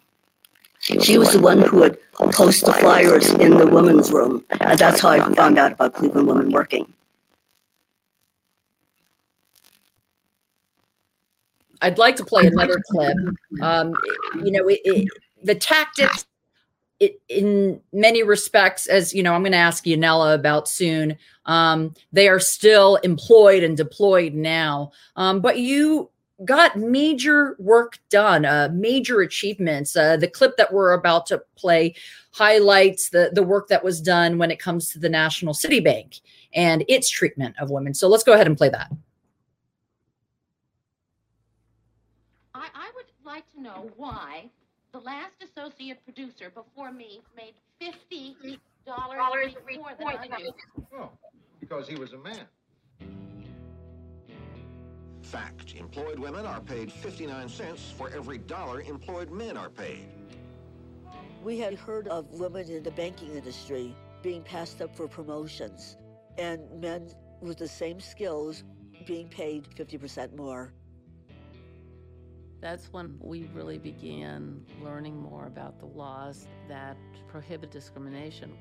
she 0.78 1.18
was 1.18 1.32
the 1.32 1.40
one 1.40 1.60
who 1.60 1.78
would 1.80 1.98
post 2.32 2.64
the 2.64 2.72
flyers 2.72 3.28
in 3.30 3.56
the 3.56 3.66
women's 3.66 4.12
room, 4.12 4.44
and 4.60 4.78
that's 4.78 5.00
how 5.00 5.10
I 5.10 5.34
found 5.34 5.58
out 5.58 5.72
about 5.72 5.94
Cleveland 5.94 6.28
Women 6.28 6.50
Working. 6.52 6.92
I'd 11.82 11.98
like 11.98 12.16
to 12.16 12.24
play 12.24 12.46
another 12.46 12.80
clip. 12.90 13.16
Um, 13.62 13.94
you 14.44 14.52
know, 14.52 14.68
it, 14.68 14.80
it, 14.84 15.08
the 15.42 15.54
tactics, 15.54 16.26
it, 17.00 17.20
in 17.28 17.80
many 17.92 18.22
respects, 18.22 18.86
as 18.86 19.14
you 19.14 19.22
know, 19.22 19.32
I'm 19.32 19.42
going 19.42 19.52
to 19.52 19.58
ask 19.58 19.84
Yanela 19.84 20.34
about 20.34 20.68
soon. 20.68 21.16
Um, 21.46 21.94
they 22.12 22.28
are 22.28 22.38
still 22.38 22.96
employed 22.96 23.62
and 23.62 23.76
deployed 23.76 24.34
now, 24.34 24.92
um, 25.16 25.40
but 25.40 25.58
you 25.58 26.10
got 26.44 26.76
major 26.76 27.56
work 27.58 27.98
done, 28.10 28.44
uh, 28.44 28.68
major 28.72 29.22
achievements. 29.22 29.96
Uh, 29.96 30.16
the 30.18 30.28
clip 30.28 30.56
that 30.58 30.72
we're 30.72 30.92
about 30.92 31.26
to 31.26 31.42
play 31.56 31.94
highlights 32.32 33.08
the 33.08 33.30
the 33.32 33.42
work 33.42 33.68
that 33.68 33.82
was 33.82 34.00
done 34.00 34.38
when 34.38 34.50
it 34.50 34.58
comes 34.58 34.92
to 34.92 34.98
the 34.98 35.08
National 35.08 35.54
City 35.54 35.80
Bank 35.80 36.20
and 36.52 36.84
its 36.86 37.08
treatment 37.08 37.56
of 37.58 37.70
women. 37.70 37.94
So 37.94 38.08
let's 38.08 38.24
go 38.24 38.34
ahead 38.34 38.46
and 38.46 38.56
play 38.56 38.68
that. 38.68 38.92
I, 42.54 42.68
I 42.74 42.90
would 42.94 43.06
like 43.24 43.50
to 43.54 43.60
know 43.60 43.90
why 43.96 44.50
the 45.00 45.06
last 45.06 45.32
associate 45.42 46.02
producer 46.04 46.50
before 46.50 46.92
me 46.92 47.20
made 47.36 47.54
fifty 47.78 48.36
dollars 48.86 49.54
a 49.60 49.66
week 49.66 49.78
more 49.78 49.94
than 49.98 50.32
I 50.32 50.38
do. 50.38 50.52
Oh, 50.96 51.10
because 51.58 51.88
he 51.88 51.96
was 51.96 52.12
a 52.12 52.18
man. 52.18 52.46
Fact 55.22 55.74
employed 55.76 56.18
women 56.18 56.44
are 56.44 56.60
paid 56.60 56.90
59 56.90 57.48
cents 57.48 57.94
for 57.96 58.10
every 58.10 58.38
dollar 58.38 58.80
employed 58.80 59.30
men 59.30 59.56
are 59.56 59.70
paid. 59.70 60.08
We 61.44 61.58
had 61.58 61.74
heard 61.74 62.08
of 62.08 62.28
women 62.32 62.68
in 62.68 62.82
the 62.82 62.90
banking 62.90 63.36
industry 63.36 63.94
being 64.22 64.42
passed 64.42 64.82
up 64.82 64.94
for 64.96 65.06
promotions 65.06 65.96
and 66.36 66.60
men 66.80 67.10
with 67.40 67.58
the 67.58 67.68
same 67.68 68.00
skills 68.00 68.64
being 69.06 69.28
paid 69.28 69.68
50% 69.76 70.36
more. 70.36 70.72
That's 72.60 72.92
when 72.92 73.16
we 73.20 73.48
really 73.54 73.78
began 73.78 74.64
learning 74.82 75.16
more 75.16 75.46
about 75.46 75.78
the 75.78 75.86
laws 75.86 76.46
that 76.68 76.96
prohibit 77.26 77.70
discrimination. 77.70 78.52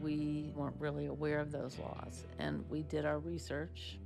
We 0.00 0.52
weren't 0.54 0.76
really 0.78 1.06
aware 1.06 1.40
of 1.40 1.50
those 1.50 1.78
laws, 1.78 2.24
and 2.38 2.64
we 2.70 2.84
did 2.84 3.04
our 3.04 3.18
research. 3.18 3.98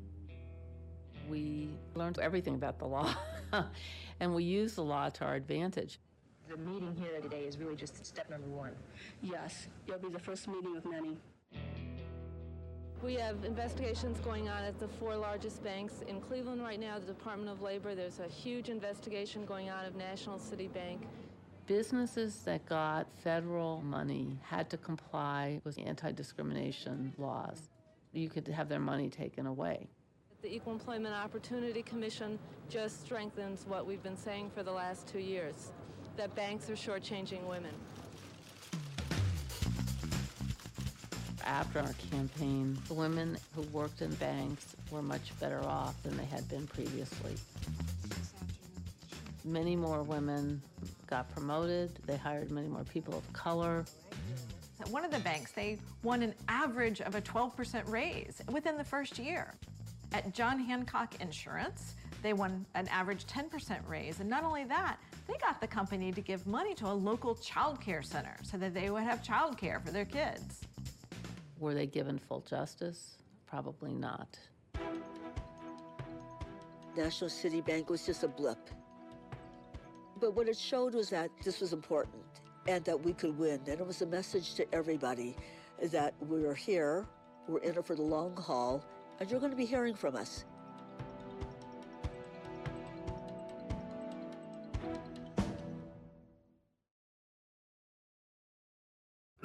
We 1.29 1.71
learned 1.95 2.19
everything 2.19 2.55
about 2.55 2.79
the 2.79 2.87
law, 2.87 3.15
and 4.21 4.35
we 4.35 4.45
used 4.45 4.77
the 4.77 4.85
law 4.85 5.11
to 5.11 5.25
our 5.25 5.35
advantage. 5.35 6.01
The 6.49 6.57
meeting 6.57 6.97
here 6.99 7.21
today 7.21 7.45
is 7.45 7.59
really 7.59 7.77
just 7.77 8.05
step 8.05 8.29
number 8.31 8.49
one. 8.49 8.73
Yes, 9.23 9.69
it'll 9.87 10.01
be 10.01 10.09
the 10.09 10.19
first 10.19 10.49
meeting 10.49 10.77
of 10.77 10.85
many. 10.85 11.17
We 13.05 13.17
have 13.17 13.45
investigations 13.45 14.19
going 14.21 14.49
on 14.49 14.65
at 14.65 14.81
the 14.81 14.89
four 14.89 15.15
largest 15.15 15.63
banks 15.63 15.93
in 16.09 16.23
Cleveland 16.23 16.63
right 16.63 16.81
now, 16.81 16.99
the 16.99 17.05
Department 17.05 17.51
of 17.51 17.61
Labor. 17.61 17.95
There's 17.95 18.19
a 18.19 18.27
huge 18.27 18.71
investigation 18.71 19.45
going 19.45 19.69
on 19.69 19.85
of 19.85 19.95
National 19.95 20.39
City 20.39 20.69
Bank. 20.69 21.03
Businesses 21.67 22.37
that 22.47 22.65
got 22.65 23.07
federal 23.23 23.83
money 23.83 24.39
had 24.43 24.71
to 24.71 24.79
comply 24.79 25.61
with 25.65 25.79
anti 25.79 26.13
discrimination 26.13 27.13
laws. 27.19 27.69
You 28.15 28.31
could 28.31 28.49
have 28.49 28.71
their 28.71 28.81
money 28.81 29.11
taken 29.11 29.45
away. 29.45 29.87
The 30.41 30.55
Equal 30.55 30.73
Employment 30.73 31.15
Opportunity 31.15 31.83
Commission 31.83 32.39
just 32.71 33.05
strengthens 33.05 33.67
what 33.69 33.87
we've 33.87 34.03
been 34.03 34.17
saying 34.17 34.51
for 34.55 34.63
the 34.63 34.73
last 34.73 35.07
two 35.07 35.21
years 35.21 35.73
that 36.17 36.35
banks 36.35 36.71
are 36.71 36.75
shortchanging 36.75 37.43
women. 37.45 37.75
After 41.45 41.81
our 41.81 41.95
campaign, 42.11 42.79
the 42.89 42.95
women 42.95 43.37
who 43.55 43.63
worked 43.65 44.01
in 44.01 44.15
banks 44.15 44.75
were 44.91 45.03
much 45.03 45.39
better 45.39 45.63
off 45.65 46.03
than 46.03 46.17
they 46.17 46.25
had 46.25 46.49
been 46.49 46.67
previously. 46.67 47.35
Many 49.45 49.77
more 49.77 50.03
women 50.03 50.63
got 51.07 51.31
promoted, 51.35 51.99
they 52.07 52.17
hired 52.17 52.51
many 52.51 52.67
more 52.67 52.85
people 52.85 53.15
of 53.15 53.31
color. 53.35 53.85
At 54.81 54.89
one 54.89 55.05
of 55.05 55.11
the 55.11 55.21
banks, 55.21 55.53
they 55.53 55.79
won 56.03 56.23
an 56.23 56.35
average 56.49 57.03
of 57.03 57.15
a 57.15 57.21
12% 57.21 57.89
raise 57.91 58.41
within 58.51 58.79
the 58.79 58.85
first 58.85 59.19
year. 59.19 59.55
At 60.15 60.33
John 60.33 60.59
Hancock 60.59 61.21
Insurance, 61.21 61.95
they 62.23 62.33
won 62.33 62.65
an 62.75 62.89
average 62.89 63.27
10% 63.27 63.87
raise. 63.87 64.21
And 64.21 64.31
not 64.31 64.45
only 64.45 64.65
that, 64.65 64.97
they 65.29 65.35
got 65.35 65.61
the 65.61 65.67
company 65.67 66.11
to 66.13 66.23
give 66.23 66.47
money 66.47 66.75
to 66.77 66.87
a 66.87 66.95
local 66.95 67.35
child 67.35 67.83
care 67.83 68.03
center 68.03 68.37
so 68.43 68.57
that 68.57 68.73
they 68.73 68.89
would 68.89 69.03
have 69.03 69.23
child 69.23 69.59
care 69.59 69.79
for 69.85 69.91
their 69.91 70.07
kids. 70.07 70.63
Were 71.59 71.75
they 71.75 71.87
given 71.87 72.19
full 72.19 72.41
justice? 72.41 73.19
Probably 73.47 73.95
not. 73.95 74.39
National 76.97 77.31
City 77.31 77.61
Bank 77.61 77.91
was 77.91 78.07
just 78.07 78.23
a 78.23 78.29
blip. 78.29 78.71
But 80.21 80.35
what 80.35 80.49
it 80.49 80.57
showed 80.57 80.95
was 80.95 81.11
that 81.11 81.31
this 81.45 81.61
was 81.61 81.73
important 81.73 82.23
and 82.67 82.85
that 82.85 83.01
we 83.01 83.13
could 83.13 83.37
win. 83.39 83.61
And 83.67 83.81
it 83.81 83.87
was 83.87 84.03
a 84.03 84.07
message 84.07 84.55
to 84.55 84.75
everybody 84.75 85.37
that 85.83 86.15
we're 86.21 86.55
here, 86.55 87.07
we're 87.49 87.59
in 87.59 87.77
it 87.77 87.85
for 87.85 87.95
the 87.95 88.03
long 88.03 88.37
haul, 88.37 88.85
and 89.21 89.31
you're 89.31 89.41
going 89.41 89.51
to 89.51 89.57
be 89.57 89.67
hearing 89.67 89.95
from 89.95 90.17
us. 90.17 90.45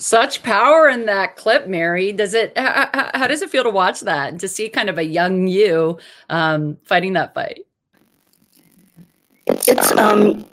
Such 0.09 0.41
power 0.41 0.89
in 0.89 1.05
that 1.05 1.35
clip, 1.35 1.67
Mary. 1.67 2.11
Does 2.11 2.33
it? 2.33 2.57
How, 2.57 2.89
how, 3.13 3.27
does 3.27 3.43
it 3.43 3.51
feel 3.51 3.61
to 3.63 3.69
watch 3.69 3.99
that 3.99 4.29
and 4.29 4.39
to 4.39 4.47
see 4.47 4.67
kind 4.67 4.89
of 4.89 4.97
a 4.97 5.03
young 5.03 5.45
you 5.45 5.99
um, 6.31 6.79
fighting 6.83 7.13
that 7.13 7.35
fight? 7.35 7.67
It's 9.45 9.91
um, 9.91 10.43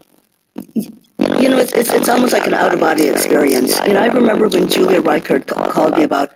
you 0.75 1.49
know, 1.49 1.57
it's, 1.57 1.73
it's 1.73 1.91
it's 1.91 2.07
almost 2.11 2.35
like 2.35 2.47
an 2.47 2.53
out 2.53 2.75
of 2.75 2.81
body 2.81 3.09
experience. 3.09 3.81
Mean, 3.81 3.97
I 3.97 4.09
remember 4.09 4.47
when 4.47 4.69
Julia 4.69 5.01
Reichert 5.01 5.47
called 5.47 5.97
me 5.97 6.03
about 6.03 6.33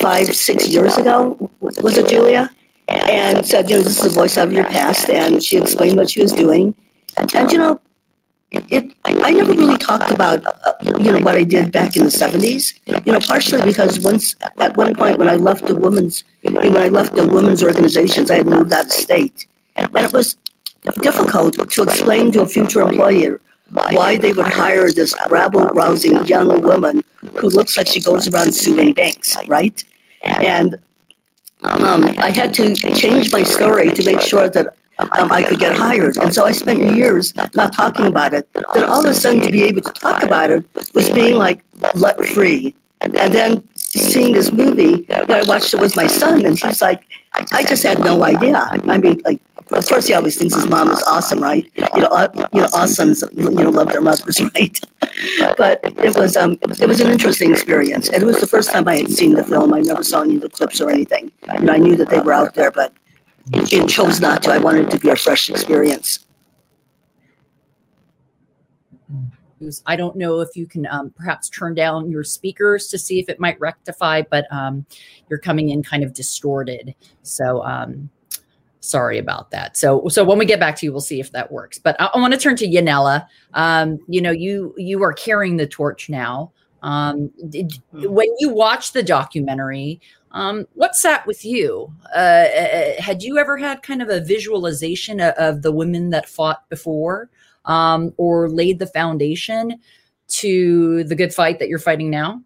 five, 0.00 0.34
six 0.34 0.66
years 0.66 0.96
ago. 0.96 1.50
Was 1.60 1.98
it 1.98 2.08
Julia? 2.08 2.50
And 2.88 3.44
said, 3.44 3.68
you 3.68 3.76
know, 3.76 3.82
this 3.82 3.98
is 3.98 4.14
the 4.14 4.18
voice 4.18 4.38
of 4.38 4.50
your 4.50 4.64
past, 4.64 5.10
and 5.10 5.44
she 5.44 5.58
explained 5.58 5.98
what 5.98 6.08
she 6.08 6.22
was 6.22 6.32
doing. 6.32 6.74
And 7.18 7.52
you 7.52 7.58
know, 7.58 7.82
it, 8.52 8.92
I 9.04 9.30
never 9.32 9.52
really 9.52 9.78
talked 9.78 10.10
about, 10.10 10.44
uh, 10.44 10.72
you 10.82 11.12
know, 11.12 11.20
what 11.20 11.36
I 11.36 11.44
did 11.44 11.72
back 11.72 11.96
in 11.96 12.04
the 12.04 12.10
70s, 12.10 12.78
you 13.06 13.12
know, 13.12 13.20
partially 13.20 13.62
because 13.62 14.00
once, 14.00 14.36
at 14.58 14.76
one 14.76 14.94
point 14.94 15.18
when 15.18 15.28
I 15.28 15.36
left 15.36 15.66
the 15.66 15.74
women's, 15.74 16.24
when 16.42 16.76
I 16.76 16.88
left 16.88 17.14
the 17.14 17.26
women's 17.26 17.62
organizations, 17.62 18.30
I 18.30 18.36
had 18.36 18.46
moved 18.46 18.72
out 18.72 18.86
of 18.86 18.92
state. 18.92 19.46
And 19.76 19.90
it 19.96 20.12
was 20.12 20.36
difficult 21.00 21.54
to 21.54 21.82
explain 21.82 22.32
to 22.32 22.42
a 22.42 22.46
future 22.46 22.82
employer 22.82 23.40
why 23.70 24.18
they 24.18 24.32
would 24.32 24.46
hire 24.46 24.90
this 24.92 25.14
rabble-rousing 25.30 26.26
young 26.26 26.60
woman 26.60 27.02
who 27.36 27.48
looks 27.48 27.76
like 27.76 27.86
she 27.86 28.00
goes 28.00 28.28
around 28.28 28.54
suing 28.54 28.92
banks, 28.92 29.36
right? 29.48 29.82
And 30.22 30.76
um, 31.62 32.04
I 32.18 32.30
had 32.30 32.52
to 32.54 32.74
change 32.74 33.32
my 33.32 33.42
story 33.44 33.90
to 33.92 34.04
make 34.04 34.20
sure 34.20 34.48
that 34.50 34.74
um, 34.98 35.32
I 35.32 35.42
could 35.42 35.58
get 35.58 35.76
hired. 35.76 36.16
And 36.18 36.34
so 36.34 36.44
I 36.44 36.52
spent 36.52 36.78
years 36.94 37.34
not 37.54 37.72
talking 37.72 38.06
about 38.06 38.34
it. 38.34 38.48
Then 38.74 38.84
all 38.84 39.00
of 39.00 39.06
a 39.06 39.14
sudden, 39.14 39.40
to 39.40 39.50
be 39.50 39.62
able 39.64 39.82
to 39.82 39.92
talk 39.92 40.22
about 40.22 40.50
it 40.50 40.64
was 40.94 41.10
being 41.10 41.36
like 41.36 41.62
let 41.94 42.22
free. 42.26 42.74
And 43.00 43.34
then 43.34 43.66
seeing 43.76 44.32
this 44.32 44.52
movie, 44.52 45.02
that 45.02 45.30
I 45.30 45.42
watched 45.42 45.74
it 45.74 45.80
with 45.80 45.96
my 45.96 46.06
son, 46.06 46.46
and 46.46 46.58
he's 46.58 46.80
like, 46.80 47.04
I 47.52 47.64
just 47.64 47.82
had 47.82 47.98
no 47.98 48.22
idea. 48.24 48.56
I 48.56 48.98
mean, 48.98 49.20
like, 49.24 49.40
of 49.56 49.86
course, 49.86 50.06
he 50.06 50.14
always 50.14 50.36
thinks 50.36 50.54
his 50.54 50.66
mom 50.66 50.90
is 50.90 51.02
awesome, 51.04 51.40
right? 51.40 51.70
You 51.76 52.02
know, 52.02 52.08
uh, 52.08 52.28
you 52.52 52.60
know, 52.60 52.68
awesomes, 52.68 53.22
you 53.32 53.50
know, 53.50 53.70
love 53.70 53.88
their 53.88 54.00
mothers, 54.00 54.40
right? 54.54 54.80
But 55.56 55.80
it 55.82 56.16
was, 56.16 56.36
um, 56.36 56.58
it 56.62 56.86
was 56.86 57.00
an 57.00 57.10
interesting 57.10 57.50
experience, 57.50 58.08
and 58.08 58.22
it 58.22 58.26
was 58.26 58.40
the 58.40 58.46
first 58.46 58.70
time 58.70 58.86
I 58.86 58.98
had 58.98 59.10
seen 59.10 59.34
the 59.34 59.44
film. 59.44 59.72
I 59.74 59.80
never 59.80 60.04
saw 60.04 60.22
any 60.22 60.36
of 60.36 60.42
the 60.42 60.50
clips 60.50 60.80
or 60.80 60.90
anything. 60.90 61.32
And 61.48 61.70
I 61.70 61.78
knew 61.78 61.96
that 61.96 62.08
they 62.08 62.20
were 62.20 62.32
out 62.32 62.54
there, 62.54 62.70
but 62.70 62.92
it 63.52 63.88
chose 63.88 64.20
not 64.20 64.42
to. 64.44 64.52
I 64.52 64.58
wanted 64.58 64.86
it 64.86 64.90
to 64.92 64.98
be 64.98 65.08
a 65.10 65.16
fresh 65.16 65.50
experience. 65.50 66.26
I 69.86 69.96
don't 69.96 70.16
know 70.16 70.40
if 70.40 70.56
you 70.56 70.66
can 70.66 70.86
um, 70.86 71.10
perhaps 71.10 71.48
turn 71.48 71.74
down 71.74 72.10
your 72.10 72.24
speakers 72.24 72.88
to 72.88 72.98
see 72.98 73.20
if 73.20 73.28
it 73.28 73.38
might 73.38 73.60
rectify, 73.60 74.22
but 74.28 74.46
um, 74.50 74.84
you're 75.28 75.38
coming 75.38 75.70
in 75.70 75.82
kind 75.82 76.02
of 76.02 76.12
distorted. 76.12 76.94
So 77.22 77.62
um, 77.62 78.10
sorry 78.80 79.18
about 79.18 79.50
that. 79.52 79.76
So 79.76 80.08
so 80.08 80.24
when 80.24 80.38
we 80.38 80.44
get 80.44 80.60
back 80.60 80.76
to 80.76 80.86
you, 80.86 80.92
we'll 80.92 81.00
see 81.00 81.20
if 81.20 81.30
that 81.32 81.50
works. 81.50 81.78
But 81.78 82.00
I, 82.00 82.06
I 82.06 82.18
want 82.18 82.32
to 82.34 82.38
turn 82.38 82.56
to 82.56 82.66
Yanela. 82.66 83.26
Um, 83.54 84.00
you 84.08 84.20
know, 84.20 84.32
you 84.32 84.74
you 84.76 85.02
are 85.02 85.12
carrying 85.12 85.56
the 85.56 85.66
torch 85.66 86.08
now. 86.08 86.52
Um, 86.82 87.30
did, 87.48 87.80
when 87.92 88.26
you 88.38 88.48
watch 88.48 88.92
the 88.92 89.04
documentary, 89.04 90.00
um, 90.32 90.66
what 90.74 90.96
sat 90.96 91.26
with 91.26 91.44
you? 91.44 91.92
Uh, 92.14 92.46
had 92.98 93.22
you 93.22 93.38
ever 93.38 93.56
had 93.56 93.82
kind 93.82 94.02
of 94.02 94.08
a 94.08 94.20
visualization 94.20 95.20
of, 95.20 95.34
of 95.34 95.62
the 95.62 95.72
women 95.72 96.10
that 96.10 96.28
fought 96.28 96.68
before? 96.68 97.30
um, 97.64 98.12
or 98.16 98.48
laid 98.48 98.78
the 98.78 98.86
foundation 98.86 99.78
to 100.28 101.04
the 101.04 101.14
good 101.14 101.34
fight 101.34 101.58
that 101.58 101.68
you're 101.68 101.78
fighting 101.78 102.10
now? 102.10 102.42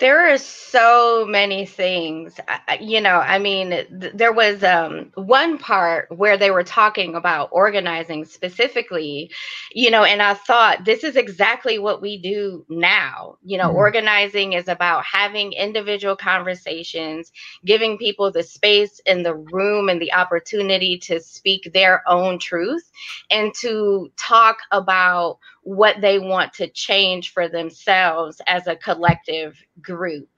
There 0.00 0.32
are 0.32 0.38
so 0.38 1.24
many 1.28 1.64
things 1.64 2.40
you 2.80 3.00
know 3.00 3.20
i 3.20 3.38
mean 3.38 3.70
th- 3.70 4.12
there 4.12 4.32
was 4.32 4.64
um, 4.64 5.12
one 5.14 5.56
part 5.56 6.08
where 6.16 6.36
they 6.36 6.50
were 6.50 6.64
talking 6.64 7.14
about 7.14 7.48
organizing 7.52 8.24
specifically 8.24 9.30
you 9.72 9.90
know 9.90 10.02
and 10.02 10.20
i 10.20 10.34
thought 10.34 10.84
this 10.84 11.04
is 11.04 11.14
exactly 11.14 11.78
what 11.78 12.02
we 12.02 12.18
do 12.18 12.64
now 12.68 13.36
you 13.44 13.56
know 13.56 13.68
mm-hmm. 13.68 13.76
organizing 13.76 14.52
is 14.54 14.66
about 14.66 15.04
having 15.04 15.52
individual 15.52 16.16
conversations 16.16 17.30
giving 17.64 17.96
people 17.96 18.32
the 18.32 18.42
space 18.42 19.00
and 19.06 19.24
the 19.24 19.34
room 19.34 19.88
and 19.88 20.02
the 20.02 20.12
opportunity 20.12 20.98
to 20.98 21.20
speak 21.20 21.70
their 21.72 22.02
own 22.08 22.38
truth 22.38 22.90
and 23.30 23.54
to 23.54 24.10
talk 24.16 24.58
about 24.72 25.38
what 25.64 26.00
they 26.00 26.18
want 26.18 26.52
to 26.54 26.68
change 26.68 27.32
for 27.32 27.48
themselves 27.48 28.40
as 28.46 28.66
a 28.66 28.76
collective 28.76 29.58
group. 29.82 30.28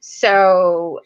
So 0.00 1.00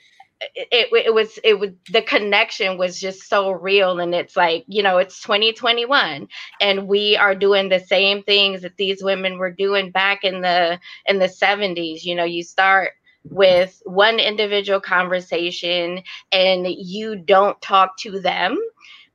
it, 0.55 0.89
it 0.93 1.15
was 1.15 1.39
it 1.45 1.59
was 1.59 1.71
the 1.91 2.03
connection 2.03 2.77
was 2.77 3.01
just 3.01 3.29
so 3.29 3.51
real 3.51 3.99
and 4.01 4.15
it's 4.15 4.37
like 4.37 4.65
you 4.69 4.83
know 4.83 4.99
it's 4.99 5.23
2021 5.23 6.29
and 6.61 6.89
we 6.89 7.17
are 7.17 7.35
doing 7.35 7.69
the 7.69 7.81
same 7.81 8.23
things 8.23 8.63
that 8.63 8.77
these 8.77 9.03
women 9.03 9.39
were 9.39 9.51
doing 9.51 9.91
back 9.91 10.25
in 10.25 10.43
the 10.43 10.79
in 11.07 11.19
the 11.19 11.27
70s 11.27 12.05
you 12.05 12.15
know 12.15 12.25
you 12.25 12.43
start 12.43 12.93
with 13.25 13.81
one 13.87 14.19
individual 14.21 14.81
conversation 14.81 16.03
and 16.33 16.67
you 16.69 17.17
don't 17.17 17.61
talk 17.63 17.97
to 17.99 18.21
them 18.21 18.59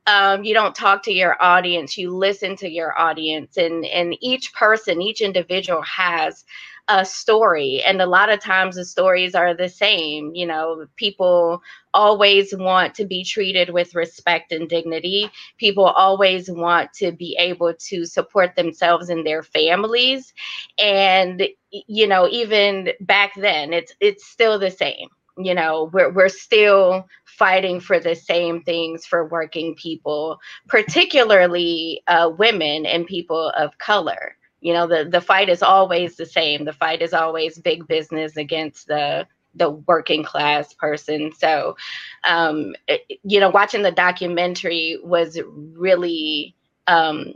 um, 0.06 0.44
you 0.44 0.54
don't 0.54 0.74
talk 0.74 1.02
to 1.04 1.12
your 1.12 1.36
audience 1.42 1.96
you 1.96 2.14
listen 2.16 2.56
to 2.56 2.68
your 2.68 2.98
audience 2.98 3.56
and 3.56 3.84
and 3.86 4.16
each 4.20 4.52
person 4.54 5.00
each 5.02 5.20
individual 5.20 5.82
has 5.82 6.44
a 6.88 7.04
story. 7.04 7.82
And 7.86 8.02
a 8.02 8.06
lot 8.06 8.28
of 8.28 8.40
times 8.40 8.76
the 8.76 8.84
stories 8.84 9.34
are 9.34 9.54
the 9.54 9.68
same 9.68 10.32
you 10.34 10.46
know 10.46 10.86
people 10.96 11.62
always 11.94 12.54
want 12.56 12.94
to 12.96 13.04
be 13.04 13.24
treated 13.24 13.70
with 13.70 13.94
respect 13.94 14.52
and 14.52 14.68
dignity. 14.68 15.30
People 15.58 15.84
always 15.84 16.50
want 16.50 16.92
to 16.94 17.12
be 17.12 17.36
able 17.38 17.74
to 17.88 18.04
support 18.04 18.56
themselves 18.56 19.10
and 19.10 19.26
their 19.26 19.42
families. 19.42 20.32
And 20.78 21.48
you 21.70 22.06
know 22.06 22.28
even 22.28 22.90
back 23.00 23.32
then 23.36 23.72
it's 23.72 23.92
it's 24.00 24.26
still 24.26 24.58
the 24.58 24.70
same 24.70 25.08
you 25.38 25.54
know 25.54 25.90
we're 25.92 26.10
we're 26.12 26.28
still 26.28 27.06
fighting 27.24 27.80
for 27.80 27.98
the 27.98 28.14
same 28.14 28.62
things 28.62 29.06
for 29.06 29.26
working 29.28 29.74
people 29.76 30.38
particularly 30.68 32.02
uh, 32.08 32.30
women 32.38 32.86
and 32.86 33.06
people 33.06 33.50
of 33.50 33.76
color. 33.78 34.36
You 34.60 34.74
know 34.74 34.86
the 34.86 35.08
the 35.10 35.20
fight 35.20 35.48
is 35.48 35.62
always 35.62 36.16
the 36.16 36.26
same. 36.26 36.64
The 36.64 36.72
fight 36.72 37.02
is 37.02 37.12
always 37.14 37.58
big 37.58 37.86
business 37.88 38.36
against 38.36 38.86
the 38.86 39.26
the 39.54 39.70
working 39.70 40.24
class 40.24 40.72
person. 40.74 41.32
So 41.36 41.76
um 42.24 42.74
it, 42.88 43.02
you 43.24 43.40
know 43.40 43.50
watching 43.50 43.82
the 43.82 43.90
documentary 43.92 44.98
was 45.02 45.38
really 45.46 46.54
um 46.86 47.34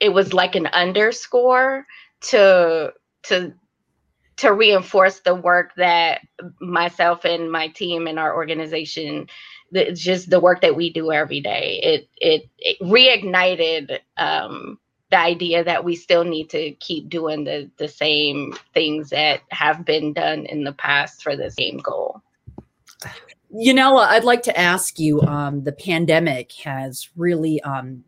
it 0.00 0.10
was 0.10 0.32
like 0.32 0.54
an 0.54 0.66
underscore 0.68 1.86
to 2.20 2.92
to 3.24 3.54
to 4.38 4.52
reinforce 4.52 5.20
the 5.20 5.34
work 5.34 5.74
that 5.76 6.20
myself 6.60 7.24
and 7.24 7.50
my 7.50 7.68
team 7.68 8.06
and 8.06 8.18
our 8.18 8.34
organization 8.34 9.26
just 9.92 10.30
the 10.30 10.40
work 10.40 10.62
that 10.62 10.76
we 10.76 10.90
do 10.92 11.12
every 11.12 11.40
day 11.40 11.80
it 11.82 12.08
it, 12.16 12.48
it 12.58 12.78
reignited 12.80 13.98
um 14.16 14.78
the 15.10 15.18
idea 15.18 15.64
that 15.64 15.84
we 15.84 15.96
still 15.96 16.24
need 16.24 16.50
to 16.50 16.72
keep 16.72 17.08
doing 17.08 17.44
the 17.44 17.70
the 17.78 17.88
same 17.88 18.54
things 18.74 19.10
that 19.10 19.40
have 19.50 19.84
been 19.84 20.12
done 20.12 20.46
in 20.46 20.64
the 20.64 20.72
past 20.72 21.22
for 21.22 21.36
the 21.36 21.50
same 21.50 21.78
goal. 21.78 22.22
you 23.50 23.74
know 23.74 23.98
I'd 23.98 24.24
like 24.24 24.42
to 24.42 24.58
ask 24.58 24.98
you 24.98 25.20
um, 25.22 25.64
the 25.64 25.72
pandemic 25.72 26.52
has 26.64 27.08
really 27.16 27.60
um, 27.62 28.04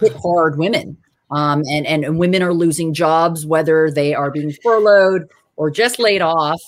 hit 0.00 0.12
hard 0.22 0.58
women. 0.58 0.98
Um, 1.28 1.62
and, 1.68 1.84
and 1.88 2.20
women 2.20 2.40
are 2.40 2.54
losing 2.54 2.94
jobs, 2.94 3.44
whether 3.44 3.90
they 3.90 4.14
are 4.14 4.30
being 4.30 4.52
furloughed 4.62 5.28
or 5.56 5.70
just 5.70 5.98
laid 5.98 6.22
off, 6.22 6.60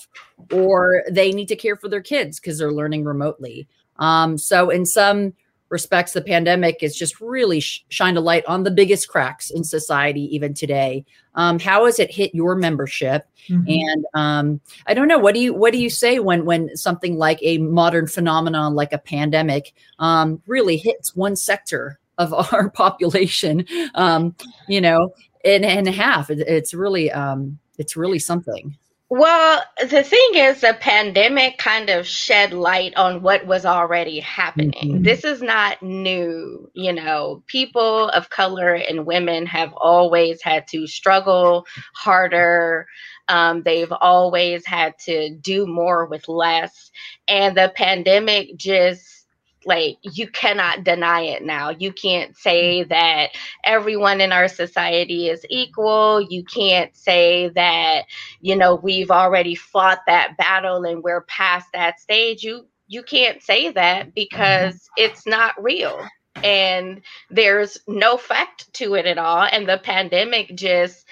or 0.53 1.05
they 1.11 1.33
need 1.33 1.49
to 1.49 1.57
care 1.57 1.77
for 1.77 1.89
their 1.89 2.03
kids 2.03 2.41
because 2.41 2.59
they're 2.59 2.73
learning 2.73 3.05
remotely. 3.05 3.69
Um, 3.99 4.39
so, 4.39 4.71
in 4.71 4.87
some 4.87 5.35
respects, 5.69 6.13
the 6.13 6.23
pandemic 6.23 6.81
has 6.81 6.97
just 6.97 7.21
really 7.21 7.61
sh- 7.61 7.85
shined 7.89 8.17
a 8.17 8.21
light 8.21 8.45
on 8.47 8.63
the 8.63 8.71
biggest 8.71 9.09
cracks 9.09 9.51
in 9.51 9.65
society, 9.65 10.35
even 10.35 10.55
today. 10.55 11.05
Um, 11.35 11.59
how 11.59 11.85
has 11.85 11.99
it 11.99 12.11
hit 12.11 12.35
your 12.35 12.55
membership? 12.55 13.27
Mm-hmm. 13.49 13.69
And 13.69 14.07
um, 14.15 14.61
I 14.87 14.95
don't 14.95 15.09
know. 15.09 15.19
What 15.19 15.35
do 15.35 15.41
you 15.41 15.55
what 15.55 15.73
do 15.73 15.79
you 15.79 15.91
say 15.91 16.19
when 16.19 16.45
when 16.45 16.77
something 16.77 17.17
like 17.17 17.39
a 17.43 17.59
modern 17.59 18.07
phenomenon 18.07 18.75
like 18.75 18.93
a 18.93 18.99
pandemic 18.99 19.75
um, 19.99 20.43
really 20.47 20.77
hits 20.77 21.15
one 21.15 21.37
sector 21.37 21.99
of 22.17 22.33
our 22.53 22.71
population? 22.71 23.67
Um, 23.95 24.35
you 24.69 24.81
know, 24.81 25.15
in 25.45 25.65
in 25.65 25.87
half. 25.87 26.31
It, 26.31 26.41
it's 26.41 26.75
really 26.75 27.11
um, 27.13 27.59
it's 27.79 27.97
really 27.97 28.19
something. 28.19 28.77
Well, 29.11 29.63
the 29.81 30.03
thing 30.03 30.31
is, 30.35 30.61
the 30.61 30.77
pandemic 30.79 31.57
kind 31.57 31.89
of 31.89 32.07
shed 32.07 32.53
light 32.53 32.95
on 32.95 33.23
what 33.23 33.47
was 33.47 33.65
already 33.65 34.21
happening. 34.21 34.97
Mm-hmm. 34.97 35.03
This 35.03 35.25
is 35.25 35.41
not 35.41 35.83
new. 35.83 36.71
You 36.75 36.93
know, 36.93 37.43
people 37.47 38.11
of 38.11 38.29
color 38.29 38.75
and 38.75 39.07
women 39.07 39.47
have 39.47 39.73
always 39.73 40.43
had 40.43 40.67
to 40.69 40.87
struggle 40.87 41.67
harder. 41.95 42.87
Um, 43.29 43.63
they've 43.63 43.93
always 43.93 44.67
had 44.67 44.99
to 45.07 45.35
do 45.37 45.67
more 45.67 46.05
with 46.05 46.29
less. 46.29 46.91
And 47.27 47.57
the 47.57 47.73
pandemic 47.75 48.59
just 48.59 49.18
like 49.65 49.99
you 50.03 50.29
cannot 50.29 50.85
deny 50.85 51.23
it 51.23 51.45
now. 51.45 51.71
You 51.71 51.93
can't 51.93 52.37
say 52.37 52.85
that 52.85 53.31
everyone 53.65 54.21
in 54.21 54.33
our 54.33 54.49
society 54.49 55.29
is 55.29 55.45
equal. 55.51 56.21
You 56.21 56.45
can't 56.45 56.97
say 56.97 57.49
that 57.51 58.05
you 58.41 58.57
know 58.57 58.77
we've 58.77 59.11
already 59.11 59.55
fought 59.55 60.01
that 60.07 60.37
battle 60.37 60.85
and 60.85 61.03
we're 61.03 61.23
past 61.23 61.69
that 61.73 62.01
stage. 62.01 62.43
You 62.43 62.67
you 62.87 63.03
can't 63.03 63.43
say 63.43 63.71
that 63.71 64.03
mm-hmm. 64.03 64.11
because 64.15 64.89
it's 64.97 65.27
not 65.27 65.63
real. 65.63 66.07
And 66.43 67.01
there's 67.31 67.79
no 67.89 68.17
fact 68.17 68.73
to 68.75 68.95
it 68.95 69.07
at 69.07 69.19
all. 69.19 69.43
And 69.43 69.69
the 69.69 69.79
pandemic 69.79 70.55
just 70.55 71.05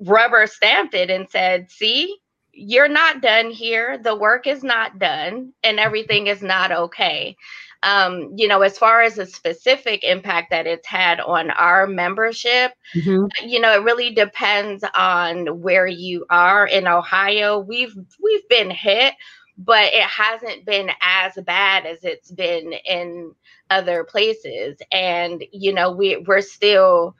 rubber 0.00 0.46
stamped 0.46 0.94
it 0.94 1.10
and 1.10 1.28
said 1.28 1.70
see 1.70 2.18
you're 2.56 2.88
not 2.88 3.20
done 3.20 3.50
here 3.50 3.98
the 3.98 4.16
work 4.16 4.46
is 4.46 4.64
not 4.64 4.98
done 4.98 5.52
and 5.62 5.78
everything 5.78 6.26
is 6.26 6.42
not 6.42 6.72
okay 6.72 7.36
um, 7.82 8.32
you 8.34 8.48
know, 8.48 8.62
as 8.62 8.78
far 8.78 9.02
as 9.02 9.14
the 9.14 9.26
specific 9.26 10.02
impact 10.02 10.50
that 10.50 10.66
it's 10.66 10.86
had 10.86 11.20
on 11.20 11.50
our 11.50 11.86
membership, 11.86 12.72
mm-hmm. 12.94 13.26
you 13.48 13.60
know, 13.60 13.72
it 13.74 13.84
really 13.84 14.12
depends 14.12 14.84
on 14.94 15.60
where 15.60 15.86
you 15.86 16.26
are 16.30 16.66
in 16.66 16.88
Ohio. 16.88 17.60
We've 17.60 17.94
we've 18.20 18.48
been 18.48 18.70
hit, 18.70 19.14
but 19.58 19.92
it 19.92 20.02
hasn't 20.02 20.64
been 20.64 20.90
as 21.00 21.34
bad 21.44 21.86
as 21.86 22.02
it's 22.02 22.30
been 22.30 22.72
in 22.72 23.32
other 23.70 24.04
places. 24.04 24.78
And, 24.90 25.44
you 25.52 25.72
know, 25.72 25.92
we 25.92 26.16
we're 26.16 26.40
still 26.40 27.14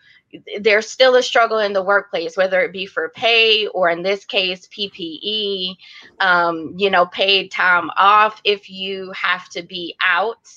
there's 0.61 0.91
still 0.91 1.15
a 1.15 1.23
struggle 1.23 1.59
in 1.59 1.73
the 1.73 1.83
workplace, 1.83 2.37
whether 2.37 2.61
it 2.61 2.73
be 2.73 2.87
for 2.87 3.09
pay 3.11 3.67
or 3.69 3.89
in 3.89 4.03
this 4.03 4.25
case, 4.25 4.67
PPE, 4.69 5.77
um, 6.21 6.75
you 6.77 6.91
know, 6.91 7.07
paid 7.07 7.51
time 7.51 7.91
off 7.97 8.41
if 8.45 8.69
you 8.69 9.13
have 9.13 9.49
to 9.51 9.63
be 9.63 9.95
out 10.01 10.49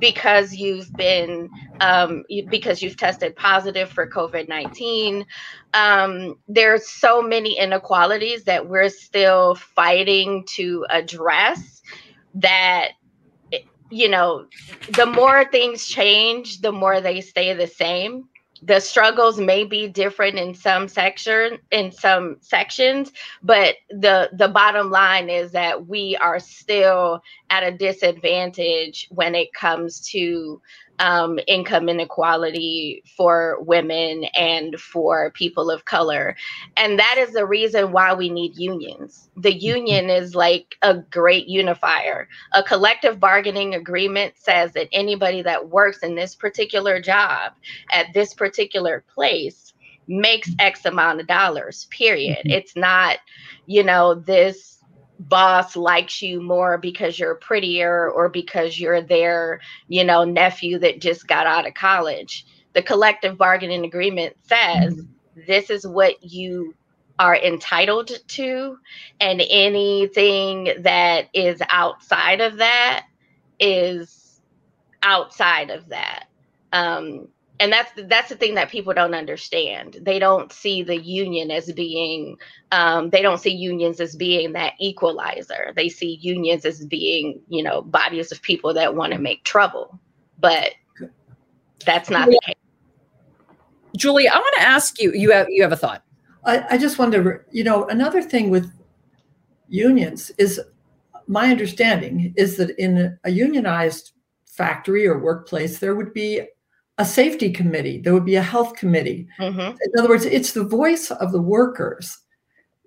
because 0.00 0.54
you've 0.54 0.92
been, 0.94 1.50
um, 1.80 2.24
because 2.48 2.82
you've 2.82 2.96
tested 2.96 3.36
positive 3.36 3.90
for 3.90 4.08
COVID 4.08 4.48
19. 4.48 5.26
Um, 5.74 6.38
there's 6.48 6.88
so 6.88 7.20
many 7.20 7.58
inequalities 7.58 8.44
that 8.44 8.68
we're 8.68 8.88
still 8.88 9.54
fighting 9.54 10.44
to 10.56 10.86
address 10.90 11.82
that 12.34 12.92
you 13.90 14.08
know 14.08 14.46
the 14.96 15.06
more 15.06 15.46
things 15.46 15.86
change 15.86 16.60
the 16.60 16.70
more 16.70 17.00
they 17.00 17.22
stay 17.22 17.54
the 17.54 17.66
same 17.66 18.28
the 18.62 18.80
struggles 18.80 19.38
may 19.38 19.64
be 19.64 19.88
different 19.88 20.38
in 20.38 20.54
some 20.54 20.88
section 20.88 21.58
in 21.70 21.92
some 21.92 22.36
sections 22.40 23.12
but 23.42 23.76
the 23.90 24.30
the 24.34 24.48
bottom 24.48 24.90
line 24.90 25.28
is 25.30 25.52
that 25.52 25.86
we 25.86 26.16
are 26.16 26.40
still 26.40 27.22
at 27.50 27.62
a 27.62 27.70
disadvantage 27.76 29.08
when 29.10 29.34
it 29.34 29.52
comes 29.52 30.00
to 30.00 30.60
um, 30.98 31.38
income 31.46 31.88
inequality 31.88 33.02
for 33.16 33.58
women 33.60 34.24
and 34.34 34.78
for 34.80 35.30
people 35.32 35.70
of 35.70 35.84
color. 35.84 36.36
And 36.76 36.98
that 36.98 37.16
is 37.18 37.32
the 37.32 37.46
reason 37.46 37.92
why 37.92 38.14
we 38.14 38.30
need 38.30 38.56
unions. 38.56 39.30
The 39.36 39.54
union 39.54 40.10
is 40.10 40.34
like 40.34 40.76
a 40.82 40.94
great 40.94 41.46
unifier. 41.46 42.28
A 42.52 42.62
collective 42.62 43.20
bargaining 43.20 43.74
agreement 43.74 44.34
says 44.36 44.72
that 44.72 44.88
anybody 44.92 45.42
that 45.42 45.68
works 45.68 45.98
in 45.98 46.14
this 46.14 46.34
particular 46.34 47.00
job 47.00 47.52
at 47.92 48.12
this 48.14 48.34
particular 48.34 49.04
place 49.14 49.72
makes 50.08 50.50
X 50.58 50.86
amount 50.86 51.20
of 51.20 51.26
dollars, 51.26 51.86
period. 51.90 52.38
Mm-hmm. 52.38 52.50
It's 52.50 52.74
not, 52.74 53.18
you 53.66 53.84
know, 53.84 54.14
this 54.14 54.77
boss 55.18 55.76
likes 55.76 56.22
you 56.22 56.40
more 56.40 56.78
because 56.78 57.18
you're 57.18 57.34
prettier 57.34 58.10
or 58.10 58.28
because 58.28 58.78
you're 58.78 59.02
their, 59.02 59.60
you 59.88 60.04
know, 60.04 60.24
nephew 60.24 60.78
that 60.78 61.00
just 61.00 61.26
got 61.26 61.46
out 61.46 61.66
of 61.66 61.74
college. 61.74 62.46
The 62.74 62.82
collective 62.82 63.36
bargaining 63.36 63.84
agreement 63.84 64.36
says 64.42 64.94
mm-hmm. 64.94 65.40
this 65.46 65.70
is 65.70 65.86
what 65.86 66.22
you 66.22 66.74
are 67.18 67.36
entitled 67.36 68.12
to, 68.28 68.78
and 69.20 69.42
anything 69.50 70.72
that 70.82 71.28
is 71.34 71.60
outside 71.68 72.40
of 72.40 72.58
that 72.58 73.06
is 73.58 74.40
outside 75.02 75.70
of 75.70 75.88
that. 75.88 76.28
Um, 76.72 77.28
and 77.60 77.72
that's 77.72 77.90
that's 78.04 78.28
the 78.28 78.36
thing 78.36 78.54
that 78.54 78.70
people 78.70 78.94
don't 78.94 79.14
understand. 79.14 79.98
They 80.02 80.18
don't 80.18 80.52
see 80.52 80.82
the 80.82 80.96
union 80.96 81.50
as 81.50 81.72
being 81.72 82.36
um, 82.70 83.10
they 83.10 83.22
don't 83.22 83.38
see 83.38 83.50
unions 83.50 84.00
as 84.00 84.14
being 84.14 84.52
that 84.52 84.74
equalizer. 84.78 85.72
They 85.74 85.88
see 85.88 86.18
unions 86.20 86.64
as 86.64 86.86
being 86.86 87.40
you 87.48 87.62
know 87.62 87.82
bodies 87.82 88.30
of 88.32 88.42
people 88.42 88.74
that 88.74 88.94
want 88.94 89.12
to 89.12 89.18
make 89.18 89.44
trouble. 89.44 89.98
But 90.38 90.72
that's 91.84 92.10
not 92.10 92.28
the 92.28 92.40
case. 92.44 92.54
Julie 93.96 94.28
i 94.28 94.36
want 94.36 94.54
to 94.56 94.62
ask 94.62 95.00
you 95.00 95.12
you 95.12 95.32
have 95.32 95.46
you 95.48 95.62
have 95.62 95.72
a 95.72 95.76
thought. 95.76 96.04
I, 96.44 96.64
I 96.70 96.78
just 96.78 96.98
wonder 96.98 97.46
you 97.50 97.64
know 97.64 97.86
another 97.88 98.22
thing 98.22 98.50
with 98.50 98.70
unions 99.68 100.30
is 100.38 100.60
my 101.26 101.50
understanding 101.50 102.32
is 102.36 102.56
that 102.56 102.70
in 102.78 103.18
a 103.24 103.30
unionized 103.30 104.12
factory 104.46 105.06
or 105.06 105.18
workplace 105.18 105.78
there 105.78 105.94
would 105.94 106.12
be 106.12 106.42
a 106.98 107.04
safety 107.04 107.50
committee, 107.52 107.98
there 107.98 108.12
would 108.12 108.24
be 108.24 108.34
a 108.34 108.42
health 108.42 108.74
committee. 108.74 109.28
Mm-hmm. 109.38 109.60
In 109.60 109.98
other 109.98 110.08
words, 110.08 110.24
it's 110.24 110.52
the 110.52 110.64
voice 110.64 111.10
of 111.10 111.32
the 111.32 111.40
workers, 111.40 112.18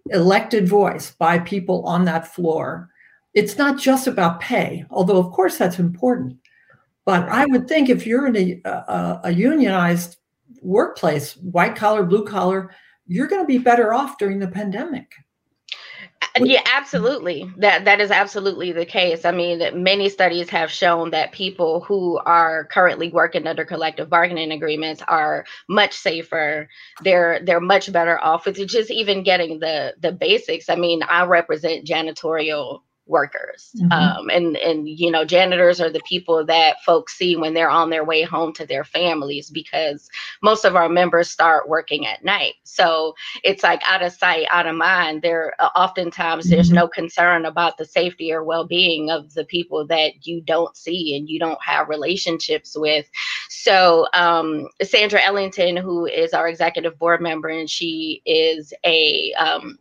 elected 0.10 0.68
voice 0.68 1.12
by 1.12 1.40
people 1.40 1.84
on 1.86 2.06
that 2.06 2.28
floor. 2.28 2.90
It's 3.34 3.58
not 3.58 3.80
just 3.80 4.08
about 4.08 4.42
pay, 4.42 4.86
although, 4.90 5.18
of 5.18 5.32
course, 5.32 5.58
that's 5.58 5.80
important. 5.80 6.38
But 7.06 7.30
I 7.30 7.46
would 7.48 7.68
think 7.68 7.90
if 7.90 8.06
you're 8.06 8.28
in 8.28 8.36
a, 8.36 8.62
a, 8.66 9.22
a 9.26 9.32
unionized 9.32 10.18
workplace, 10.62 11.38
white 11.38 11.76
collar, 11.76 12.04
blue 12.04 12.26
collar, 12.26 12.72
you're 13.08 13.28
going 13.28 13.42
to 13.42 13.48
be 13.48 13.58
better 13.58 13.94
off 13.94 14.18
during 14.18 14.40
the 14.40 14.48
pandemic. 14.48 15.12
Yeah, 16.40 16.62
absolutely. 16.66 17.52
That 17.58 17.86
that 17.86 18.00
is 18.00 18.10
absolutely 18.10 18.72
the 18.72 18.86
case. 18.86 19.26
I 19.26 19.32
mean, 19.32 19.84
many 19.84 20.08
studies 20.10 20.50
have 20.50 20.72
shown 20.72 21.12
that 21.12 21.34
people 21.34 21.82
who 21.82 22.18
are 22.20 22.66
currently 22.66 23.10
working 23.10 23.48
under 23.48 23.66
collective 23.66 24.10
bargaining 24.10 24.52
agreements 24.52 25.02
are 25.08 25.46
much 25.68 25.94
safer. 25.94 26.70
They're 27.00 27.42
they're 27.44 27.60
much 27.60 27.92
better 27.92 28.18
off 28.24 28.46
with 28.46 28.56
just 28.68 28.92
even 28.92 29.24
getting 29.24 29.60
the 29.60 29.94
the 30.00 30.12
basics. 30.14 30.70
I 30.70 30.76
mean, 30.76 31.04
I 31.04 31.26
represent 31.26 31.86
janitorial 31.86 32.82
workers. 33.08 33.72
Mhm. 33.80 33.92
um, 33.92 34.30
and 34.30 34.58
and 34.58 34.88
you 34.88 35.12
know 35.12 35.26
janitors 35.26 35.82
are 35.82 35.90
the 35.90 36.02
people 36.08 36.46
that 36.46 36.82
folks 36.86 37.14
see 37.18 37.36
when 37.36 37.54
they're 37.54 37.70
on 37.70 37.90
their 37.90 38.04
way 38.06 38.22
home 38.24 38.54
to 38.54 38.66
their 38.66 38.84
families 38.84 39.50
because 39.50 40.10
most 40.42 40.66
of 40.66 40.76
our 40.76 40.90
members 40.90 41.30
start 41.30 41.68
working 41.70 42.06
at 42.06 42.24
night. 42.24 42.54
So 42.64 43.14
it's 43.44 43.64
like 43.64 43.82
out 43.86 44.02
of 44.04 44.14
sight 44.14 44.48
out 44.50 44.68
of 44.68 44.76
mind. 44.76 45.22
There 45.22 45.54
uh, 45.60 45.70
oftentimes 45.76 46.50
there's 46.50 46.72
no 46.72 46.88
concern 46.88 47.46
about 47.46 47.78
the 47.78 47.86
safety 47.86 48.32
or 48.32 48.44
well-being 48.44 49.10
of 49.10 49.34
the 49.34 49.46
people 49.46 49.86
that 49.88 50.26
you 50.26 50.42
don't 50.42 50.76
see 50.78 51.16
and 51.16 51.30
you 51.30 51.40
don't 51.40 51.62
have 51.64 51.90
relationships 51.90 52.76
with. 52.78 53.10
So 53.50 54.08
um, 54.14 54.68
sandra 54.82 55.22
ellington 55.22 55.76
who 55.78 56.06
is 56.06 56.34
our 56.34 56.48
executive 56.48 56.98
board 56.98 57.22
member 57.22 57.50
and 57.50 57.70
she 57.70 58.22
is 58.26 58.74
a 58.86 59.34
um, 59.34 59.78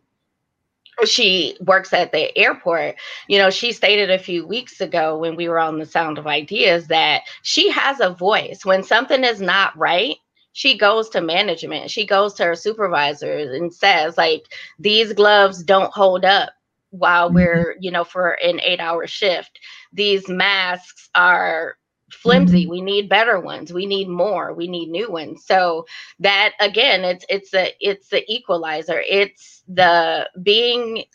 she 1.05 1.57
works 1.61 1.93
at 1.93 2.11
the 2.11 2.35
airport. 2.37 2.95
You 3.27 3.37
know, 3.37 3.49
she 3.49 3.71
stated 3.71 4.09
a 4.09 4.19
few 4.19 4.45
weeks 4.45 4.81
ago 4.81 5.17
when 5.17 5.35
we 5.35 5.47
were 5.47 5.59
on 5.59 5.79
the 5.79 5.85
Sound 5.85 6.17
of 6.17 6.27
Ideas 6.27 6.87
that 6.87 7.23
she 7.43 7.69
has 7.69 7.99
a 7.99 8.13
voice. 8.13 8.65
When 8.65 8.83
something 8.83 9.23
is 9.23 9.41
not 9.41 9.77
right, 9.77 10.17
she 10.53 10.77
goes 10.77 11.09
to 11.09 11.21
management, 11.21 11.89
she 11.89 12.05
goes 12.05 12.33
to 12.35 12.43
her 12.43 12.55
supervisors 12.55 13.53
and 13.53 13.73
says, 13.73 14.17
like, 14.17 14.43
these 14.79 15.13
gloves 15.13 15.63
don't 15.63 15.93
hold 15.93 16.25
up 16.25 16.49
while 16.89 17.27
mm-hmm. 17.27 17.35
we're, 17.35 17.75
you 17.79 17.91
know, 17.91 18.03
for 18.03 18.31
an 18.43 18.59
eight 18.61 18.79
hour 18.79 19.07
shift. 19.07 19.59
These 19.93 20.27
masks 20.27 21.09
are 21.15 21.77
flimsy. 22.13 22.63
Mm-hmm. 22.63 22.71
We 22.71 22.81
need 22.81 23.09
better 23.09 23.39
ones. 23.39 23.73
We 23.73 23.85
need 23.85 24.07
more. 24.07 24.53
We 24.53 24.67
need 24.67 24.89
new 24.89 25.11
ones. 25.11 25.45
So 25.45 25.85
that 26.19 26.53
again 26.59 27.03
it's 27.03 27.25
it's 27.29 27.53
a 27.53 27.73
it's 27.79 28.09
the 28.09 28.23
equalizer. 28.31 29.01
It's 29.07 29.63
the 29.67 30.29
being 30.41 31.05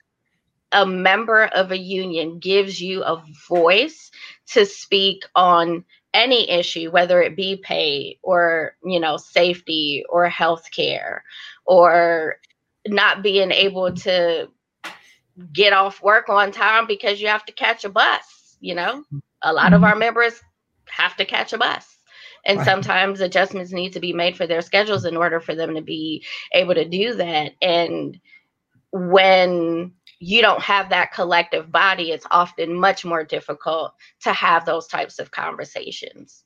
a 0.72 0.84
member 0.84 1.44
of 1.44 1.70
a 1.70 1.78
union 1.78 2.38
gives 2.38 2.80
you 2.80 3.02
a 3.02 3.22
voice 3.48 4.10
to 4.48 4.66
speak 4.66 5.24
on 5.34 5.84
any 6.12 6.48
issue 6.48 6.90
whether 6.90 7.20
it 7.20 7.36
be 7.36 7.56
pay 7.56 8.18
or 8.22 8.74
you 8.82 8.98
know 8.98 9.18
safety 9.18 10.02
or 10.08 10.28
health 10.28 10.64
care 10.74 11.22
or 11.66 12.36
not 12.88 13.22
being 13.22 13.50
able 13.50 13.92
to 13.92 14.48
get 15.52 15.74
off 15.74 16.02
work 16.02 16.30
on 16.30 16.50
time 16.50 16.86
because 16.86 17.20
you 17.20 17.28
have 17.28 17.44
to 17.44 17.52
catch 17.52 17.84
a 17.84 17.88
bus 17.90 18.36
you 18.60 18.74
know? 18.74 19.04
A 19.42 19.52
lot 19.52 19.72
of 19.72 19.78
mm-hmm. 19.78 19.84
our 19.84 19.96
members 19.96 20.40
have 20.88 21.16
to 21.16 21.24
catch 21.24 21.52
a 21.52 21.58
bus. 21.58 21.98
And 22.44 22.58
Right. 22.58 22.64
sometimes 22.64 23.20
adjustments 23.20 23.72
need 23.72 23.92
to 23.92 24.00
be 24.00 24.12
made 24.12 24.36
for 24.36 24.46
their 24.46 24.62
schedules 24.62 25.04
in 25.04 25.16
order 25.16 25.40
for 25.40 25.54
them 25.54 25.74
to 25.74 25.80
be 25.82 26.24
able 26.52 26.74
to 26.74 26.84
do 26.84 27.14
that. 27.14 27.52
And 27.60 28.20
when 28.92 29.92
you 30.18 30.40
don't 30.40 30.62
have 30.62 30.88
that 30.88 31.12
collective 31.12 31.70
body 31.70 32.10
it's 32.10 32.26
often 32.30 32.72
much 32.72 33.04
more 33.04 33.22
difficult 33.22 33.92
to 34.22 34.32
have 34.32 34.64
those 34.64 34.86
types 34.86 35.18
of 35.18 35.30
conversations. 35.30 36.44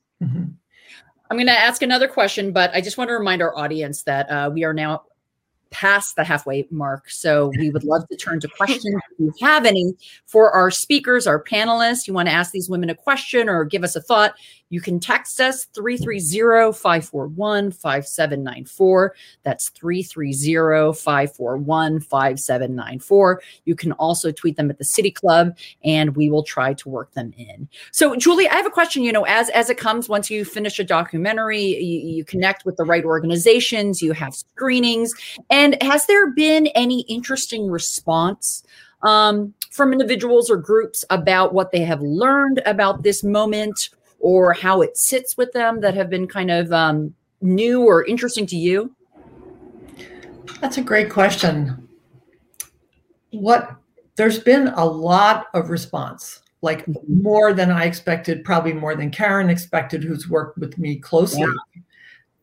I'm 1.31 1.37
going 1.37 1.47
to 1.47 1.53
ask 1.53 1.81
another 1.81 2.09
question, 2.09 2.51
but 2.51 2.71
I 2.73 2.81
just 2.81 2.97
want 2.97 3.07
to 3.07 3.13
remind 3.13 3.41
our 3.41 3.57
audience 3.57 4.03
that 4.03 4.29
uh, 4.29 4.49
we 4.53 4.65
are 4.65 4.73
now 4.73 5.03
past 5.71 6.15
the 6.15 6.23
halfway 6.23 6.67
mark. 6.69 7.09
So 7.09 7.51
we 7.57 7.69
would 7.69 7.83
love 7.83 8.07
to 8.09 8.15
turn 8.15 8.39
to 8.41 8.47
questions 8.57 8.85
if 8.85 9.19
you 9.19 9.33
have 9.41 9.65
any 9.65 9.93
for 10.25 10.51
our 10.51 10.69
speakers, 10.69 11.25
our 11.25 11.43
panelists. 11.43 12.07
You 12.07 12.13
want 12.13 12.27
to 12.27 12.33
ask 12.33 12.51
these 12.51 12.69
women 12.69 12.89
a 12.89 12.95
question 12.95 13.49
or 13.49 13.65
give 13.65 13.83
us 13.83 13.95
a 13.95 14.01
thought, 14.01 14.35
you 14.71 14.81
can 14.81 14.99
text 14.99 15.39
us 15.39 15.65
330 15.65 16.73
541 16.73 17.71
5794. 17.71 19.15
That's 19.43 19.69
330 19.69 20.97
541 20.99 21.99
5794. 21.99 23.41
You 23.65 23.75
can 23.75 23.91
also 23.93 24.31
tweet 24.31 24.55
them 24.55 24.71
at 24.71 24.77
the 24.77 24.85
City 24.85 25.11
Club 25.11 25.55
and 25.83 26.15
we 26.15 26.29
will 26.29 26.43
try 26.43 26.73
to 26.73 26.89
work 26.89 27.13
them 27.13 27.33
in. 27.37 27.67
So, 27.91 28.15
Julie, 28.15 28.47
I 28.47 28.55
have 28.55 28.65
a 28.65 28.71
question. 28.71 29.03
You 29.03 29.11
know, 29.11 29.25
as 29.25 29.49
as 29.49 29.69
it 29.69 29.77
comes, 29.77 30.07
once 30.07 30.31
you 30.31 30.45
finish 30.45 30.79
a 30.79 30.83
documentary, 30.83 31.61
you, 31.61 31.99
you 31.99 32.25
connect 32.25 32.65
with 32.65 32.77
the 32.77 32.85
right 32.85 33.03
organizations, 33.03 34.01
you 34.01 34.13
have 34.13 34.33
screenings, 34.33 35.13
and 35.49 35.81
has 35.83 36.05
there 36.05 36.31
been 36.31 36.67
any 36.67 37.01
interesting 37.01 37.69
response 37.69 38.63
um, 39.03 39.53
from 39.71 39.91
individuals 39.91 40.49
or 40.49 40.57
groups 40.57 41.03
about 41.09 41.53
what 41.53 41.71
they 41.71 41.81
have 41.81 42.01
learned 42.01 42.61
about 42.65 43.03
this 43.03 43.23
moment 43.23 43.89
or 44.21 44.53
how 44.53 44.81
it 44.81 44.97
sits 44.97 45.35
with 45.35 45.51
them 45.51 45.81
that 45.81 45.95
have 45.95 46.09
been 46.09 46.27
kind 46.27 46.51
of 46.51 46.71
um, 46.71 47.13
new 47.41 47.83
or 47.83 48.05
interesting 48.05 48.45
to 48.47 48.55
you? 48.55 48.95
That's 50.61 50.77
a 50.77 50.81
great 50.81 51.09
question. 51.09 51.87
What 53.31 53.75
there's 54.15 54.39
been 54.39 54.67
a 54.69 54.85
lot 54.85 55.47
of 55.53 55.69
response, 55.69 56.41
like 56.61 56.85
more 57.07 57.53
than 57.53 57.71
I 57.71 57.85
expected, 57.85 58.43
probably 58.43 58.73
more 58.73 58.95
than 58.95 59.09
Karen 59.09 59.49
expected, 59.49 60.03
who's 60.03 60.29
worked 60.29 60.59
with 60.59 60.77
me 60.77 60.97
closely. 60.97 61.51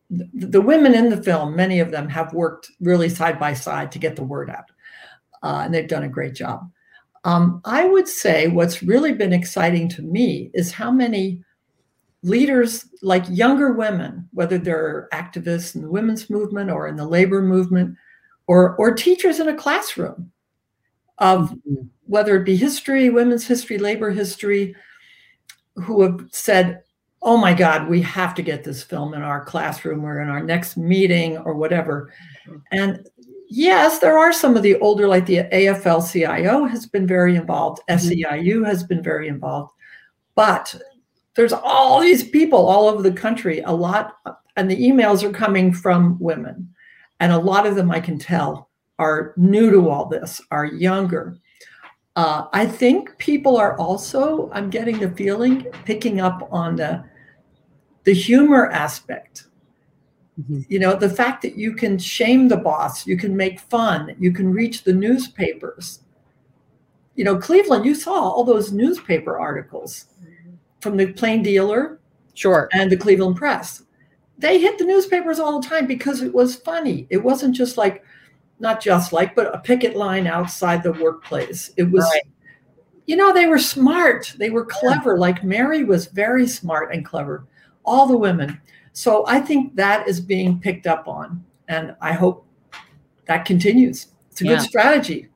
The, 0.09 0.27
the 0.33 0.61
women 0.61 0.95
in 0.95 1.09
the 1.09 1.21
film, 1.21 1.55
many 1.55 1.79
of 1.79 1.91
them 1.91 2.09
have 2.09 2.33
worked 2.33 2.71
really 2.81 3.09
side 3.09 3.39
by 3.39 3.53
side 3.53 3.91
to 3.93 3.99
get 3.99 4.15
the 4.15 4.23
word 4.23 4.49
out, 4.49 4.65
uh, 5.43 5.61
and 5.63 5.73
they've 5.73 5.87
done 5.87 6.03
a 6.03 6.09
great 6.09 6.33
job. 6.33 6.69
Um, 7.23 7.61
I 7.65 7.85
would 7.85 8.07
say 8.07 8.47
what's 8.47 8.81
really 8.81 9.13
been 9.13 9.33
exciting 9.33 9.87
to 9.89 10.01
me 10.01 10.49
is 10.53 10.71
how 10.71 10.89
many 10.89 11.43
leaders, 12.23 12.85
like 13.01 13.23
younger 13.29 13.71
women, 13.71 14.27
whether 14.31 14.57
they're 14.57 15.07
activists 15.13 15.75
in 15.75 15.81
the 15.81 15.89
women's 15.89 16.29
movement 16.29 16.69
or 16.69 16.87
in 16.87 16.95
the 16.95 17.07
labor 17.07 17.41
movement, 17.41 17.95
or 18.47 18.75
or 18.75 18.93
teachers 18.93 19.39
in 19.39 19.47
a 19.47 19.55
classroom 19.55 20.31
of 21.19 21.51
mm-hmm. 21.51 21.87
whether 22.05 22.35
it 22.35 22.45
be 22.45 22.55
history, 22.55 23.09
women's 23.09 23.47
history, 23.47 23.77
labor 23.77 24.09
history, 24.09 24.75
who 25.75 26.01
have 26.01 26.27
said, 26.31 26.81
"Oh 27.21 27.37
my 27.37 27.53
God, 27.53 27.87
we 27.87 28.01
have 28.01 28.33
to 28.35 28.41
get 28.41 28.63
this 28.63 28.83
film 28.83 29.13
in 29.13 29.21
our 29.21 29.43
classroom 29.45 30.03
or 30.03 30.21
in 30.21 30.29
our 30.29 30.43
next 30.43 30.77
meeting 30.77 31.37
or 31.37 31.55
whatever." 31.55 32.11
Mm-hmm. 32.47 32.57
And 32.71 33.07
yes, 33.49 33.99
there 33.99 34.17
are 34.17 34.33
some 34.33 34.55
of 34.57 34.63
the 34.63 34.77
older, 34.79 35.07
like 35.07 35.25
the 35.25 35.43
AFL-CIO 35.51 36.65
has 36.65 36.85
been 36.85 37.07
very 37.07 37.35
involved, 37.35 37.81
SEIU 37.89 38.65
has 38.65 38.83
been 38.83 39.01
very 39.01 39.27
involved, 39.27 39.73
but 40.35 40.73
there's 41.39 41.53
all 41.53 42.01
these 42.01 42.21
people 42.21 42.67
all 42.67 42.89
over 42.89 43.01
the 43.01 43.13
country, 43.13 43.61
a 43.61 43.71
lot, 43.71 44.17
and 44.57 44.69
the 44.69 44.75
emails 44.75 45.23
are 45.23 45.31
coming 45.31 45.71
from 45.71 46.19
women. 46.19 46.67
And 47.21 47.31
a 47.31 47.37
lot 47.37 47.65
of 47.65 47.75
them 47.75 47.89
I 47.91 48.01
can 48.01 48.19
tell 48.19 48.69
are 48.97 49.33
new 49.37 49.71
to 49.71 49.89
all 49.89 50.03
this, 50.03 50.41
are 50.51 50.65
younger. 50.65 51.37
Uh, 52.17 52.47
I 52.51 52.65
think 52.65 53.17
people 53.19 53.55
are 53.55 53.77
also, 53.77 54.49
I'm 54.51 54.69
getting 54.69 54.99
the 54.99 55.11
feeling, 55.11 55.65
picking 55.85 56.19
up 56.19 56.49
on 56.51 56.75
the, 56.75 57.05
the 58.03 58.13
humor 58.13 58.69
aspect. 58.71 59.45
You 60.67 60.79
know, 60.79 60.93
the 60.93 61.09
fact 61.09 61.41
that 61.43 61.57
you 61.57 61.73
can 61.73 61.97
shame 61.97 62.49
the 62.49 62.57
boss, 62.57 63.07
you 63.07 63.15
can 63.15 63.33
make 63.33 63.61
fun, 63.61 64.13
you 64.19 64.33
can 64.33 64.51
reach 64.51 64.83
the 64.83 64.91
newspapers. 64.91 66.01
You 67.15 67.23
know, 67.23 67.37
Cleveland, 67.37 67.85
you 67.85 67.95
saw 67.95 68.11
all 68.11 68.43
those 68.43 68.73
newspaper 68.73 69.39
articles 69.39 70.07
from 70.79 70.97
the 70.97 71.11
Plain 71.13 71.43
Dealer, 71.43 71.99
sure, 72.33 72.69
and 72.73 72.91
the 72.91 72.97
Cleveland 72.97 73.35
Press. 73.35 73.83
they 74.37 74.57
hit 74.59 74.77
the 74.77 74.85
newspapers 74.85 75.37
all 75.37 75.59
the 75.59 75.67
time 75.67 75.85
because 75.85 76.21
it 76.21 76.33
was 76.33 76.55
funny. 76.55 77.05
It 77.09 77.21
wasn't 77.21 77.53
just 77.55 77.75
like, 77.77 78.03
not 78.59 78.79
just 78.81 79.11
like, 79.11 79.35
but 79.35 79.53
a 79.53 79.59
picket 79.59 79.97
line 79.97 80.27
outside 80.27 80.81
the 80.81 80.93
workplace. 80.93 81.71
It 81.75 81.83
was, 81.83 82.03
Right. 82.05 82.21
you 83.05 83.17
know, 83.17 83.33
they 83.33 83.47
were 83.47 83.59
smart. 83.59 84.33
They 84.37 84.49
were 84.49 84.65
clever. 84.65 85.17
Like 85.17 85.43
Mary 85.43 85.83
was 85.83 86.05
very 86.07 86.47
smart 86.47 86.93
and 86.93 87.03
clever. 87.05 87.45
All 87.83 88.05
the 88.07 88.17
women. 88.17 88.61
So 88.93 89.25
I 89.27 89.39
think 89.41 89.75
that 89.75 90.07
is 90.07 90.21
being 90.21 90.59
picked 90.59 90.87
up 90.87 91.07
on, 91.07 91.43
and 91.67 91.95
I 92.01 92.13
hope 92.13 92.45
that 93.25 93.43
continues. 93.45 94.07
It's 94.31 94.41
a 94.41 94.45
Yeah. 94.45 94.51
good 94.55 94.61
strategy. 94.61 95.28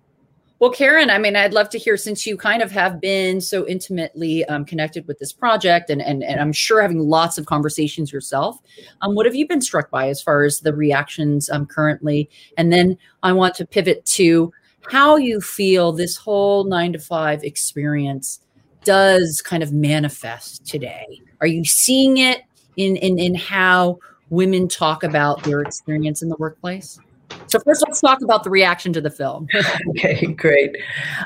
Well, 0.63 0.71
Karen, 0.71 1.09
I 1.09 1.17
mean, 1.17 1.35
I'd 1.35 1.53
love 1.53 1.67
to 1.71 1.77
hear 1.77 1.97
since 1.97 2.25
you 2.25 2.37
kind 2.37 2.61
of 2.61 2.71
have 2.71 3.01
been 3.01 3.41
so 3.41 3.67
intimately 3.67 4.45
um, 4.45 4.63
connected 4.63 5.05
with 5.09 5.19
this 5.19 5.33
project, 5.33 5.89
and, 5.89 6.01
and 6.01 6.23
and 6.23 6.39
I'm 6.39 6.53
sure 6.53 6.81
having 6.81 6.99
lots 6.99 7.37
of 7.37 7.47
conversations 7.47 8.13
yourself. 8.13 8.59
Um, 9.01 9.13
what 9.13 9.25
have 9.25 9.35
you 9.35 9.45
been 9.45 9.59
struck 9.59 9.91
by 9.91 10.07
as 10.07 10.21
far 10.21 10.45
as 10.45 10.61
the 10.61 10.73
reactions 10.73 11.49
um, 11.49 11.65
currently? 11.65 12.29
And 12.55 12.71
then 12.71 12.97
I 13.23 13.33
want 13.33 13.55
to 13.55 13.67
pivot 13.67 14.05
to 14.05 14.53
how 14.89 15.17
you 15.17 15.41
feel 15.41 15.91
this 15.91 16.15
whole 16.15 16.63
nine 16.63 16.93
to 16.93 16.99
five 16.99 17.43
experience 17.43 18.39
does 18.85 19.41
kind 19.41 19.63
of 19.63 19.73
manifest 19.73 20.65
today. 20.65 21.19
Are 21.41 21.47
you 21.47 21.65
seeing 21.65 22.19
it 22.19 22.43
in 22.77 22.95
in 22.95 23.19
in 23.19 23.35
how 23.35 23.99
women 24.29 24.69
talk 24.69 25.03
about 25.03 25.43
their 25.43 25.61
experience 25.61 26.21
in 26.21 26.29
the 26.29 26.37
workplace? 26.39 27.01
So 27.47 27.59
first, 27.59 27.83
let's 27.87 28.01
talk 28.01 28.21
about 28.21 28.43
the 28.43 28.49
reaction 28.49 28.93
to 28.93 29.01
the 29.01 29.09
film. 29.11 29.47
okay, 29.89 30.25
great. 30.27 30.75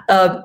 Uh, 0.10 0.42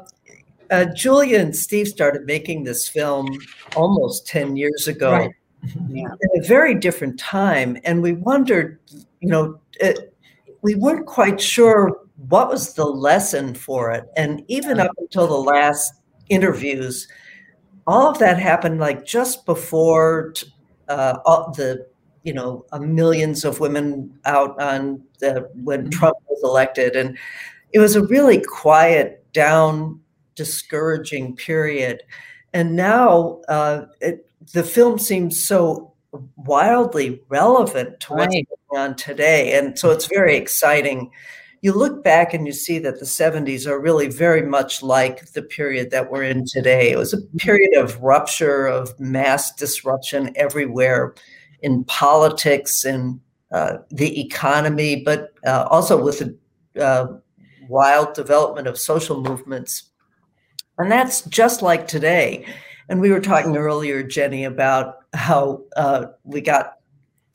uh, 0.71 0.87
Julia 0.95 1.39
and 1.39 1.55
Steve 1.55 1.89
started 1.89 2.25
making 2.25 2.65
this 2.65 2.89
film 2.89 3.29
almost 3.77 4.27
10 4.27 4.57
years 4.57 4.89
ago 4.89 5.13
Right. 5.13 5.31
Yeah. 5.89 6.07
in 6.21 6.43
a 6.43 6.47
very 6.47 6.75
different 6.75 7.19
time. 7.19 7.77
And 7.85 8.03
we 8.03 8.13
wondered, 8.13 8.79
you 9.21 9.29
know, 9.29 9.61
it, 9.81 10.15
we 10.63 10.75
weren't 10.75 11.07
quite 11.07 11.41
sure 11.41 11.97
what 12.29 12.49
was 12.49 12.75
the 12.75 12.85
lesson 12.87 13.55
for 13.55 13.91
it. 13.91 14.05
And 14.17 14.45
even 14.49 14.81
up 14.81 14.93
until 14.99 15.27
the 15.27 15.35
last 15.35 15.93
interviews, 16.29 17.09
all 17.87 18.11
of 18.11 18.19
that 18.21 18.39
happened 18.39 18.79
like 18.79 19.05
just 19.05 19.45
before 19.45 20.33
t- 20.35 20.47
uh, 20.89 21.19
all 21.25 21.53
the 21.53 21.87
you 22.23 22.33
know 22.33 22.65
millions 22.81 23.45
of 23.45 23.61
women 23.61 24.13
out 24.25 24.61
on 24.61 25.03
the 25.19 25.49
when 25.65 25.91
Trump 25.91 26.17
was 26.29 26.41
elected, 26.43 26.97
and 26.97 27.19
it 27.73 27.79
was 27.79 27.97
a 27.97 28.07
really 28.07 28.41
quiet, 28.41 29.25
down, 29.33 30.01
discouraging 30.35 31.37
period. 31.37 32.03
And 32.53 32.77
now 32.77 33.41
uh, 33.49 33.87
it, 34.01 34.29
the 34.53 34.63
film 34.63 34.99
seems 34.99 35.47
so 35.47 35.93
wildly 36.37 37.21
relevant 37.29 37.99
to 38.01 38.13
what's 38.13 38.35
Right. 38.35 38.47
going 38.71 38.83
on 38.91 38.97
today, 38.97 39.59
and 39.59 39.79
so 39.79 39.91
it's 39.91 40.07
very 40.07 40.37
exciting. 40.37 41.11
You 41.63 41.73
look 41.73 42.03
back 42.03 42.35
and 42.35 42.45
you 42.45 42.53
see 42.53 42.81
that 42.81 42.99
the 42.99 43.07
70s 43.07 43.69
are 43.69 43.81
really 43.81 44.09
very 44.09 44.43
much 44.43 44.83
like 44.83 45.33
the 45.33 45.43
period 45.43 45.93
that 45.93 46.11
we're 46.11 46.25
in 46.25 46.45
today. 46.45 46.91
It 46.91 46.99
was 46.99 47.15
a 47.15 47.21
period 47.39 47.77
of 47.77 48.03
rupture, 48.03 48.67
of 48.67 48.99
mass 48.99 49.53
disruption 49.55 50.33
everywhere 50.35 51.15
in 51.63 51.85
politics 51.85 52.85
and 52.85 53.21
uh, 53.53 53.79
the 53.91 54.21
economy, 54.21 54.97
but 54.97 55.33
uh, 55.47 55.67
also 55.71 56.03
with 56.03 56.19
the 56.19 56.83
uh, 56.83 57.07
wild 57.69 58.15
development 58.15 58.67
of 58.67 58.79
social 58.79 59.21
movements. 59.21 59.91
And 60.79 60.91
that's 60.91 61.23
just 61.23 61.63
like 61.63 61.87
today. 61.87 62.47
And 62.89 63.01
we 63.01 63.11
were 63.11 63.21
talking 63.21 63.57
earlier, 63.57 64.03
Jenny, 64.03 64.45
about 64.45 64.97
how 65.15 65.63
uh, 65.77 66.07
we 66.25 66.41
got 66.41 66.75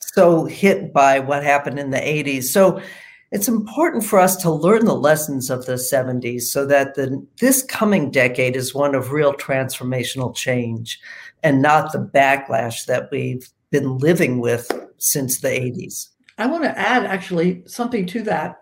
so 0.00 0.44
hit 0.44 0.92
by 0.92 1.20
what 1.20 1.42
happened 1.42 1.78
in 1.78 1.90
the 1.90 1.98
80s. 1.98 2.44
So 2.44 2.80
it's 3.30 3.48
important 3.48 4.04
for 4.04 4.18
us 4.18 4.36
to 4.36 4.50
learn 4.50 4.86
the 4.86 4.94
lessons 4.94 5.50
of 5.50 5.66
the 5.66 5.74
70s 5.74 6.42
so 6.42 6.66
that 6.66 6.94
the, 6.94 7.24
this 7.40 7.62
coming 7.62 8.10
decade 8.10 8.56
is 8.56 8.74
one 8.74 8.94
of 8.94 9.12
real 9.12 9.34
transformational 9.34 10.34
change 10.34 10.98
and 11.42 11.62
not 11.62 11.92
the 11.92 11.98
backlash 11.98 12.86
that 12.86 13.08
we've 13.12 13.48
been 13.70 13.98
living 13.98 14.40
with 14.40 14.70
since 14.98 15.40
the 15.40 15.48
80s. 15.48 16.08
I 16.38 16.46
want 16.46 16.64
to 16.64 16.78
add 16.78 17.04
actually 17.04 17.62
something 17.66 18.06
to 18.06 18.22
that. 18.22 18.60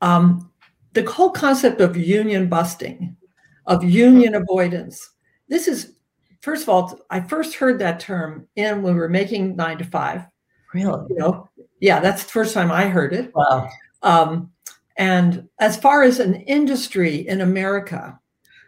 Um, 0.00 0.50
the 0.92 1.04
whole 1.04 1.30
concept 1.30 1.80
of 1.80 1.96
union 1.96 2.48
busting, 2.48 3.16
of 3.66 3.84
union 3.84 4.34
avoidance. 4.34 5.10
This 5.48 5.68
is, 5.68 5.94
first 6.40 6.64
of 6.64 6.68
all, 6.68 7.00
I 7.10 7.20
first 7.20 7.54
heard 7.54 7.78
that 7.78 8.00
term 8.00 8.48
in 8.56 8.82
when 8.82 8.94
we 8.94 9.00
were 9.00 9.08
making 9.08 9.56
nine 9.56 9.78
to 9.78 9.84
five. 9.84 10.26
Really? 10.74 11.06
You 11.10 11.16
know, 11.16 11.48
yeah, 11.80 12.00
that's 12.00 12.24
the 12.24 12.30
first 12.30 12.54
time 12.54 12.72
I 12.72 12.88
heard 12.88 13.12
it. 13.12 13.32
Wow. 13.34 13.68
Um, 14.02 14.50
and 14.96 15.48
as 15.58 15.76
far 15.76 16.02
as 16.02 16.20
an 16.20 16.34
industry 16.34 17.26
in 17.28 17.40
America, 17.40 18.18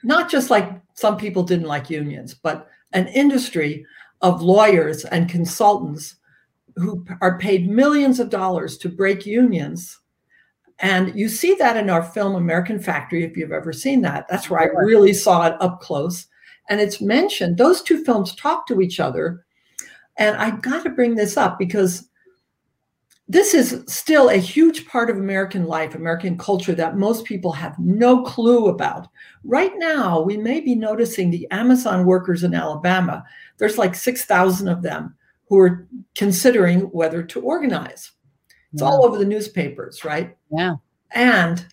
not 0.02 0.30
just 0.30 0.50
like 0.50 0.80
some 0.94 1.16
people 1.16 1.42
didn't 1.42 1.66
like 1.66 1.90
unions, 1.90 2.34
but 2.34 2.68
an 2.92 3.08
industry 3.08 3.84
of 4.24 4.40
lawyers 4.40 5.04
and 5.04 5.28
consultants 5.28 6.16
who 6.76 7.06
are 7.20 7.38
paid 7.38 7.68
millions 7.68 8.18
of 8.18 8.30
dollars 8.30 8.78
to 8.78 8.88
break 8.88 9.26
unions. 9.26 10.00
And 10.78 11.14
you 11.14 11.28
see 11.28 11.54
that 11.56 11.76
in 11.76 11.90
our 11.90 12.02
film 12.02 12.34
American 12.34 12.80
Factory, 12.80 13.22
if 13.22 13.36
you've 13.36 13.52
ever 13.52 13.72
seen 13.72 14.00
that. 14.00 14.26
That's 14.26 14.48
where 14.48 14.60
I 14.60 14.84
really 14.84 15.12
saw 15.12 15.46
it 15.46 15.60
up 15.60 15.82
close. 15.82 16.26
And 16.70 16.80
it's 16.80 17.02
mentioned, 17.02 17.58
those 17.58 17.82
two 17.82 18.02
films 18.02 18.34
talk 18.34 18.66
to 18.68 18.80
each 18.80 18.98
other. 18.98 19.44
And 20.16 20.36
I 20.36 20.52
got 20.52 20.84
to 20.84 20.90
bring 20.90 21.14
this 21.14 21.36
up 21.36 21.58
because 21.58 22.08
this 23.28 23.54
is 23.54 23.84
still 23.86 24.30
a 24.30 24.36
huge 24.36 24.86
part 24.86 25.10
of 25.10 25.16
American 25.16 25.66
life, 25.66 25.94
American 25.94 26.36
culture 26.38 26.74
that 26.74 26.96
most 26.96 27.24
people 27.24 27.52
have 27.52 27.78
no 27.78 28.22
clue 28.22 28.68
about. 28.68 29.08
Right 29.44 29.72
now, 29.76 30.22
we 30.22 30.36
may 30.38 30.60
be 30.60 30.74
noticing 30.74 31.30
the 31.30 31.46
Amazon 31.50 32.06
workers 32.06 32.42
in 32.42 32.54
Alabama. 32.54 33.24
There's 33.58 33.78
like 33.78 33.94
6,000 33.94 34.68
of 34.68 34.82
them 34.82 35.14
who 35.48 35.58
are 35.58 35.88
considering 36.14 36.80
whether 36.90 37.22
to 37.22 37.40
organize. 37.40 38.12
It's 38.72 38.82
all 38.82 39.04
over 39.04 39.18
the 39.18 39.24
newspapers, 39.24 40.04
right? 40.04 40.36
Yeah. 40.50 40.74
And 41.12 41.64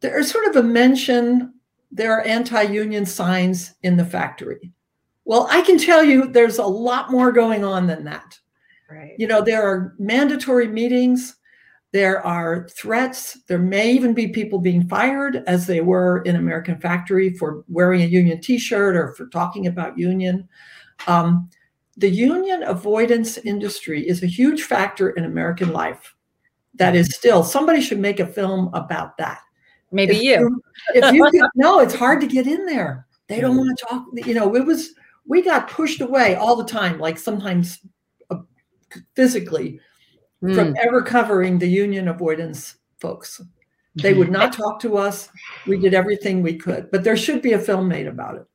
there's 0.00 0.30
sort 0.30 0.46
of 0.46 0.56
a 0.56 0.62
mention 0.62 1.52
there 1.92 2.12
are 2.12 2.22
anti 2.22 2.62
union 2.62 3.06
signs 3.06 3.74
in 3.82 3.96
the 3.96 4.04
factory. 4.04 4.72
Well, 5.24 5.48
I 5.50 5.60
can 5.62 5.78
tell 5.78 6.02
you 6.02 6.28
there's 6.28 6.58
a 6.58 6.66
lot 6.66 7.10
more 7.10 7.32
going 7.32 7.64
on 7.64 7.86
than 7.86 8.04
that. 8.04 8.38
Right. 8.90 9.14
You 9.18 9.26
know, 9.26 9.42
there 9.42 9.62
are 9.68 9.94
mandatory 9.98 10.68
meetings, 10.68 11.36
there 11.92 12.24
are 12.24 12.68
threats, 12.68 13.38
there 13.48 13.58
may 13.58 13.90
even 13.90 14.14
be 14.14 14.28
people 14.28 14.60
being 14.60 14.86
fired, 14.86 15.42
as 15.46 15.66
they 15.66 15.80
were 15.80 16.22
in 16.22 16.36
American 16.36 16.78
Factory 16.78 17.34
for 17.34 17.64
wearing 17.68 18.02
a 18.02 18.06
union 18.06 18.40
t 18.40 18.58
shirt 18.58 18.96
or 18.96 19.14
for 19.14 19.26
talking 19.26 19.66
about 19.66 19.98
union. 19.98 20.48
Um, 21.06 21.50
the 21.96 22.08
union 22.08 22.62
avoidance 22.62 23.38
industry 23.38 24.06
is 24.06 24.22
a 24.22 24.26
huge 24.26 24.62
factor 24.62 25.10
in 25.10 25.24
American 25.24 25.72
life. 25.72 26.14
That 26.74 26.94
is 26.94 27.14
still, 27.14 27.42
somebody 27.42 27.80
should 27.80 27.98
make 27.98 28.20
a 28.20 28.26
film 28.26 28.68
about 28.74 29.16
that. 29.16 29.40
Maybe 29.92 30.16
If 30.16 30.22
you. 30.22 30.62
If 30.94 31.14
you 31.14 31.24
could, 31.30 31.48
no, 31.54 31.80
it's 31.80 31.94
hard 31.94 32.20
to 32.20 32.26
get 32.26 32.46
in 32.46 32.66
there. 32.66 33.06
They 33.28 33.40
don't 33.40 33.56
want 33.56 33.78
to 33.78 33.86
talk. 33.86 34.06
You 34.14 34.34
know, 34.34 34.54
it 34.54 34.64
was, 34.64 34.90
we 35.26 35.42
got 35.42 35.70
pushed 35.70 36.00
away 36.00 36.34
all 36.34 36.54
the 36.54 36.64
time, 36.64 36.98
like 36.98 37.18
sometimes 37.18 37.78
uh, 38.30 38.38
physically 39.14 39.80
from 40.40 40.74
Mm. 40.74 40.74
ever 40.82 41.02
covering 41.02 41.58
the 41.58 41.66
union 41.66 42.08
avoidance 42.08 42.76
folks. 42.98 43.40
They 43.94 44.12
would 44.12 44.30
not 44.30 44.52
talk 44.52 44.78
to 44.80 44.98
us. 44.98 45.30
We 45.66 45.78
did 45.78 45.94
everything 45.94 46.42
we 46.42 46.56
could, 46.58 46.90
but 46.90 47.02
there 47.02 47.16
should 47.16 47.40
be 47.40 47.54
a 47.54 47.58
film 47.58 47.88
made 47.88 48.06
about 48.06 48.36
it. 48.36 48.46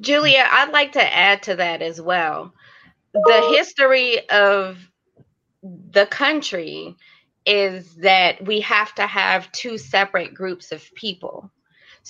Julia, 0.00 0.46
I'd 0.50 0.72
like 0.72 0.92
to 0.92 1.14
add 1.16 1.42
to 1.44 1.56
that 1.56 1.82
as 1.82 2.00
well. 2.00 2.52
The 3.12 3.22
oh. 3.26 3.52
history 3.52 4.28
of 4.28 4.78
the 5.62 6.06
country 6.06 6.94
is 7.44 7.94
that 7.96 8.44
we 8.46 8.60
have 8.60 8.94
to 8.94 9.06
have 9.06 9.50
two 9.52 9.78
separate 9.78 10.34
groups 10.34 10.70
of 10.70 10.84
people. 10.94 11.50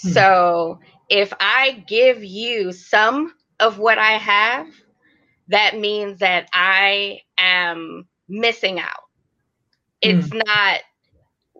Hmm. 0.03 0.09
So 0.11 0.81
if 1.09 1.33
I 1.41 1.85
give 1.87 2.23
you 2.23 2.73
some 2.73 3.35
of 3.61 3.79
what 3.79 3.99
I 3.99 4.13
have, 4.13 4.67
that 5.49 5.79
means 5.79 6.19
that 6.19 6.49
I 6.53 7.21
am 7.39 8.07
missing 8.29 8.79
out. 8.79 9.05
It's 10.03 10.29
hmm. 10.29 10.41
not, 10.45 10.81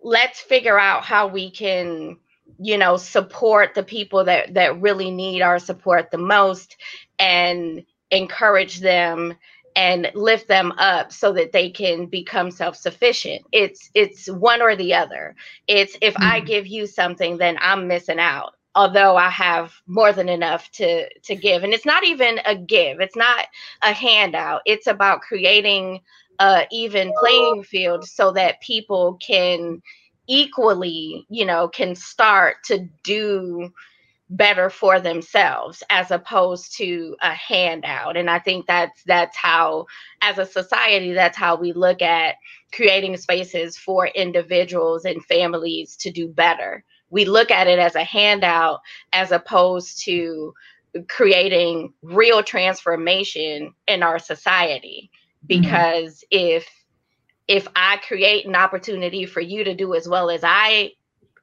let's 0.03 0.41
figure 0.41 0.79
out 0.79 1.05
how 1.05 1.29
we 1.29 1.51
can 1.51 2.19
you 2.59 2.77
know 2.77 2.97
support 2.97 3.75
the 3.75 3.83
people 3.83 4.25
that 4.25 4.55
that 4.55 4.81
really 4.81 5.11
need 5.11 5.43
our 5.43 5.59
support 5.59 6.11
the 6.11 6.19
most 6.19 6.77
and 7.19 7.85
encourage 8.11 8.81
them 8.81 9.35
and 9.77 10.11
lift 10.15 10.49
them 10.49 10.73
up 10.79 11.13
so 11.13 11.33
that 11.33 11.53
they 11.53 11.71
can 11.71 12.07
become 12.07 12.51
self-sufficient. 12.51 13.45
It's 13.53 13.91
it's 13.95 14.29
one 14.29 14.61
or 14.61 14.75
the 14.75 14.95
other. 14.95 15.37
It's 15.69 15.97
if 16.03 16.17
i 16.19 16.39
mm-hmm. 16.39 16.47
give 16.47 16.67
you 16.67 16.87
something 16.87 17.39
then 17.39 17.57
i'm 17.61 17.87
missing 17.87 18.19
out 18.19 18.55
although 18.75 19.17
i 19.17 19.29
have 19.29 19.73
more 19.87 20.13
than 20.13 20.29
enough 20.29 20.71
to 20.73 21.09
to 21.21 21.37
give. 21.37 21.63
And 21.63 21.73
it's 21.73 21.87
not 21.87 22.05
even 22.05 22.41
a 22.45 22.57
give. 22.57 23.01
It's 23.01 23.17
not 23.17 23.47
a 23.83 23.93
handout. 23.93 24.63
It's 24.67 24.87
about 24.89 25.21
creating 25.21 26.01
a 26.41 26.67
even 26.71 27.13
playing 27.21 27.63
field 27.65 28.05
so 28.07 28.33
that 28.33 28.61
people 28.61 29.19
can 29.21 29.83
equally, 30.29 31.27
you 31.29 31.45
know, 31.45 31.69
can 31.69 31.95
start 31.95 32.57
to 32.67 32.89
do 33.03 33.71
better 34.31 34.69
for 34.69 35.01
themselves 35.01 35.83
as 35.89 36.11
opposed 36.11 36.77
to 36.77 37.17
a 37.23 37.33
handout. 37.33 38.17
And 38.17 38.29
i 38.29 38.39
think 38.39 38.67
that's 38.67 39.03
that's 39.05 39.37
how 39.37 39.87
as 40.21 40.37
a 40.39 40.45
society 40.45 41.15
that's 41.15 41.37
how 41.37 41.57
we 41.57 41.73
look 41.73 42.03
at 42.03 42.35
creating 42.73 43.17
spaces 43.17 43.79
for 43.79 44.09
individuals 44.09 45.07
and 45.07 45.25
families 45.25 45.97
to 45.97 46.11
do 46.11 46.29
better. 46.29 46.85
We 47.11 47.25
look 47.25 47.51
at 47.51 47.69
it 47.69 47.79
as 47.79 47.95
a 47.95 48.05
handout 48.05 48.81
as 49.15 49.33
opposed 49.33 50.05
to 50.05 50.53
creating 51.09 51.93
real 52.03 52.43
transformation 52.43 53.73
in 53.87 54.03
our 54.03 54.19
society. 54.19 55.11
Because 55.47 56.25
mm-hmm. 56.33 56.57
if 56.57 56.69
if 57.49 57.69
i 57.77 57.99
create 57.99 58.47
an 58.47 58.57
opportunity 58.57 59.27
for 59.27 59.41
you 59.41 59.65
to 59.65 59.75
do 59.75 59.95
as 59.95 60.09
well 60.09 60.31
as 60.31 60.43
i 60.45 60.91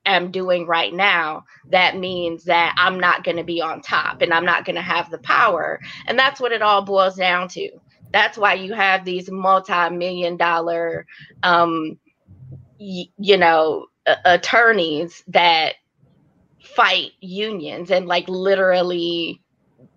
am 0.06 0.32
doing 0.32 0.68
right 0.68 0.94
now, 0.94 1.46
that 1.72 1.98
means 1.98 2.46
that 2.46 2.76
I'm 2.80 3.00
not 3.00 3.26
going 3.26 3.38
to 3.38 3.46
be 3.46 3.62
on 3.62 3.82
top 3.82 4.24
and 4.24 4.34
I'm 4.34 4.46
not 4.46 4.66
going 4.66 4.78
to 4.78 4.84
have 4.84 5.12
the 5.12 5.20
power. 5.20 5.82
And 6.08 6.20
that's 6.20 6.42
what 6.42 6.54
it 6.54 6.64
all 6.64 6.84
boils 6.84 7.18
down 7.18 7.50
to. 7.52 7.72
That's 8.14 8.38
why 8.38 8.56
you 8.56 8.76
have 8.76 9.06
these 9.06 9.32
multi-million 9.32 10.38
dollar, 10.38 11.08
um, 11.44 12.00
y- 12.80 13.08
you 13.20 13.38
know, 13.38 13.88
attorneys 14.26 15.24
that 15.30 15.76
fight 16.64 17.12
unions 17.22 17.92
and 17.92 18.08
like 18.08 18.28
literally 18.30 19.42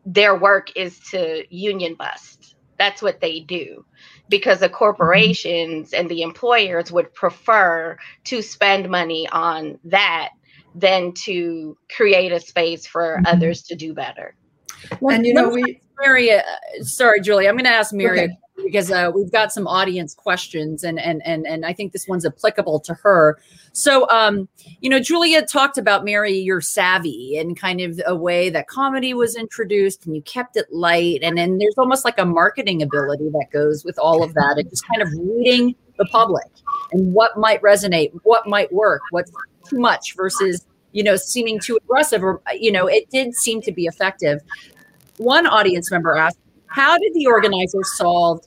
their 0.07 0.37
work 0.39 0.73
is 0.77 1.01
to 1.13 1.45
union 1.55 1.97
bust. 1.99 2.57
That's 2.79 3.03
what 3.03 3.21
they 3.21 3.41
do 3.41 3.85
because 4.29 4.61
the 4.61 4.67
mm-hmm. 4.67 4.75
corporations 4.77 5.93
and 5.93 6.09
the 6.09 6.23
employers 6.23 6.93
would 6.93 7.13
prefer 7.15 7.97
to 8.25 8.43
spend 8.43 8.89
money 8.89 9.29
on 9.31 9.79
that 9.85 10.31
than 10.75 11.13
to 11.13 11.77
create 11.95 12.33
a 12.33 12.41
space 12.41 12.87
for 12.87 13.17
mm-hmm. 13.17 13.27
others 13.27 13.63
to 13.63 13.75
do 13.75 13.95
better. 13.95 14.35
And 15.03 15.27
you 15.27 15.35
know, 15.35 15.49
we 15.49 15.81
Mary, 16.01 16.31
uh, 16.33 16.43
sorry, 16.83 17.21
Julie, 17.21 17.49
I'm 17.49 17.57
going 17.57 17.65
to 17.65 17.71
ask 17.71 17.93
Mary 17.93 18.21
okay. 18.21 18.39
Because 18.69 18.91
uh, 18.91 19.11
we've 19.15 19.33
got 19.33 19.53
some 19.53 19.67
audience 19.67 20.15
questions, 20.15 20.85
and 20.85 21.01
and 21.01 21.23
and 21.25 21.47
and 21.47 21.65
I 21.65 21.73
think 21.73 21.93
this 21.93 22.07
one's 22.07 22.27
applicable 22.27 22.81
to 22.81 22.95
her. 22.95 23.39
So, 23.73 24.09
um, 24.11 24.49
you 24.81 24.91
know, 24.91 25.01
Julia 25.01 25.45
talked 25.45 25.79
about 25.79 26.05
Mary, 26.05 26.37
you're 26.37 26.61
savvy 26.61 27.39
and 27.39 27.59
kind 27.59 27.81
of 27.81 28.01
a 28.07 28.15
way 28.15 28.51
that 28.51 28.69
comedy 28.69 29.15
was 29.15 29.37
introduced, 29.37 30.05
and 30.07 30.15
you 30.15 30.23
kept 30.23 30.57
it 30.57 30.67
light, 30.71 31.21
and 31.23 31.39
then 31.39 31.59
there's 31.59 31.79
almost 31.79 32.05
like 32.05 32.19
a 32.19 32.27
marketing 32.27 32.83
ability 32.83 33.29
that 33.31 33.47
goes 33.53 33.85
with 33.85 33.99
all 33.99 34.23
of 34.23 34.35
that, 34.35 34.57
and 34.59 34.69
just 34.69 34.87
kind 34.87 35.03
of 35.03 35.09
reading 35.19 35.75
the 35.97 36.05
public 36.07 36.47
and 36.93 37.13
what 37.13 37.37
might 37.37 37.61
resonate, 37.63 38.13
what 38.23 38.47
might 38.47 38.73
work, 38.73 39.03
what's 39.11 39.33
too 39.69 39.79
much 39.79 40.15
versus 40.17 40.67
you 40.93 41.03
know 41.03 41.17
seeming 41.17 41.59
too 41.61 41.77
aggressive 41.77 42.23
or 42.23 42.41
you 42.59 42.73
know 42.73 42.87
it 42.87 43.09
did 43.11 43.35
seem 43.35 43.61
to 43.63 43.73
be 43.73 43.87
effective. 43.87 44.41
One 45.17 45.47
audience 45.47 45.91
member 45.91 46.17
asked, 46.17 46.39
how 46.69 46.97
did 46.97 47.13
the 47.15 47.27
organizers 47.27 47.97
solve 47.97 48.45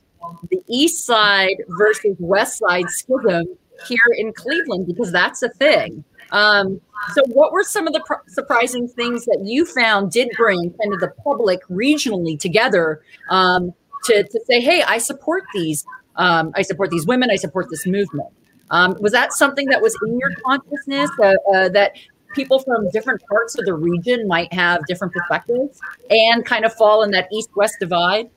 the 0.49 0.61
East 0.67 1.05
Side 1.05 1.63
versus 1.69 2.15
West 2.19 2.59
Side 2.59 2.89
schism 2.89 3.45
here 3.87 3.97
in 4.17 4.33
Cleveland? 4.33 4.87
Because 4.87 5.11
that's 5.11 5.41
a 5.43 5.49
thing. 5.49 6.03
Um, 6.31 6.79
so, 7.13 7.23
what 7.27 7.51
were 7.51 7.63
some 7.63 7.87
of 7.87 7.93
the 7.93 8.01
pr- 8.01 8.27
surprising 8.27 8.87
things 8.87 9.25
that 9.25 9.41
you 9.43 9.65
found 9.65 10.11
did 10.11 10.29
bring 10.37 10.73
kind 10.81 10.93
of 10.93 10.99
the 10.99 11.11
public 11.23 11.61
regionally 11.67 12.39
together 12.39 13.01
um, 13.29 13.73
to, 14.05 14.23
to 14.23 14.39
say, 14.45 14.61
hey, 14.61 14.83
I 14.83 14.97
support 14.97 15.43
these, 15.53 15.85
um, 16.15 16.51
I 16.55 16.61
support 16.61 16.91
these 16.91 17.05
women, 17.05 17.29
I 17.31 17.35
support 17.35 17.67
this 17.69 17.85
movement? 17.85 18.29
Um, 18.69 18.95
was 18.99 19.11
that 19.11 19.33
something 19.33 19.67
that 19.67 19.81
was 19.81 19.97
in 20.05 20.17
your 20.17 20.31
consciousness 20.45 21.09
uh, 21.21 21.33
uh, 21.53 21.69
that 21.69 21.93
people 22.33 22.59
from 22.59 22.89
different 22.91 23.21
parts 23.27 23.57
of 23.59 23.65
the 23.65 23.73
region 23.73 24.27
might 24.27 24.51
have 24.53 24.85
different 24.87 25.13
perspectives 25.13 25.79
and 26.09 26.45
kind 26.45 26.63
of 26.63 26.73
fall 26.73 27.03
in 27.03 27.11
that 27.11 27.27
east 27.33 27.49
west 27.55 27.75
divide? 27.79 28.29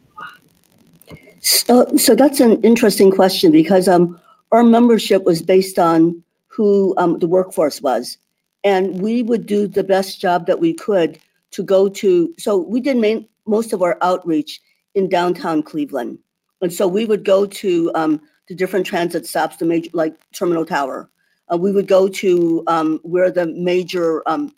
So, 1.45 1.87
so 1.97 2.15
that's 2.15 2.41
an 2.41 2.61
interesting 2.63 3.11
question 3.11 3.53
because 3.53 3.87
um, 3.87 4.19
our 4.51 4.65
membership 4.65 5.25
was 5.25 5.43
based 5.43 5.79
on 5.79 6.23
who 6.47 6.95
um, 6.97 7.19
the 7.19 7.29
workforce 7.29 7.83
was. 7.83 8.17
And 8.65 9.01
we 9.03 9.23
would 9.23 9.45
do 9.45 9.67
the 9.67 9.85
best 9.85 10.21
job 10.21 10.47
that 10.47 10.59
we 10.59 10.73
could 10.73 11.19
to 11.51 11.63
go 11.63 11.89
to. 11.91 12.35
So 12.39 12.57
we 12.57 12.81
did 12.81 12.97
main, 12.97 13.29
most 13.47 13.75
of 13.75 13.83
our 13.83 13.99
outreach 14.01 14.59
in 14.95 15.11
downtown 15.11 15.63
Cleveland. 15.63 16.19
And 16.63 16.73
so 16.73 16.89
we 16.89 17.05
would 17.05 17.25
go 17.25 17.45
to 17.45 17.91
um, 17.95 18.23
the 18.49 18.55
different 18.55 18.87
transit 18.87 19.27
stops, 19.27 19.59
the 19.59 19.67
major, 19.67 19.91
like 19.93 20.15
Terminal 20.33 20.65
Tower, 20.65 21.11
uh, 21.53 21.57
we 21.57 21.73
would 21.73 21.87
go 21.87 22.09
to 22.09 22.63
um, 22.67 23.01
where 23.03 23.31
the 23.31 23.47
major 23.47 24.27
um, 24.29 24.55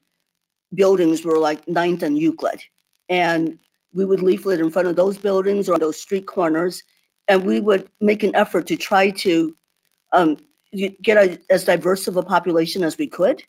buildings 0.75 1.25
were 1.25 1.39
like 1.39 1.67
Ninth 1.67 2.03
and 2.03 2.17
Euclid. 2.17 2.63
And 3.09 3.59
we 3.97 4.05
would 4.05 4.23
leaflet 4.23 4.61
in 4.61 4.71
front 4.71 4.87
of 4.87 4.95
those 4.95 5.17
buildings 5.17 5.69
or 5.69 5.75
on 5.75 5.81
those 5.81 6.01
street 6.01 6.27
corners. 6.27 6.83
And 7.29 7.45
we 7.45 7.61
would 7.61 7.89
make 8.01 8.23
an 8.23 8.37
effort 8.37 8.67
to 8.69 8.77
try 8.77 9.11
to 9.11 9.57
um, 10.13 10.37
get 11.03 11.17
a, 11.17 11.41
as 11.51 11.65
diverse 11.65 12.07
of 12.07 12.17
a 12.17 12.23
population 12.23 12.85
as 12.85 12.99
we 12.99 13.07
could. 13.07 13.43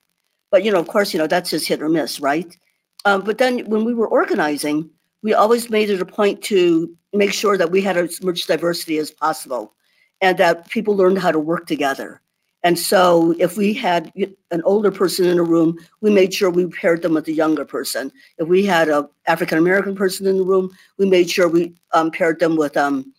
But, 0.49 0.63
you 0.63 0.71
know, 0.71 0.79
of 0.79 0.87
course, 0.87 1.13
you 1.13 1.19
know, 1.19 1.27
that's 1.27 1.49
just 1.49 1.67
hit 1.67 1.81
or 1.81 1.89
miss, 1.89 2.19
right? 2.19 2.57
Um, 3.05 3.21
but 3.21 3.37
then 3.37 3.59
when 3.69 3.83
we 3.83 3.93
were 3.93 4.07
organizing, 4.07 4.89
we 5.21 5.33
always 5.33 5.69
made 5.69 5.89
it 5.89 6.01
a 6.01 6.05
point 6.05 6.41
to 6.43 6.95
make 7.13 7.33
sure 7.33 7.57
that 7.57 7.69
we 7.69 7.81
had 7.81 7.97
as 7.97 8.23
much 8.23 8.47
diversity 8.47 8.97
as 8.97 9.11
possible 9.11 9.73
and 10.21 10.37
that 10.37 10.69
people 10.69 10.95
learned 10.95 11.19
how 11.19 11.31
to 11.31 11.39
work 11.39 11.67
together 11.67 12.21
and 12.63 12.77
so 12.77 13.35
if 13.37 13.55
we 13.55 13.73
had 13.73 14.11
an 14.51 14.61
older 14.63 14.91
person 14.91 15.25
in 15.25 15.37
a 15.37 15.43
room, 15.43 15.77
we 16.01 16.09
made 16.09 16.33
sure 16.33 16.49
we 16.49 16.67
paired 16.67 17.01
them 17.01 17.13
with 17.13 17.27
a 17.27 17.31
younger 17.31 17.65
person. 17.65 18.11
If 18.39 18.47
we 18.47 18.65
had 18.65 18.89
an 18.89 19.07
African 19.27 19.57
American 19.57 19.95
person 19.95 20.25
in 20.25 20.37
the 20.37 20.43
room, 20.43 20.75
we 20.97 21.07
made 21.07 21.29
sure 21.29 21.47
we 21.47 21.75
um, 21.93 22.11
paired 22.11 22.39
them 22.39 22.55
with 22.55 22.75
um 22.75 23.13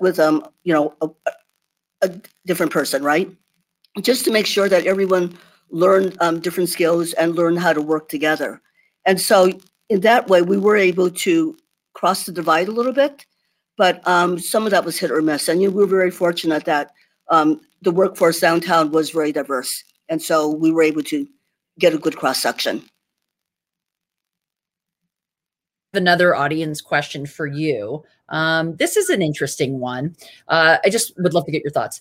with 0.00 0.18
um 0.20 0.46
you 0.62 0.72
know 0.72 0.94
a, 1.00 1.10
a, 2.02 2.10
different 2.46 2.72
person, 2.72 3.02
right? 3.02 3.30
Just 4.00 4.24
to 4.24 4.30
make 4.30 4.46
sure 4.46 4.68
that 4.68 4.86
everyone 4.86 5.36
learned 5.70 6.16
um, 6.20 6.38
different 6.40 6.68
skills 6.68 7.12
and 7.14 7.34
learned 7.34 7.58
how 7.58 7.72
to 7.72 7.82
work 7.82 8.08
together. 8.08 8.62
And 9.04 9.20
so 9.20 9.50
in 9.88 10.00
that 10.02 10.28
way, 10.28 10.42
we 10.42 10.58
were 10.58 10.76
able 10.76 11.10
to 11.10 11.56
cross 11.94 12.24
the 12.24 12.32
divide 12.32 12.68
a 12.68 12.72
little 12.72 12.92
bit, 12.92 13.26
but 13.76 14.06
um, 14.06 14.38
some 14.38 14.64
of 14.64 14.70
that 14.70 14.84
was 14.84 14.98
hit 14.98 15.10
or 15.10 15.22
miss. 15.22 15.48
And 15.48 15.60
we 15.60 15.68
were 15.68 15.86
very 15.86 16.10
fortunate 16.10 16.64
that 16.66 16.92
um, 17.30 17.60
the 17.82 17.90
workforce 17.90 18.40
downtown 18.40 18.90
was 18.90 19.10
very 19.10 19.32
diverse. 19.32 19.84
And 20.08 20.22
so 20.22 20.48
we 20.50 20.70
were 20.70 20.82
able 20.82 21.02
to 21.04 21.26
get 21.78 21.94
a 21.94 21.98
good 21.98 22.16
cross 22.16 22.40
section. 22.40 22.82
Another 25.92 26.34
audience 26.34 26.80
question 26.80 27.26
for 27.26 27.46
you. 27.46 28.04
Um, 28.28 28.76
this 28.76 28.96
is 28.96 29.08
an 29.08 29.22
interesting 29.22 29.78
one. 29.78 30.16
Uh, 30.48 30.78
I 30.84 30.90
just 30.90 31.12
would 31.18 31.32
love 31.32 31.46
to 31.46 31.52
get 31.52 31.62
your 31.62 31.70
thoughts. 31.70 32.00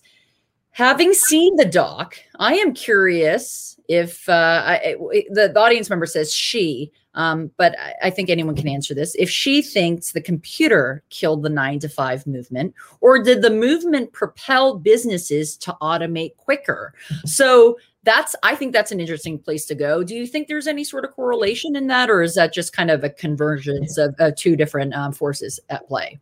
Having 0.72 1.14
seen 1.14 1.56
the 1.56 1.66
doc, 1.66 2.18
I 2.38 2.56
am 2.56 2.74
curious 2.74 3.80
if 3.88 4.28
uh, 4.28 4.64
I, 4.66 4.96
the, 5.30 5.50
the 5.54 5.60
audience 5.60 5.90
member 5.90 6.06
says 6.06 6.34
she, 6.34 6.92
um, 7.16 7.52
but 7.58 7.76
I 8.04 8.10
think 8.10 8.30
anyone 8.30 8.56
can 8.56 8.68
answer 8.68 8.94
this. 8.94 9.16
If 9.16 9.30
she 9.30 9.62
thinks 9.62 10.12
the 10.12 10.22
computer 10.22 11.04
killed 11.10 11.44
the 11.44 11.50
nine 11.50 11.80
to 11.80 11.90
five 11.90 12.28
movement, 12.28 12.76
or 13.02 13.22
did 13.22 13.42
the 13.42 13.50
movement 13.50 14.14
propel 14.14 14.78
businesses 14.78 15.58
to 15.58 15.76
automate 15.82 16.36
quicker? 16.38 16.94
So 17.26 17.78
that's, 18.04 18.36
I 18.44 18.56
think 18.56 18.72
that's 18.72 18.92
an 18.92 19.00
interesting 19.00 19.40
place 19.40 19.66
to 19.66 19.76
go. 19.76 20.04
Do 20.04 20.14
you 20.14 20.28
think 20.28 20.48
there's 20.48 20.68
any 20.68 20.84
sort 20.84 21.06
of 21.06 21.12
correlation 21.12 21.76
in 21.76 21.88
that, 21.88 22.10
or 22.10 22.22
is 22.22 22.36
that 22.36 22.54
just 22.54 22.72
kind 22.72 22.92
of 22.92 23.04
a 23.04 23.10
convergence 23.10 23.98
of 23.98 24.16
two 24.36 24.56
different 24.56 24.94
um, 24.94 25.12
forces 25.12 25.60
at 25.70 25.88
play? 25.88 26.20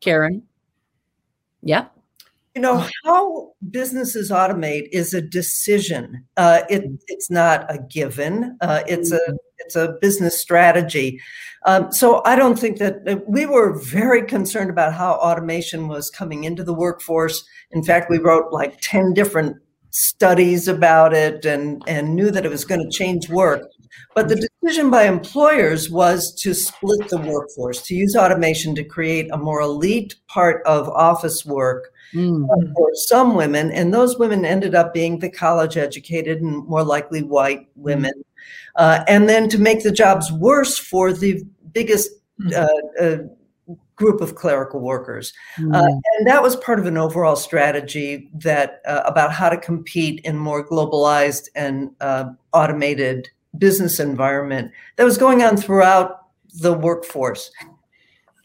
Karen? 0.00 0.42
Yeah. 1.62 1.86
You 2.56 2.62
know, 2.62 2.88
how 3.04 3.52
businesses 3.70 4.30
automate 4.30 4.88
is 4.90 5.12
a 5.12 5.20
decision. 5.20 6.24
Uh, 6.38 6.62
it, 6.70 6.84
it's 7.06 7.30
not 7.30 7.70
a 7.70 7.78
given. 7.78 8.56
Uh, 8.62 8.82
it's 8.86 9.12
a 9.12 9.20
it's 9.58 9.76
a 9.76 9.98
business 10.00 10.40
strategy. 10.40 11.20
Um, 11.66 11.92
so 11.92 12.22
I 12.24 12.34
don't 12.34 12.58
think 12.58 12.78
that 12.78 13.06
uh, 13.06 13.18
we 13.28 13.44
were 13.44 13.78
very 13.78 14.22
concerned 14.24 14.70
about 14.70 14.94
how 14.94 15.16
automation 15.16 15.86
was 15.86 16.08
coming 16.08 16.44
into 16.44 16.64
the 16.64 16.72
workforce. 16.72 17.44
In 17.72 17.82
fact, 17.84 18.08
we 18.08 18.16
wrote 18.16 18.50
like 18.52 18.80
ten 18.80 19.12
different 19.12 19.58
studies 19.90 20.66
about 20.66 21.12
it 21.12 21.44
and 21.44 21.82
and 21.86 22.14
knew 22.14 22.30
that 22.30 22.46
it 22.46 22.50
was 22.50 22.64
going 22.64 22.80
to 22.80 22.98
change 22.98 23.28
work. 23.28 23.68
But 24.14 24.28
the 24.28 24.48
decision 24.62 24.88
by 24.88 25.04
employers 25.04 25.90
was 25.90 26.34
to 26.40 26.54
split 26.54 27.10
the 27.10 27.18
workforce, 27.18 27.82
to 27.82 27.94
use 27.94 28.16
automation 28.16 28.74
to 28.76 28.84
create 28.84 29.28
a 29.30 29.36
more 29.36 29.60
elite 29.60 30.14
part 30.26 30.62
of 30.64 30.88
office 30.88 31.44
work 31.44 31.92
mm. 32.12 32.46
for 32.74 32.90
some 32.94 33.34
women. 33.34 33.70
And 33.70 33.92
those 33.92 34.18
women 34.18 34.44
ended 34.44 34.74
up 34.74 34.94
being 34.94 35.18
the 35.18 35.30
college 35.30 35.76
educated 35.76 36.40
and 36.40 36.66
more 36.66 36.84
likely 36.84 37.22
white 37.22 37.68
women. 37.76 38.12
Uh, 38.76 39.04
and 39.08 39.28
then 39.28 39.48
to 39.48 39.58
make 39.58 39.82
the 39.82 39.90
jobs 39.90 40.30
worse 40.32 40.78
for 40.78 41.12
the 41.12 41.42
biggest 41.72 42.10
mm. 42.40 42.52
uh, 42.52 43.02
uh, 43.04 43.18
group 43.96 44.20
of 44.20 44.34
clerical 44.34 44.80
workers. 44.80 45.32
Mm-hmm. 45.58 45.74
Uh, 45.74 46.00
and 46.18 46.26
that 46.26 46.42
was 46.42 46.54
part 46.56 46.78
of 46.78 46.86
an 46.86 46.98
overall 46.98 47.36
strategy 47.36 48.30
that 48.34 48.82
uh, 48.86 49.02
about 49.06 49.32
how 49.32 49.48
to 49.48 49.56
compete 49.56 50.20
in 50.24 50.36
more 50.36 50.66
globalized 50.66 51.48
and 51.54 51.90
uh, 52.00 52.30
automated 52.52 53.28
business 53.58 53.98
environment 53.98 54.70
that 54.96 55.04
was 55.04 55.16
going 55.16 55.42
on 55.42 55.56
throughout 55.56 56.26
the 56.60 56.74
workforce. 56.74 57.50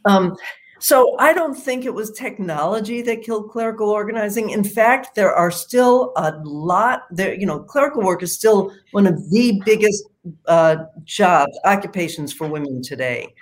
Um, 0.06 0.38
so 0.82 1.16
I 1.20 1.32
don't 1.32 1.54
think 1.54 1.86
it 1.86 1.94
was 1.94 2.12
technology 2.12 3.04
that 3.04 3.22
killed 3.22 3.52
clerical 3.52 3.90
organizing. 3.90 4.50
In 4.50 4.64
fact, 4.64 5.14
there 5.14 5.34
are 5.34 5.52
still 5.52 6.12
a 6.16 6.34
lot 6.44 7.04
there. 7.12 7.36
You 7.36 7.46
know, 7.46 7.60
clerical 7.60 8.02
work 8.02 8.24
is 8.24 8.34
still 8.34 8.74
one 8.92 9.06
of 9.06 9.30
the 9.30 9.62
biggest 9.64 10.04
uh, 10.48 10.78
jobs, 11.04 11.52
occupations 11.66 12.34
for 12.34 12.48
women 12.48 12.82
today. 12.82 13.34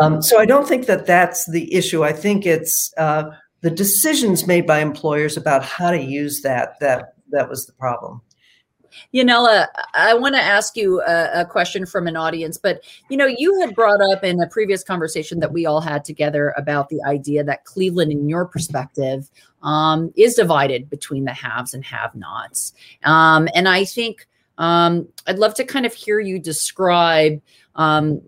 Um, 0.00 0.20
so 0.20 0.40
I 0.40 0.46
don't 0.46 0.66
think 0.66 0.86
that 0.86 1.06
that's 1.06 1.48
the 1.50 1.72
issue. 1.72 2.02
I 2.02 2.12
think 2.12 2.44
it's 2.44 2.92
uh, 2.96 3.30
the 3.60 3.70
decisions 3.70 4.48
made 4.48 4.66
by 4.66 4.80
employers 4.80 5.36
about 5.36 5.64
how 5.64 5.92
to 5.92 6.02
use 6.02 6.40
that 6.42 6.80
that 6.80 7.14
that 7.30 7.48
was 7.48 7.66
the 7.66 7.72
problem. 7.74 8.20
Yanela, 9.14 9.66
I 9.94 10.14
want 10.14 10.34
to 10.34 10.40
ask 10.40 10.76
you 10.76 11.00
a, 11.02 11.40
a, 11.40 11.44
question 11.44 11.86
from 11.86 12.06
an 12.06 12.16
audience, 12.16 12.56
but 12.56 12.82
you 13.08 13.16
know, 13.16 13.26
you 13.26 13.60
had 13.60 13.74
brought 13.74 14.00
up 14.12 14.24
in 14.24 14.40
a 14.40 14.46
previous 14.46 14.82
conversation 14.82 15.40
that 15.40 15.52
we 15.52 15.66
all 15.66 15.80
had 15.80 16.04
together 16.04 16.54
about 16.56 16.88
the 16.88 17.02
idea 17.02 17.44
that 17.44 17.64
Cleveland, 17.64 18.12
in 18.12 18.28
your 18.28 18.44
perspective, 18.44 19.30
um, 19.62 20.12
is 20.16 20.34
divided 20.34 20.88
between 20.88 21.24
the 21.24 21.32
haves 21.32 21.74
and 21.74 21.84
have-nots. 21.84 22.72
Um, 23.04 23.48
and 23.54 23.68
I 23.68 23.84
think 23.84 24.26
um, 24.58 25.08
I'd 25.26 25.38
love 25.38 25.54
to 25.54 25.64
kind 25.64 25.86
of 25.86 25.94
hear 25.94 26.20
you 26.20 26.38
describe 26.38 27.40
um, 27.76 28.20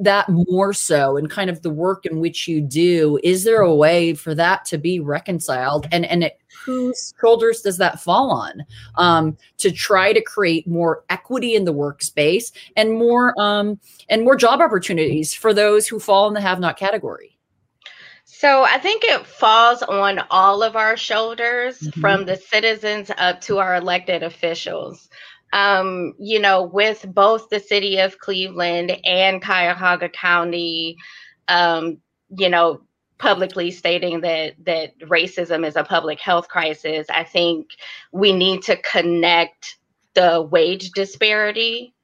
that 0.00 0.28
more 0.28 0.72
so 0.72 1.16
and 1.16 1.30
kind 1.30 1.50
of 1.50 1.62
the 1.62 1.70
work 1.70 2.06
in 2.06 2.20
which 2.20 2.48
you 2.48 2.60
do. 2.60 3.18
Is 3.22 3.44
there 3.44 3.60
a 3.60 3.74
way 3.74 4.14
for 4.14 4.34
that 4.34 4.64
to 4.66 4.78
be 4.78 5.00
reconciled? 5.00 5.86
And 5.92 6.04
and 6.06 6.24
it, 6.24 6.40
whose 6.64 7.14
shoulders 7.20 7.60
does 7.62 7.78
that 7.78 8.00
fall 8.00 8.30
on 8.30 8.64
um, 8.96 9.36
to 9.58 9.70
try 9.70 10.12
to 10.12 10.20
create 10.20 10.66
more 10.66 11.04
equity 11.10 11.54
in 11.54 11.64
the 11.64 11.74
workspace 11.74 12.52
and 12.76 12.92
more 12.92 13.38
um, 13.40 13.78
and 14.08 14.24
more 14.24 14.36
job 14.36 14.60
opportunities 14.60 15.34
for 15.34 15.54
those 15.54 15.86
who 15.86 15.98
fall 15.98 16.28
in 16.28 16.34
the 16.34 16.40
have 16.40 16.60
not 16.60 16.76
category? 16.76 17.35
So 18.38 18.64
I 18.64 18.78
think 18.78 19.04
it 19.04 19.26
falls 19.26 19.82
on 19.82 20.20
all 20.30 20.62
of 20.62 20.76
our 20.76 20.96
shoulders, 20.96 21.78
mm-hmm. 21.78 22.00
from 22.00 22.26
the 22.26 22.36
citizens 22.36 23.10
up 23.16 23.40
to 23.42 23.58
our 23.58 23.76
elected 23.76 24.22
officials 24.22 25.08
um, 25.52 26.14
you 26.18 26.38
know, 26.38 26.62
with 26.64 27.04
both 27.08 27.48
the 27.48 27.60
city 27.60 27.98
of 27.98 28.18
Cleveland 28.18 28.96
and 29.04 29.42
Cuyahoga 29.42 30.08
County, 30.08 30.96
um, 31.48 31.98
you 32.28 32.48
know, 32.48 32.82
publicly 33.18 33.70
stating 33.70 34.20
that 34.20 34.54
that 34.64 34.98
racism 34.98 35.66
is 35.66 35.76
a 35.76 35.84
public 35.84 36.20
health 36.20 36.48
crisis, 36.48 37.06
I 37.08 37.24
think 37.24 37.70
we 38.12 38.32
need 38.32 38.62
to 38.64 38.76
connect 38.76 39.78
the 40.14 40.42
wage 40.42 40.90
disparity 40.90 41.94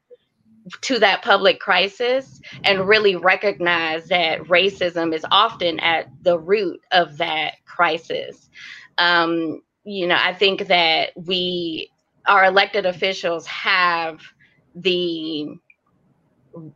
to 0.82 0.98
that 1.00 1.22
public 1.22 1.60
crisis 1.60 2.40
and 2.64 2.86
really 2.86 3.16
recognize 3.16 4.06
that 4.08 4.40
racism 4.42 5.14
is 5.14 5.24
often 5.30 5.80
at 5.80 6.08
the 6.22 6.38
root 6.38 6.80
of 6.92 7.18
that 7.18 7.54
crisis. 7.64 8.48
Um, 8.98 9.62
you 9.84 10.06
know, 10.06 10.18
I 10.18 10.34
think 10.34 10.68
that 10.68 11.10
we 11.16 11.90
our 12.26 12.44
elected 12.44 12.86
officials 12.86 13.46
have 13.46 14.20
the 14.74 15.48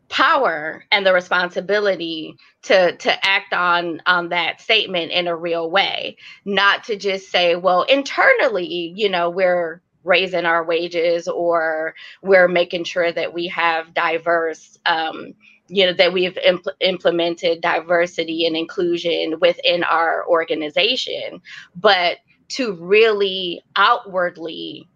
power 0.08 0.84
and 0.90 1.06
the 1.06 1.12
responsibility 1.12 2.34
to 2.62 2.96
to 2.96 3.26
act 3.26 3.52
on 3.52 4.00
on 4.06 4.30
that 4.30 4.60
statement 4.60 5.12
in 5.12 5.26
a 5.26 5.36
real 5.36 5.70
way 5.70 6.16
not 6.44 6.84
to 6.84 6.96
just 6.96 7.30
say 7.30 7.56
well 7.56 7.82
internally 7.82 8.92
you 8.96 9.08
know 9.10 9.28
we're 9.30 9.82
raising 10.06 10.46
our 10.46 10.64
wages 10.64 11.28
or 11.28 11.94
we're 12.22 12.48
making 12.48 12.84
sure 12.84 13.12
that 13.12 13.34
we 13.34 13.48
have 13.48 13.94
diverse 13.94 14.78
um, 14.86 15.34
you 15.68 15.86
know 15.86 15.94
that 15.94 16.12
we've 16.14 16.38
impl- 16.46 16.74
implemented 16.80 17.62
diversity 17.62 18.46
and 18.46 18.56
inclusion 18.56 19.40
within 19.40 19.84
our 19.84 20.26
organization. 20.28 21.42
But 21.76 22.18
to 22.50 22.74
really 22.74 23.62
outwardly 23.76 24.88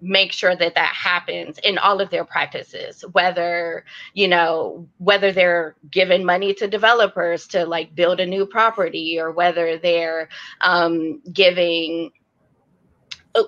make 0.00 0.32
sure 0.32 0.56
that 0.56 0.76
that 0.76 0.94
happens 0.94 1.58
in 1.64 1.78
all 1.78 2.00
of 2.00 2.10
their 2.10 2.24
practices 2.24 3.04
whether 3.12 3.84
you 4.14 4.28
know 4.28 4.88
whether 4.98 5.32
they're 5.32 5.76
giving 5.90 6.24
money 6.24 6.54
to 6.54 6.68
developers 6.68 7.48
to 7.48 7.66
like 7.66 7.94
build 7.96 8.20
a 8.20 8.26
new 8.26 8.46
property 8.46 9.18
or 9.20 9.32
whether 9.32 9.78
they're 9.78 10.28
um, 10.60 11.20
giving 11.32 12.12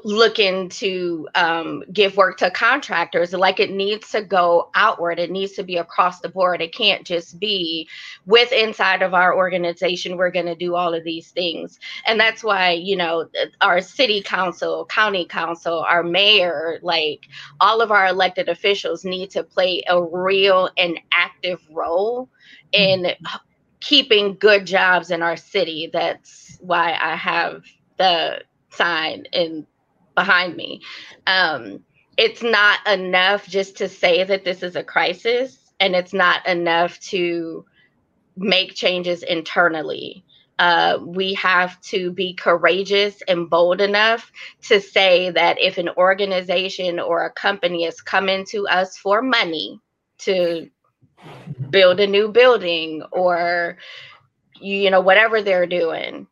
looking 0.04 0.68
to 0.68 1.28
um, 1.34 1.82
give 1.92 2.16
work 2.16 2.38
to 2.38 2.50
contractors 2.50 3.32
like 3.32 3.60
it 3.60 3.70
needs 3.70 4.10
to 4.10 4.22
go 4.22 4.70
outward 4.74 5.18
it 5.18 5.30
needs 5.30 5.52
to 5.52 5.62
be 5.62 5.76
across 5.76 6.20
the 6.20 6.28
board 6.28 6.60
it 6.60 6.74
can't 6.74 7.06
just 7.06 7.38
be 7.38 7.88
with 8.26 8.52
inside 8.52 9.02
of 9.02 9.14
our 9.14 9.34
organization 9.36 10.16
we're 10.16 10.30
going 10.30 10.46
to 10.46 10.54
do 10.54 10.74
all 10.76 10.94
of 10.94 11.04
these 11.04 11.30
things. 11.30 11.78
And 12.06 12.20
that's 12.20 12.44
why 12.44 12.72
you 12.72 12.96
know 12.96 13.28
our 13.60 13.80
city 13.80 14.22
council 14.22 14.86
county 14.86 15.24
council 15.24 15.80
our 15.80 16.02
mayor 16.02 16.78
like 16.82 17.26
all 17.60 17.80
of 17.80 17.90
our 17.90 18.06
elected 18.06 18.48
officials 18.48 19.04
need 19.04 19.30
to 19.30 19.42
play 19.42 19.82
a 19.88 20.02
real 20.02 20.70
and 20.76 21.00
active 21.12 21.60
role 21.72 22.28
in 22.72 23.06
keeping 23.80 24.36
good 24.38 24.66
jobs 24.66 25.10
in 25.10 25.22
our 25.22 25.36
city. 25.36 25.90
That's 25.92 26.58
why 26.60 26.96
i 27.00 27.16
have 27.16 27.64
the 27.96 28.42
sign 28.70 29.24
in 29.32 29.66
behind 30.20 30.54
me. 30.54 30.82
Um, 31.26 31.80
it's 32.18 32.42
not 32.42 32.86
enough 32.86 33.46
just 33.46 33.78
to 33.78 33.88
say 33.88 34.22
that 34.24 34.44
this 34.44 34.62
is 34.62 34.76
a 34.76 34.84
crisis, 34.84 35.72
and 35.80 35.94
it's 35.94 36.12
not 36.12 36.46
enough 36.46 37.00
to 37.12 37.64
make 38.36 38.74
changes 38.74 39.22
internally. 39.22 40.22
Uh, 40.58 40.98
we 41.02 41.32
have 41.32 41.80
to 41.80 42.12
be 42.12 42.34
courageous 42.34 43.22
and 43.26 43.48
bold 43.48 43.80
enough 43.80 44.30
to 44.68 44.78
say 44.78 45.30
that 45.30 45.56
if 45.58 45.78
an 45.78 45.88
organization 45.96 47.00
or 47.00 47.24
a 47.24 47.32
company 47.32 47.84
is 47.84 48.02
coming 48.02 48.44
to 48.44 48.68
us 48.68 48.98
for 48.98 49.22
money 49.22 49.80
to 50.18 50.68
build 51.70 51.98
a 51.98 52.06
new 52.06 52.28
building 52.30 53.02
or 53.10 53.78
you 54.60 54.90
know 54.90 55.00
whatever 55.00 55.40
they're 55.40 55.66
doing 55.66 56.26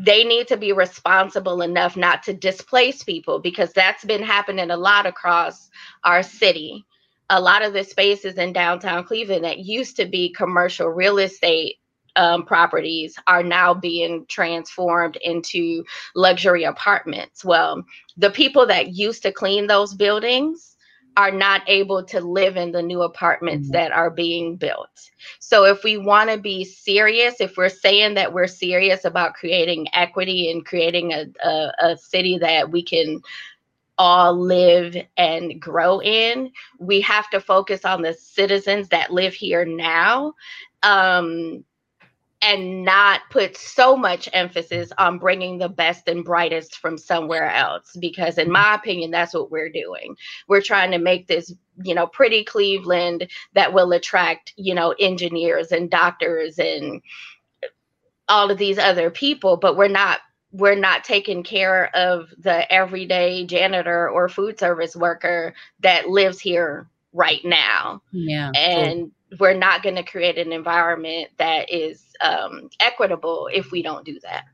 they 0.00 0.24
need 0.24 0.48
to 0.48 0.56
be 0.56 0.72
responsible 0.72 1.62
enough 1.62 1.96
not 1.96 2.22
to 2.24 2.32
displace 2.32 3.02
people 3.02 3.40
because 3.40 3.72
that's 3.72 4.04
been 4.04 4.22
happening 4.22 4.70
a 4.70 4.76
lot 4.76 5.06
across 5.06 5.68
our 6.04 6.22
city. 6.22 6.84
A 7.30 7.40
lot 7.40 7.62
of 7.62 7.72
the 7.72 7.84
spaces 7.84 8.34
in 8.34 8.52
downtown 8.52 9.04
Cleveland 9.04 9.44
that 9.44 9.58
used 9.58 9.96
to 9.96 10.06
be 10.06 10.32
commercial 10.32 10.88
real 10.88 11.18
estate 11.18 11.76
um, 12.16 12.44
properties 12.44 13.16
are 13.26 13.42
now 13.42 13.74
being 13.74 14.24
transformed 14.28 15.16
into 15.16 15.84
luxury 16.14 16.64
apartments. 16.64 17.44
Well, 17.44 17.84
the 18.16 18.30
people 18.30 18.66
that 18.66 18.94
used 18.94 19.22
to 19.22 19.32
clean 19.32 19.66
those 19.66 19.94
buildings 19.94 20.76
are 21.18 21.32
not 21.32 21.62
able 21.66 22.04
to 22.04 22.20
live 22.20 22.56
in 22.56 22.70
the 22.70 22.80
new 22.80 23.02
apartments 23.02 23.66
mm-hmm. 23.66 23.72
that 23.72 23.90
are 23.90 24.08
being 24.08 24.54
built. 24.54 25.10
So, 25.40 25.64
if 25.64 25.82
we 25.82 25.98
want 25.98 26.30
to 26.30 26.38
be 26.38 26.64
serious, 26.64 27.40
if 27.40 27.56
we're 27.56 27.68
saying 27.68 28.14
that 28.14 28.32
we're 28.32 28.46
serious 28.46 29.04
about 29.04 29.34
creating 29.34 29.88
equity 29.94 30.48
and 30.48 30.64
creating 30.64 31.12
a, 31.12 31.26
a, 31.44 31.72
a 31.80 31.96
city 31.96 32.38
that 32.38 32.70
we 32.70 32.84
can 32.84 33.20
all 33.98 34.38
live 34.38 34.96
and 35.16 35.60
grow 35.60 36.00
in, 36.00 36.52
we 36.78 37.00
have 37.00 37.28
to 37.30 37.40
focus 37.40 37.84
on 37.84 38.02
the 38.02 38.14
citizens 38.14 38.88
that 38.90 39.12
live 39.12 39.34
here 39.34 39.64
now. 39.64 40.34
Um, 40.84 41.64
and 42.40 42.84
not 42.84 43.22
put 43.30 43.56
so 43.56 43.96
much 43.96 44.28
emphasis 44.32 44.92
on 44.98 45.18
bringing 45.18 45.58
the 45.58 45.68
best 45.68 46.06
and 46.08 46.24
brightest 46.24 46.76
from 46.78 46.96
somewhere 46.96 47.50
else 47.50 47.96
because 47.98 48.38
in 48.38 48.50
my 48.50 48.74
opinion 48.74 49.10
that's 49.10 49.34
what 49.34 49.50
we're 49.50 49.70
doing. 49.70 50.14
We're 50.46 50.62
trying 50.62 50.92
to 50.92 50.98
make 50.98 51.26
this 51.26 51.52
you 51.82 51.94
know 51.94 52.06
pretty 52.06 52.44
cleveland 52.44 53.28
that 53.54 53.72
will 53.72 53.92
attract 53.92 54.52
you 54.56 54.74
know 54.74 54.94
engineers 54.98 55.72
and 55.72 55.90
doctors 55.90 56.58
and 56.58 57.02
all 58.28 58.50
of 58.50 58.58
these 58.58 58.78
other 58.78 59.10
people 59.10 59.56
but 59.56 59.76
we're 59.76 59.88
not 59.88 60.20
we're 60.52 60.74
not 60.74 61.04
taking 61.04 61.42
care 61.42 61.94
of 61.94 62.30
the 62.38 62.70
everyday 62.72 63.44
janitor 63.46 64.08
or 64.08 64.28
food 64.28 64.58
service 64.58 64.96
worker 64.96 65.54
that 65.80 66.08
lives 66.08 66.40
here 66.40 66.88
right 67.12 67.44
now. 67.44 68.02
Yeah 68.12 68.50
and 68.54 69.12
we're 69.40 69.54
not 69.54 69.82
going 69.82 69.96
to 69.96 70.02
create 70.04 70.38
an 70.38 70.52
environment 70.52 71.28
that 71.38 71.70
is 71.72 72.04
um, 72.20 72.70
equitable 72.80 73.48
if 73.52 73.70
we 73.72 73.82
don't 73.82 74.04
do 74.06 74.18
that. 74.22 74.44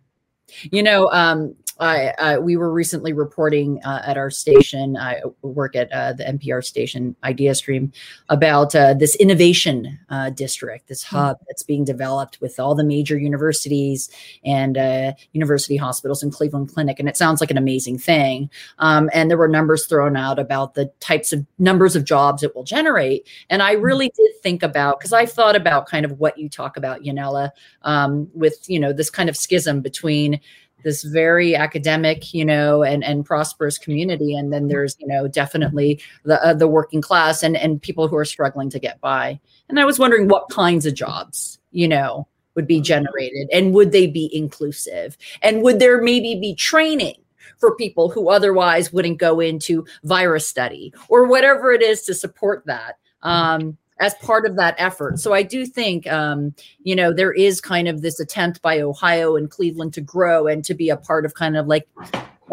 You 0.71 0.83
know, 0.83 1.11
um, 1.11 1.55
I, 1.81 2.13
I 2.19 2.39
we 2.39 2.57
were 2.57 2.73
recently 2.73 3.13
reporting 3.13 3.81
uh, 3.85 4.03
at 4.07 4.17
our 4.17 4.31
station. 4.31 4.97
I 4.97 5.23
work 5.43 5.75
at 5.75 5.93
uh, 5.93 6.13
the 6.13 6.25
NPR 6.25 6.65
station 6.65 7.17
Ideastream 7.25 7.93
about 8.29 8.75
uh, 8.75 8.95
this 8.95 9.17
innovation 9.17 9.99
uh, 10.09 10.31
district, 10.31 10.89
this 10.89 11.03
hub 11.03 11.39
that's 11.49 11.63
being 11.63 11.85
developed 11.85 12.41
with 12.41 12.61
all 12.61 12.75
the 12.75 12.85
major 12.85 13.19
universities 13.19 14.09
and 14.45 14.79
uh, 14.79 15.13
university 15.33 15.77
hospitals 15.77 16.23
and 16.23 16.33
Cleveland 16.33 16.73
Clinic, 16.73 17.01
and 17.01 17.09
it 17.09 17.17
sounds 17.17 17.41
like 17.41 17.51
an 17.51 17.59
amazing 17.59 17.99
thing. 17.99 18.51
Um, 18.79 19.11
and 19.13 19.31
there 19.31 19.39
were 19.39 19.49
numbers 19.49 19.87
thrown 19.87 20.17
out 20.17 20.39
about 20.39 20.75
the 20.75 20.87
types 21.01 21.33
of 21.33 21.45
numbers 21.59 21.97
of 21.97 22.05
jobs 22.05 22.43
it 22.43 22.55
will 22.55 22.65
generate, 22.65 23.27
and 23.51 23.63
I 23.63 23.73
really 23.73 24.13
did 24.15 24.31
think 24.43 24.63
about 24.63 25.01
because 25.01 25.13
I 25.13 25.27
thought 25.27 25.57
about 25.57 25.87
kind 25.87 26.05
of 26.05 26.21
what 26.21 26.39
you 26.39 26.49
talk 26.49 26.77
about, 26.77 27.03
Yanela, 27.03 27.51
um, 27.83 28.31
with 28.33 28.69
you 28.69 28.79
know 28.79 28.93
this 28.93 29.11
kind 29.11 29.29
of 29.29 29.37
schism 29.37 29.81
between 29.81 30.41
this 30.85 31.03
very 31.03 31.57
academic, 31.57 32.32
you 32.32 32.45
know, 32.45 32.82
and 32.82 33.03
and 33.03 33.24
prosperous 33.24 33.78
community, 33.78 34.37
and 34.37 34.53
then 34.53 34.68
there's 34.68 34.97
you 35.01 35.07
know 35.07 35.26
definitely 35.26 36.01
the 36.24 36.43
uh, 36.45 36.55
the 36.55 36.68
working 36.68 37.03
class 37.03 37.43
and 37.43 37.57
and 37.57 37.82
people 37.82 38.07
who 38.07 38.16
are 38.16 38.24
struggling 38.24 38.70
to 38.70 38.78
get 38.78 39.01
by. 39.01 39.41
And 39.68 39.80
I 39.80 39.85
was 39.85 39.99
wondering 39.99 40.28
what 40.28 40.49
kinds 40.51 40.87
of 40.87 40.95
jobs, 40.95 41.59
you 41.72 41.89
know, 41.89 42.28
would 42.55 42.66
be 42.66 42.80
generated, 42.80 43.49
and 43.53 43.74
would 43.74 43.93
they 43.93 44.07
be 44.07 44.30
inclusive, 44.32 45.16
and 45.43 45.62
would 45.62 45.80
there 45.80 46.01
maybe 46.01 46.39
be 46.39 46.55
training 46.55 47.16
for 47.59 47.74
people 47.76 48.09
who 48.09 48.28
otherwise 48.28 48.93
wouldn't 48.93 49.18
go 49.18 49.41
into 49.41 49.85
virus 50.03 50.47
study 50.47 50.93
or 51.09 51.26
whatever 51.26 51.72
it 51.72 51.82
is 51.82 52.03
to 52.03 52.14
support 52.14 52.64
that. 52.66 52.99
Um, 53.22 53.78
as 54.01 54.15
part 54.15 54.45
of 54.47 54.57
that 54.57 54.75
effort. 54.79 55.21
So 55.21 55.33
I 55.33 55.43
do 55.43 55.65
think, 55.67 56.07
um, 56.11 56.55
you 56.83 56.97
know, 56.97 57.13
there 57.13 57.33
is 57.33 57.61
kind 57.61 57.89
of 57.89 58.03
this 58.03 58.19
attempt 58.19 58.61
by 58.61 58.81
Ohio 58.81 59.37
and 59.37 59.51
Cleveland 59.51 59.95
to 59.95 60.01
grow 60.01 60.47
and 60.47 60.65
to 60.65 60.75
be 60.75 60.91
a 60.91 60.97
part 60.97 61.25
of 61.25 61.35
kind 61.35 61.57
of 61.57 61.67
like 61.67 61.87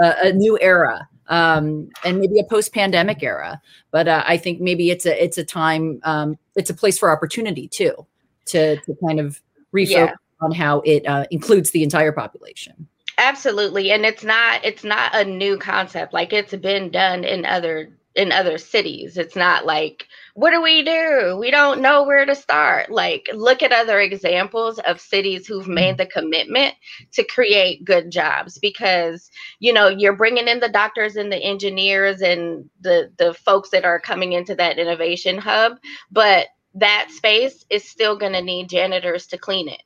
a, 0.01 0.15
a 0.23 0.33
new 0.33 0.57
era 0.61 1.07
um, 1.27 1.89
and 2.03 2.19
maybe 2.19 2.39
a 2.39 2.43
post-pandemic 2.43 3.23
era. 3.23 3.59
But 3.91 4.07
uh, 4.07 4.23
I 4.27 4.37
think 4.37 4.61
maybe 4.61 4.91
it's 4.91 5.05
a 5.05 5.23
it's 5.23 5.37
a 5.37 5.43
time 5.43 5.99
um, 6.03 6.37
it's 6.55 6.69
a 6.69 6.73
place 6.73 6.99
for 6.99 7.11
opportunity 7.11 7.67
too 7.67 8.05
to 8.47 8.75
to 8.75 8.95
kind 9.05 9.19
of 9.19 9.41
refocus 9.73 9.89
Yeah. 9.89 10.13
on 10.41 10.51
how 10.51 10.81
it 10.81 11.07
uh, 11.07 11.25
includes 11.31 11.71
the 11.71 11.83
entire 11.83 12.11
population. 12.11 12.87
Absolutely. 13.17 13.91
And 13.91 14.05
it's 14.05 14.23
not 14.23 14.63
it's 14.63 14.83
not 14.83 15.15
a 15.15 15.23
new 15.23 15.57
concept. 15.57 16.13
Like 16.13 16.33
it's 16.33 16.55
been 16.55 16.91
done 16.91 17.23
in 17.23 17.45
other 17.45 17.89
in 18.15 18.31
other 18.31 18.57
cities. 18.57 19.17
It's 19.17 19.35
not 19.35 19.65
like 19.65 20.07
what 20.33 20.51
do 20.51 20.61
we 20.61 20.83
do? 20.83 21.37
We 21.39 21.51
don't 21.51 21.81
know 21.81 22.03
where 22.03 22.25
to 22.25 22.35
start. 22.35 22.89
Like 22.89 23.29
look 23.33 23.61
at 23.61 23.71
other 23.71 23.99
examples 23.99 24.79
of 24.79 25.01
cities 25.01 25.47
who've 25.47 25.63
mm-hmm. 25.63 25.73
made 25.73 25.97
the 25.97 26.05
commitment 26.05 26.75
to 27.13 27.23
create 27.23 27.85
good 27.85 28.11
jobs 28.11 28.57
because 28.57 29.29
you 29.59 29.73
know, 29.73 29.87
you're 29.87 30.15
bringing 30.15 30.47
in 30.47 30.59
the 30.59 30.69
doctors 30.69 31.15
and 31.15 31.31
the 31.31 31.37
engineers 31.37 32.21
and 32.21 32.69
the 32.81 33.11
the 33.17 33.33
folks 33.33 33.69
that 33.69 33.85
are 33.85 33.99
coming 33.99 34.33
into 34.33 34.55
that 34.55 34.77
innovation 34.77 35.37
hub, 35.37 35.73
but 36.11 36.47
that 36.75 37.09
space 37.11 37.65
is 37.69 37.89
still 37.89 38.17
going 38.17 38.33
to 38.33 38.41
need 38.41 38.69
janitors 38.69 39.27
to 39.27 39.37
clean 39.37 39.67
it 39.67 39.81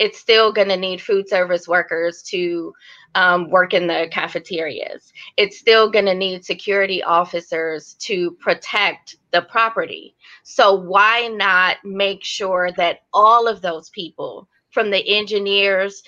it's 0.00 0.18
still 0.18 0.50
going 0.50 0.68
to 0.68 0.78
need 0.78 1.02
food 1.02 1.28
service 1.28 1.68
workers 1.68 2.22
to 2.22 2.72
um, 3.14 3.50
work 3.50 3.74
in 3.74 3.86
the 3.86 4.08
cafeterias. 4.10 5.12
It's 5.36 5.58
still 5.58 5.90
going 5.90 6.06
to 6.06 6.14
need 6.14 6.42
security 6.42 7.02
officers 7.02 7.94
to 8.00 8.30
protect 8.40 9.16
the 9.30 9.42
property. 9.42 10.16
So, 10.42 10.74
why 10.74 11.28
not 11.28 11.76
make 11.84 12.24
sure 12.24 12.70
that 12.78 13.00
all 13.12 13.46
of 13.46 13.60
those 13.60 13.90
people, 13.90 14.48
from 14.70 14.90
the 14.90 15.06
engineers 15.06 16.02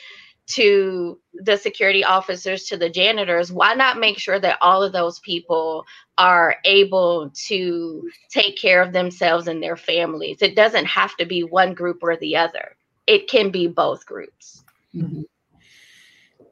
to 0.47 1.21
the 1.35 1.57
security 1.59 2.03
officers 2.03 2.65
to 2.65 2.79
the 2.79 2.89
janitors, 2.89 3.53
why 3.53 3.75
not 3.75 3.99
make 3.99 4.19
sure 4.19 4.41
that 4.41 4.59
all 4.63 4.83
of 4.83 4.93
those 4.93 5.19
people 5.21 5.85
are 6.17 6.57
able 6.65 7.31
to 7.49 8.09
take 8.31 8.57
care 8.57 8.81
of 8.81 8.95
themselves 8.95 9.49
and 9.49 9.63
their 9.63 9.77
families? 9.77 10.41
It 10.41 10.57
doesn't 10.57 10.87
have 10.87 11.15
to 11.17 11.27
be 11.27 11.45
one 11.45 11.75
group 11.75 11.99
or 12.03 12.17
the 12.17 12.37
other 12.37 12.75
it 13.07 13.29
can 13.29 13.51
be 13.51 13.67
both 13.67 14.07
groups. 14.07 14.65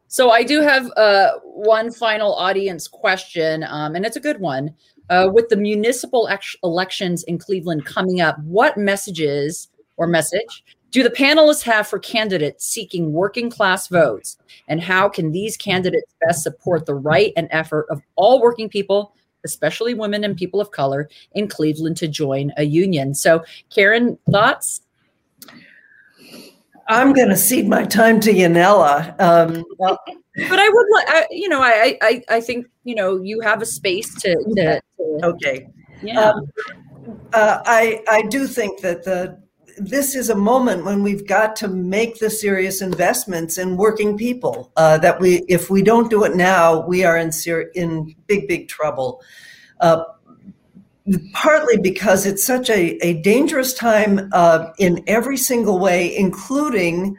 So 0.09 0.31
I 0.31 0.43
do 0.43 0.61
have 0.61 0.91
uh, 0.97 1.35
one 1.45 1.93
final 1.93 2.35
audience 2.35 2.89
question, 2.89 3.65
um, 3.69 3.95
and 3.95 4.05
it's 4.05 4.17
a 4.17 4.21
good 4.21 4.41
one. 4.41 4.75
Uh, 5.09 5.29
with 5.33 5.49
the 5.49 5.57
municipal 5.57 6.29
ex- 6.29 6.57
elections 6.65 7.23
in 7.25 7.39
Cleveland 7.39 7.85
coming 7.85 8.21
up, 8.21 8.39
what 8.41 8.77
messages 8.77 9.69
or 9.97 10.07
message 10.07 10.65
do 10.91 11.05
the 11.05 11.11
panelists 11.11 11.63
have 11.63 11.87
for 11.87 11.99
candidates 11.99 12.67
seeking 12.67 13.13
working 13.13 13.51
class 13.51 13.87
votes? 13.87 14.37
And 14.67 14.81
how 14.81 15.09
can 15.09 15.31
these 15.31 15.57
candidates 15.57 16.13
best 16.27 16.43
support 16.43 16.87
the 16.87 16.95
right 16.95 17.33
and 17.37 17.47
effort 17.51 17.87
of 17.91 18.03
all 18.17 18.41
working 18.41 18.69
people, 18.69 19.15
especially 19.45 19.95
women 19.95 20.25
and 20.25 20.37
people 20.37 20.61
of 20.61 20.73
color, 20.73 21.09
in 21.33 21.47
Cleveland 21.47 21.97
to 21.99 22.09
join 22.09 22.53
a 22.57 22.65
union? 22.65 23.15
So, 23.15 23.45
Karen, 23.73 24.19
thoughts? 24.31 24.81
I'm 26.91 27.13
going 27.13 27.29
to 27.29 27.37
cede 27.37 27.69
my 27.69 27.85
time 27.85 28.21
to 28.21 28.33
Yanela. 28.33 29.19
Um, 29.21 29.65
well, 29.79 29.99
but 30.49 30.59
I 30.59 30.69
would, 30.69 30.87
li- 30.91 31.05
I, 31.09 31.27
you 31.31 31.49
know, 31.49 31.61
I, 31.63 31.99
I, 32.03 32.23
I 32.29 32.41
think, 32.41 32.67
you 32.85 32.95
know, 32.95 33.21
you 33.23 33.41
have 33.41 33.63
a 33.63 33.67
space 33.67 34.15
to, 34.23 34.35
to, 34.57 34.81
to 34.99 35.27
okay. 35.27 35.69
yeah. 36.03 36.21
Um, 36.21 36.51
uh, 37.33 37.63
I 37.65 38.03
I 38.09 38.23
do 38.29 38.47
think 38.47 38.81
that 38.81 39.05
the 39.05 39.41
this 39.79 40.15
is 40.15 40.29
a 40.29 40.35
moment 40.35 40.85
when 40.85 41.03
we've 41.03 41.27
got 41.27 41.57
to 41.57 41.69
make 41.69 42.19
the 42.19 42.29
serious 42.29 42.83
investments 42.83 43.57
in 43.57 43.77
working 43.77 44.17
people. 44.17 44.73
Uh, 44.77 44.99
that 44.99 45.19
we, 45.21 45.45
if 45.49 45.71
we 45.71 45.83
don't 45.83 46.11
do 46.11 46.25
it 46.25 46.37
now, 46.37 46.87
we 46.87 47.05
are 47.05 47.17
in 47.17 47.33
ser- 47.33 47.71
in 47.75 48.15
big 48.27 48.47
big 48.47 48.69
trouble. 48.69 49.23
Uh, 49.81 50.05
partly 51.33 51.77
because 51.79 52.27
it's 52.27 52.45
such 52.45 52.71
a, 52.71 52.97
a 53.05 53.21
dangerous 53.23 53.75
time 53.75 54.29
uh, 54.33 54.71
in 54.79 55.03
every 55.07 55.37
single 55.37 55.79
way, 55.79 56.15
including 56.17 57.17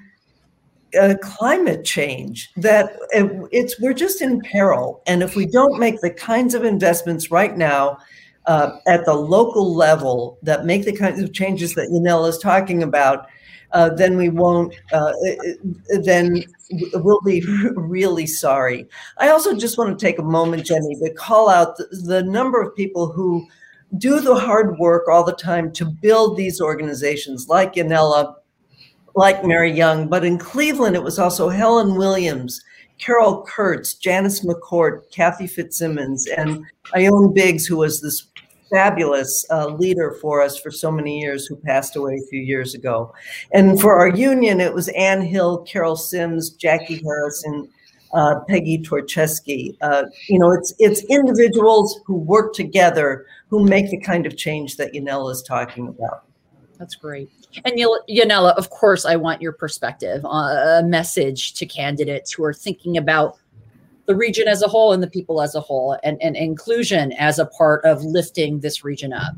uh, 1.00 1.16
climate 1.22 1.84
change. 1.84 2.50
That 2.58 2.98
it, 3.12 3.32
it's 3.52 3.80
we're 3.80 3.94
just 3.94 4.22
in 4.22 4.42
peril, 4.42 5.02
and 5.08 5.24
if 5.24 5.36
we 5.36 5.46
don't 5.46 5.80
make 5.80 6.02
the 6.02 6.12
kinds 6.12 6.54
of 6.54 6.64
investments 6.64 7.32
right 7.32 7.58
now 7.58 7.98
uh, 8.46 8.78
at 8.88 9.06
the 9.06 9.14
local 9.14 9.76
level 9.76 10.38
that 10.44 10.66
make 10.66 10.86
the 10.86 10.96
kinds 10.96 11.22
of 11.22 11.34
changes 11.34 11.76
that 11.76 11.90
Yanela 11.90 12.30
is 12.30 12.38
talking 12.38 12.84
about, 12.84 13.28
uh, 13.74 13.90
then 13.90 14.18
we 14.18 14.30
won't. 14.30 14.76
Uh, 14.92 15.14
then 16.04 16.44
we'll 16.94 17.22
be 17.22 17.44
really 17.76 18.28
sorry. 18.28 18.88
I 19.18 19.30
also 19.30 19.56
just 19.56 19.78
want 19.78 19.98
to 19.98 20.06
take 20.06 20.20
a 20.20 20.24
moment, 20.24 20.66
Jenny, 20.66 20.96
to 20.96 21.14
call 21.14 21.50
out 21.50 21.78
the, 21.78 21.88
the 22.04 22.24
number 22.24 22.62
of 22.62 22.76
people 22.76 23.12
who 23.12 23.48
do 23.98 24.20
the 24.20 24.36
hard 24.36 24.78
work 24.78 25.08
all 25.08 25.24
the 25.24 25.34
time 25.34 25.72
to 25.74 25.86
build 25.86 26.38
these 26.38 26.62
organizations, 26.62 27.48
like 27.48 27.74
Yanela, 27.74 28.36
like 29.16 29.46
Mary 29.46 29.72
Jung. 29.72 30.08
But 30.08 30.24
in 30.24 30.38
Cleveland, 30.38 30.96
it 30.96 31.04
was 31.04 31.20
also 31.20 31.50
Helen 31.50 31.96
Williams. 31.96 32.62
Carol 33.00 33.44
Kurtz, 33.48 33.96
Janice 33.96 34.46
McCourt, 34.46 35.12
Kathy 35.12 35.48
Fitzsimmons, 35.48 36.28
and 36.28 36.64
Ione 36.96 37.34
Biggs, 37.34 37.66
who 37.66 37.78
was 37.78 38.00
this 38.00 38.28
fabulous 38.72 39.46
uh, 39.50 39.68
leader 39.68 40.18
for 40.22 40.42
us 40.42 40.58
for 40.58 40.72
so 40.72 40.92
many 40.92 41.20
years 41.20 41.46
who 41.46 41.56
passed 41.58 41.96
away 41.96 42.14
a 42.14 42.30
few 42.30 42.40
years 42.40 42.74
ago. 42.74 43.14
And 43.54 43.82
for 43.82 43.96
our 43.96 44.08
union, 44.08 44.62
it 44.62 44.74
was 44.74 44.88
Ann 44.90 45.22
Hill, 45.22 45.64
Carol 45.64 45.96
Sims, 45.96 46.52
Jackie 46.52 47.02
Harrison, 47.04 47.68
uh, 48.14 48.36
Peggy 48.48 48.78
Torcheski. 48.78 49.76
Uh, 49.82 50.04
you 50.28 50.40
know, 50.40 50.52
it's 50.52 50.74
it's 50.80 51.04
individuals 51.06 52.00
who 52.06 52.18
work 52.18 52.54
together 52.54 53.26
who 53.52 53.66
make 53.66 53.92
the 53.92 54.00
kind 54.00 54.26
of 54.26 54.36
change 54.38 54.78
that 54.78 54.94
Yanela 54.94 55.30
is 55.32 55.44
talking 55.44 55.90
about. 55.90 56.24
That's 56.80 56.96
great. 56.96 57.30
And 57.66 57.78
Yel- 57.78 58.04
Yanela, 58.10 58.56
of 58.56 58.70
course, 58.72 59.06
I 59.06 59.18
want 59.18 59.42
your 59.42 59.52
perspective, 59.52 60.26
uh, 60.26 60.80
a 60.80 60.84
message 60.84 61.54
to 61.56 61.66
candidates 61.66 62.32
who 62.32 62.44
are 62.46 62.54
thinking 62.54 62.98
about 62.98 63.38
the 64.08 64.16
region 64.16 64.48
as 64.48 64.64
a 64.64 64.68
whole 64.68 64.94
and 64.94 65.04
the 65.04 65.10
people 65.10 65.42
as 65.42 65.54
a 65.54 65.62
whole, 65.62 65.98
and, 66.02 66.20
and 66.24 66.36
inclusion 66.36 67.12
as 67.14 67.38
a 67.38 67.46
part 67.46 67.84
of 67.86 68.04
lifting 68.04 68.60
this 68.62 68.84
region 68.84 69.14
up. 69.14 69.34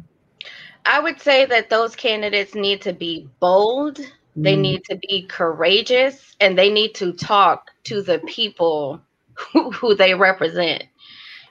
I 0.86 1.00
would 1.00 1.20
say 1.20 1.46
that 1.46 1.70
those 1.70 1.96
candidates 1.96 2.56
need 2.56 2.82
to 2.84 2.94
be 2.94 3.28
bold, 3.40 4.00
they 4.36 4.56
Mm. 4.56 4.62
need 4.62 4.84
to 4.86 5.00
be 5.10 5.24
courageous, 5.24 6.36
and 6.40 6.58
they 6.58 6.70
need 6.70 6.94
to 6.96 7.14
talk 7.14 7.72
to 7.86 8.02
the 8.02 8.20
people 8.20 9.02
who, 9.34 9.72
who 9.72 9.96
they 9.96 10.14
represent. 10.14 10.84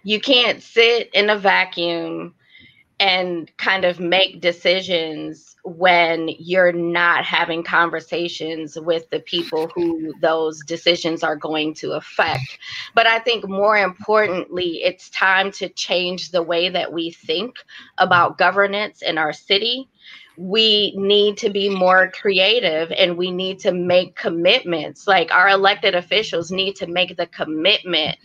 You 0.04 0.20
can't 0.20 0.62
sit 0.62 1.10
in 1.12 1.30
a 1.30 1.38
vacuum 1.38 2.34
and 3.02 3.50
kind 3.56 3.84
of 3.84 3.98
make 3.98 4.40
decisions 4.40 5.56
when 5.64 6.28
you're 6.38 6.70
not 6.70 7.24
having 7.24 7.64
conversations 7.64 8.78
with 8.78 9.10
the 9.10 9.18
people 9.18 9.68
who 9.74 10.14
those 10.20 10.60
decisions 10.66 11.24
are 11.24 11.34
going 11.34 11.74
to 11.74 11.94
affect. 11.94 12.58
But 12.94 13.08
I 13.08 13.18
think 13.18 13.48
more 13.48 13.76
importantly, 13.76 14.84
it's 14.84 15.10
time 15.10 15.50
to 15.52 15.68
change 15.68 16.30
the 16.30 16.44
way 16.44 16.68
that 16.68 16.92
we 16.92 17.10
think 17.10 17.56
about 17.98 18.38
governance 18.38 19.02
in 19.02 19.18
our 19.18 19.32
city 19.32 19.88
we 20.36 20.94
need 20.96 21.36
to 21.38 21.50
be 21.50 21.68
more 21.68 22.10
creative 22.10 22.90
and 22.92 23.16
we 23.16 23.30
need 23.30 23.58
to 23.60 23.72
make 23.72 24.16
commitments. 24.16 25.06
Like 25.06 25.32
our 25.32 25.48
elected 25.48 25.94
officials 25.94 26.50
need 26.50 26.76
to 26.76 26.86
make 26.86 27.16
the 27.16 27.26
commitment 27.26 28.16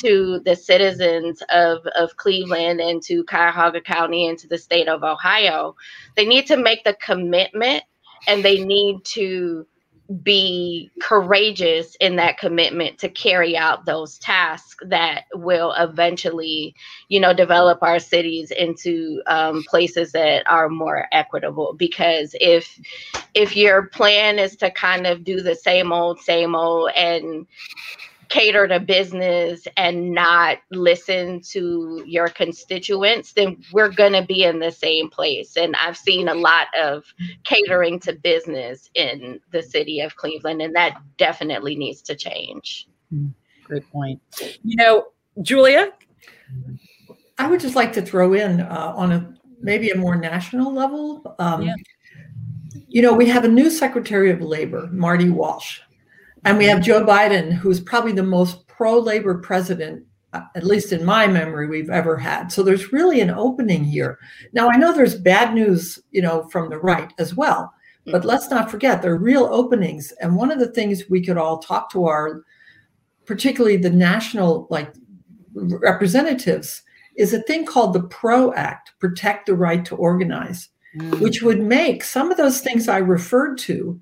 to 0.00 0.40
the 0.44 0.54
citizens 0.54 1.42
of, 1.48 1.78
of 1.96 2.16
Cleveland 2.16 2.80
and 2.80 3.02
to 3.04 3.24
Cuyahoga 3.24 3.80
County 3.80 4.26
and 4.28 4.38
to 4.38 4.48
the 4.48 4.58
state 4.58 4.88
of 4.88 5.02
Ohio. 5.02 5.74
They 6.16 6.26
need 6.26 6.46
to 6.46 6.56
make 6.56 6.84
the 6.84 6.94
commitment 6.94 7.82
and 8.26 8.44
they 8.44 8.62
need 8.62 9.04
to 9.04 9.66
be 10.22 10.90
courageous 11.02 11.94
in 12.00 12.16
that 12.16 12.38
commitment 12.38 12.98
to 12.98 13.10
carry 13.10 13.56
out 13.56 13.84
those 13.84 14.18
tasks 14.18 14.82
that 14.86 15.24
will 15.34 15.74
eventually 15.76 16.74
you 17.08 17.20
know 17.20 17.34
develop 17.34 17.82
our 17.82 17.98
cities 17.98 18.50
into 18.50 19.20
um, 19.26 19.62
places 19.68 20.12
that 20.12 20.48
are 20.48 20.70
more 20.70 21.06
equitable. 21.12 21.74
Because 21.76 22.34
if 22.40 22.80
if 23.34 23.54
your 23.54 23.88
plan 23.88 24.38
is 24.38 24.56
to 24.56 24.70
kind 24.70 25.06
of 25.06 25.24
do 25.24 25.42
the 25.42 25.54
same 25.54 25.92
old 25.92 26.20
same 26.20 26.54
old 26.54 26.90
and 26.96 27.46
cater 28.28 28.68
to 28.68 28.80
business 28.80 29.66
and 29.76 30.12
not 30.12 30.58
listen 30.70 31.40
to 31.40 32.02
your 32.06 32.28
constituents, 32.28 33.32
then 33.32 33.62
we're 33.72 33.90
going 33.90 34.12
to 34.12 34.22
be 34.22 34.44
in 34.44 34.58
the 34.58 34.70
same 34.70 35.08
place. 35.08 35.56
And 35.56 35.74
I've 35.76 35.96
seen 35.96 36.28
a 36.28 36.34
lot 36.34 36.66
of 36.78 37.04
catering 37.44 37.98
to 38.00 38.12
business 38.12 38.90
in 38.94 39.40
the 39.50 39.62
city 39.62 40.00
of 40.00 40.16
Cleveland, 40.16 40.62
and 40.62 40.74
that 40.76 41.00
definitely 41.16 41.76
needs 41.76 42.02
to 42.02 42.14
change. 42.14 42.88
Hmm, 43.10 43.28
great 43.64 43.90
point. 43.90 44.20
You 44.62 44.76
know, 44.76 45.06
Julia? 45.42 45.92
I 47.38 47.48
would 47.48 47.60
just 47.60 47.76
like 47.76 47.92
to 47.94 48.02
throw 48.02 48.34
in 48.34 48.60
uh, 48.60 48.92
on 48.96 49.12
a 49.12 49.34
maybe 49.60 49.90
a 49.90 49.96
more 49.96 50.16
national 50.16 50.72
level. 50.72 51.34
Um, 51.38 51.62
yeah. 51.62 51.74
You 52.88 53.02
know, 53.02 53.12
we 53.12 53.26
have 53.26 53.44
a 53.44 53.48
new 53.48 53.70
Secretary 53.70 54.30
of 54.30 54.40
Labor, 54.40 54.88
Marty 54.90 55.30
Walsh. 55.30 55.80
And 56.44 56.58
we 56.58 56.66
have 56.66 56.82
Joe 56.82 57.04
Biden, 57.04 57.52
who's 57.52 57.80
probably 57.80 58.12
the 58.12 58.22
most 58.22 58.66
pro 58.66 58.98
labor 58.98 59.38
president, 59.38 60.04
uh, 60.32 60.42
at 60.54 60.64
least 60.64 60.92
in 60.92 61.04
my 61.04 61.26
memory, 61.26 61.66
we've 61.66 61.90
ever 61.90 62.16
had. 62.16 62.52
So 62.52 62.62
there's 62.62 62.92
really 62.92 63.20
an 63.20 63.30
opening 63.30 63.84
here. 63.84 64.18
Now, 64.52 64.68
I 64.68 64.76
know 64.76 64.92
there's 64.92 65.16
bad 65.16 65.54
news, 65.54 65.98
you 66.10 66.22
know, 66.22 66.48
from 66.48 66.70
the 66.70 66.78
right 66.78 67.12
as 67.18 67.34
well. 67.34 67.72
But 68.10 68.24
let's 68.24 68.50
not 68.50 68.70
forget 68.70 69.02
there 69.02 69.12
are 69.12 69.18
real 69.18 69.48
openings. 69.50 70.12
And 70.20 70.36
one 70.36 70.50
of 70.50 70.58
the 70.58 70.72
things 70.72 71.08
we 71.08 71.24
could 71.24 71.36
all 71.36 71.58
talk 71.58 71.90
to 71.92 72.06
our, 72.06 72.42
particularly 73.26 73.76
the 73.76 73.90
national 73.90 74.66
like 74.70 74.92
representatives, 75.54 76.82
is 77.16 77.34
a 77.34 77.42
thing 77.42 77.66
called 77.66 77.92
the 77.92 78.04
PRO 78.04 78.54
Act, 78.54 78.92
Protect 78.98 79.46
the 79.46 79.54
Right 79.54 79.84
to 79.84 79.96
Organize, 79.96 80.68
mm. 80.96 81.20
which 81.20 81.42
would 81.42 81.60
make 81.60 82.04
some 82.04 82.30
of 82.30 82.36
those 82.36 82.60
things 82.60 82.88
I 82.88 82.98
referred 82.98 83.58
to 83.58 84.00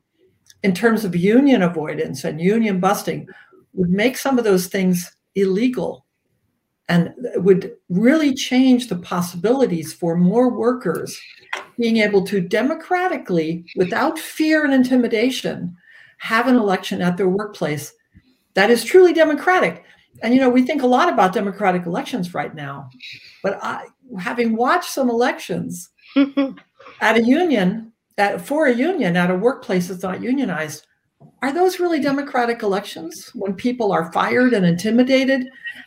in 0.66 0.74
terms 0.74 1.04
of 1.04 1.14
union 1.14 1.62
avoidance 1.62 2.24
and 2.24 2.40
union 2.40 2.80
busting 2.80 3.28
would 3.72 3.88
make 3.88 4.16
some 4.18 4.36
of 4.36 4.44
those 4.44 4.66
things 4.66 5.16
illegal 5.36 6.04
and 6.88 7.14
would 7.36 7.72
really 7.88 8.34
change 8.34 8.88
the 8.88 8.96
possibilities 8.96 9.92
for 9.92 10.16
more 10.16 10.50
workers 10.50 11.20
being 11.78 11.98
able 11.98 12.26
to 12.26 12.40
democratically, 12.40 13.64
without 13.76 14.18
fear 14.18 14.64
and 14.64 14.74
intimidation, 14.74 15.76
have 16.18 16.48
an 16.48 16.56
election 16.56 17.00
at 17.00 17.16
their 17.16 17.28
workplace 17.28 17.92
that 18.54 18.68
is 18.68 18.82
truly 18.82 19.12
democratic. 19.12 19.84
And 20.24 20.34
you 20.34 20.40
know, 20.40 20.50
we 20.50 20.66
think 20.66 20.82
a 20.82 20.88
lot 20.98 21.12
about 21.12 21.32
democratic 21.32 21.86
elections 21.86 22.34
right 22.34 22.54
now, 22.56 22.90
but 23.40 23.62
I, 23.62 23.86
having 24.18 24.56
watched 24.56 24.90
some 24.90 25.10
elections 25.10 25.90
at 27.00 27.18
a 27.18 27.22
union, 27.22 27.92
at, 28.18 28.40
for 28.40 28.66
a 28.66 28.74
union 28.74 29.16
at 29.16 29.30
a 29.30 29.34
workplace 29.34 29.88
that's 29.88 30.02
not 30.02 30.22
unionized, 30.22 30.86
are 31.42 31.52
those 31.52 31.80
really 31.80 32.00
democratic 32.00 32.62
elections 32.62 33.30
when 33.34 33.54
people 33.54 33.92
are 33.92 34.12
fired 34.12 34.52
and 34.52 34.66
intimidated 34.66 35.46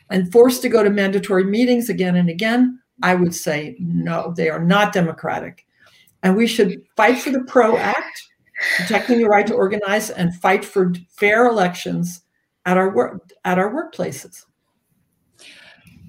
and 0.10 0.32
forced 0.32 0.62
to 0.62 0.70
go 0.70 0.84
to 0.84 0.90
mandatory 0.90 1.44
meetings 1.44 1.90
again 1.90 2.16
and 2.16 2.30
again? 2.30 2.80
I 3.02 3.16
would 3.16 3.34
say 3.34 3.76
no, 3.80 4.34
they 4.36 4.50
are 4.50 4.64
not 4.64 4.94
democratic. 4.94 5.66
And 6.24 6.36
we 6.36 6.48
should 6.48 6.82
fight 6.98 7.20
for 7.20 7.30
the 7.32 7.44
PRO 7.44 7.78
Act, 7.78 8.28
protecting 8.78 9.20
the 9.20 9.30
right 9.30 9.48
to 9.48 9.54
organize, 9.54 10.10
and 10.10 10.36
fight 10.36 10.66
for 10.66 10.94
fair 11.10 11.48
elections 11.48 12.22
at 12.66 12.78
our 12.78 12.94
work 12.94 13.32
at 13.46 13.58
our 13.58 13.72
workplaces. 13.72 14.46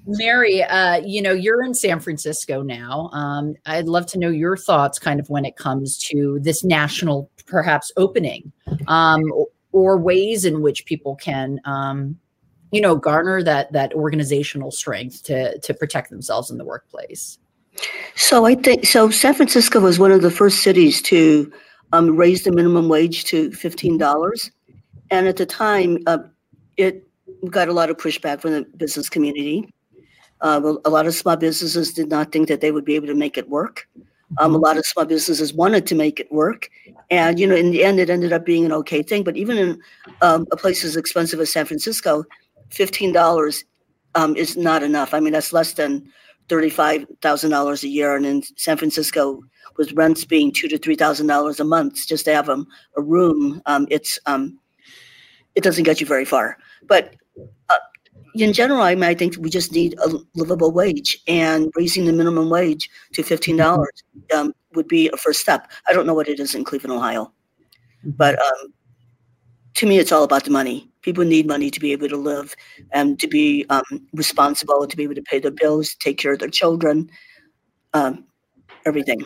Mary, 0.05 0.63
uh, 0.63 1.01
you 1.05 1.21
know, 1.21 1.31
you're 1.31 1.63
in 1.63 1.73
San 1.73 1.99
Francisco 1.99 2.61
now. 2.61 3.09
Um, 3.13 3.55
I'd 3.65 3.87
love 3.87 4.07
to 4.07 4.19
know 4.19 4.29
your 4.29 4.57
thoughts 4.57 4.97
kind 4.97 5.19
of 5.19 5.29
when 5.29 5.45
it 5.45 5.55
comes 5.57 5.97
to 6.09 6.39
this 6.41 6.63
national 6.63 7.29
perhaps 7.45 7.91
opening 7.97 8.51
um, 8.87 9.23
or 9.71 9.97
ways 9.97 10.45
in 10.45 10.61
which 10.61 10.85
people 10.85 11.15
can 11.15 11.59
um, 11.65 12.17
you 12.71 12.81
know 12.81 12.95
garner 12.95 13.43
that 13.43 13.71
that 13.73 13.93
organizational 13.93 14.71
strength 14.71 15.23
to 15.23 15.59
to 15.59 15.73
protect 15.73 16.09
themselves 16.09 16.49
in 16.49 16.57
the 16.57 16.65
workplace. 16.65 17.37
So 18.15 18.45
i 18.45 18.55
think 18.55 18.85
so 18.85 19.09
san 19.09 19.33
francisco 19.33 19.79
was 19.79 19.97
one 19.97 20.11
of 20.11 20.21
the 20.21 20.31
first 20.31 20.61
cities 20.61 21.01
to 21.03 21.51
um, 21.93 22.15
raise 22.15 22.43
the 22.43 22.51
minimum 22.51 22.89
wage 22.89 23.25
to 23.25 23.49
$15 23.49 24.51
and 25.09 25.27
at 25.27 25.37
the 25.37 25.45
time 25.45 25.97
uh, 26.07 26.19
it 26.77 27.07
got 27.49 27.69
a 27.69 27.73
lot 27.73 27.89
of 27.89 27.97
pushback 27.97 28.41
from 28.41 28.51
the 28.51 28.65
business 28.77 29.09
community 29.09 29.69
uh, 30.41 30.75
a 30.85 30.89
lot 30.89 31.07
of 31.07 31.13
small 31.13 31.35
businesses 31.37 31.93
did 31.93 32.09
not 32.09 32.31
think 32.31 32.47
that 32.47 32.61
they 32.61 32.71
would 32.71 32.85
be 32.85 32.95
able 32.95 33.07
to 33.07 33.15
make 33.15 33.37
it 33.37 33.49
work. 33.49 33.87
Um, 34.37 34.55
a 34.55 34.57
lot 34.57 34.77
of 34.77 34.85
small 34.85 35.05
businesses 35.05 35.53
wanted 35.53 35.85
to 35.87 35.95
make 35.95 36.19
it 36.19 36.31
work, 36.31 36.69
and 37.09 37.37
you 37.37 37.45
know, 37.45 37.55
in 37.55 37.71
the 37.71 37.83
end, 37.83 37.99
it 37.99 38.09
ended 38.09 38.31
up 38.31 38.45
being 38.45 38.63
an 38.65 38.71
okay 38.71 39.03
thing. 39.03 39.23
But 39.23 39.35
even 39.35 39.57
in 39.57 39.79
um, 40.21 40.47
a 40.53 40.57
place 40.57 40.85
as 40.85 40.95
expensive 40.95 41.41
as 41.41 41.51
San 41.51 41.65
Francisco, 41.65 42.23
fifteen 42.69 43.11
dollars 43.11 43.65
um, 44.15 44.35
is 44.37 44.55
not 44.55 44.83
enough. 44.83 45.13
I 45.13 45.19
mean, 45.19 45.33
that's 45.33 45.51
less 45.51 45.73
than 45.73 46.09
thirty-five 46.47 47.05
thousand 47.21 47.51
dollars 47.51 47.83
a 47.83 47.89
year, 47.89 48.15
and 48.15 48.25
in 48.25 48.41
San 48.55 48.77
Francisco, 48.77 49.41
with 49.77 49.91
rents 49.93 50.23
being 50.23 50.51
two 50.51 50.69
to 50.69 50.77
three 50.77 50.95
thousand 50.95 51.27
dollars 51.27 51.59
a 51.59 51.65
month 51.65 52.07
just 52.07 52.23
to 52.25 52.33
have 52.33 52.47
um, 52.47 52.65
a 52.95 53.01
room, 53.01 53.61
um, 53.65 53.85
it's 53.91 54.17
um, 54.27 54.57
it 55.55 55.63
doesn't 55.63 55.83
get 55.83 55.99
you 55.99 56.07
very 56.07 56.25
far. 56.25 56.57
But 56.87 57.15
uh, 57.69 57.75
in 58.35 58.53
general, 58.53 58.81
I, 58.81 58.95
mean, 58.95 59.03
I 59.03 59.13
think 59.13 59.35
we 59.37 59.49
just 59.49 59.71
need 59.71 59.95
a 59.99 60.17
livable 60.35 60.71
wage, 60.71 61.17
and 61.27 61.71
raising 61.75 62.05
the 62.05 62.13
minimum 62.13 62.49
wage 62.49 62.89
to 63.13 63.23
fifteen 63.23 63.57
dollars 63.57 64.03
um, 64.33 64.53
would 64.73 64.87
be 64.87 65.09
a 65.09 65.17
first 65.17 65.41
step. 65.41 65.71
I 65.87 65.93
don't 65.93 66.05
know 66.05 66.13
what 66.13 66.29
it 66.29 66.39
is 66.39 66.55
in 66.55 66.63
Cleveland, 66.63 66.97
Ohio, 66.97 67.31
but 68.03 68.39
um, 68.39 68.73
to 69.75 69.85
me, 69.85 69.99
it's 69.99 70.11
all 70.11 70.23
about 70.23 70.45
the 70.45 70.51
money. 70.51 70.89
People 71.01 71.23
need 71.23 71.47
money 71.47 71.71
to 71.71 71.79
be 71.79 71.91
able 71.91 72.09
to 72.09 72.17
live 72.17 72.55
and 72.91 73.19
to 73.19 73.27
be 73.27 73.65
um, 73.69 74.07
responsible, 74.13 74.85
to 74.85 74.97
be 74.97 75.03
able 75.03 75.15
to 75.15 75.21
pay 75.23 75.39
their 75.39 75.51
bills, 75.51 75.95
take 75.95 76.17
care 76.17 76.33
of 76.33 76.39
their 76.39 76.49
children, 76.49 77.09
um, 77.93 78.25
everything. 78.85 79.25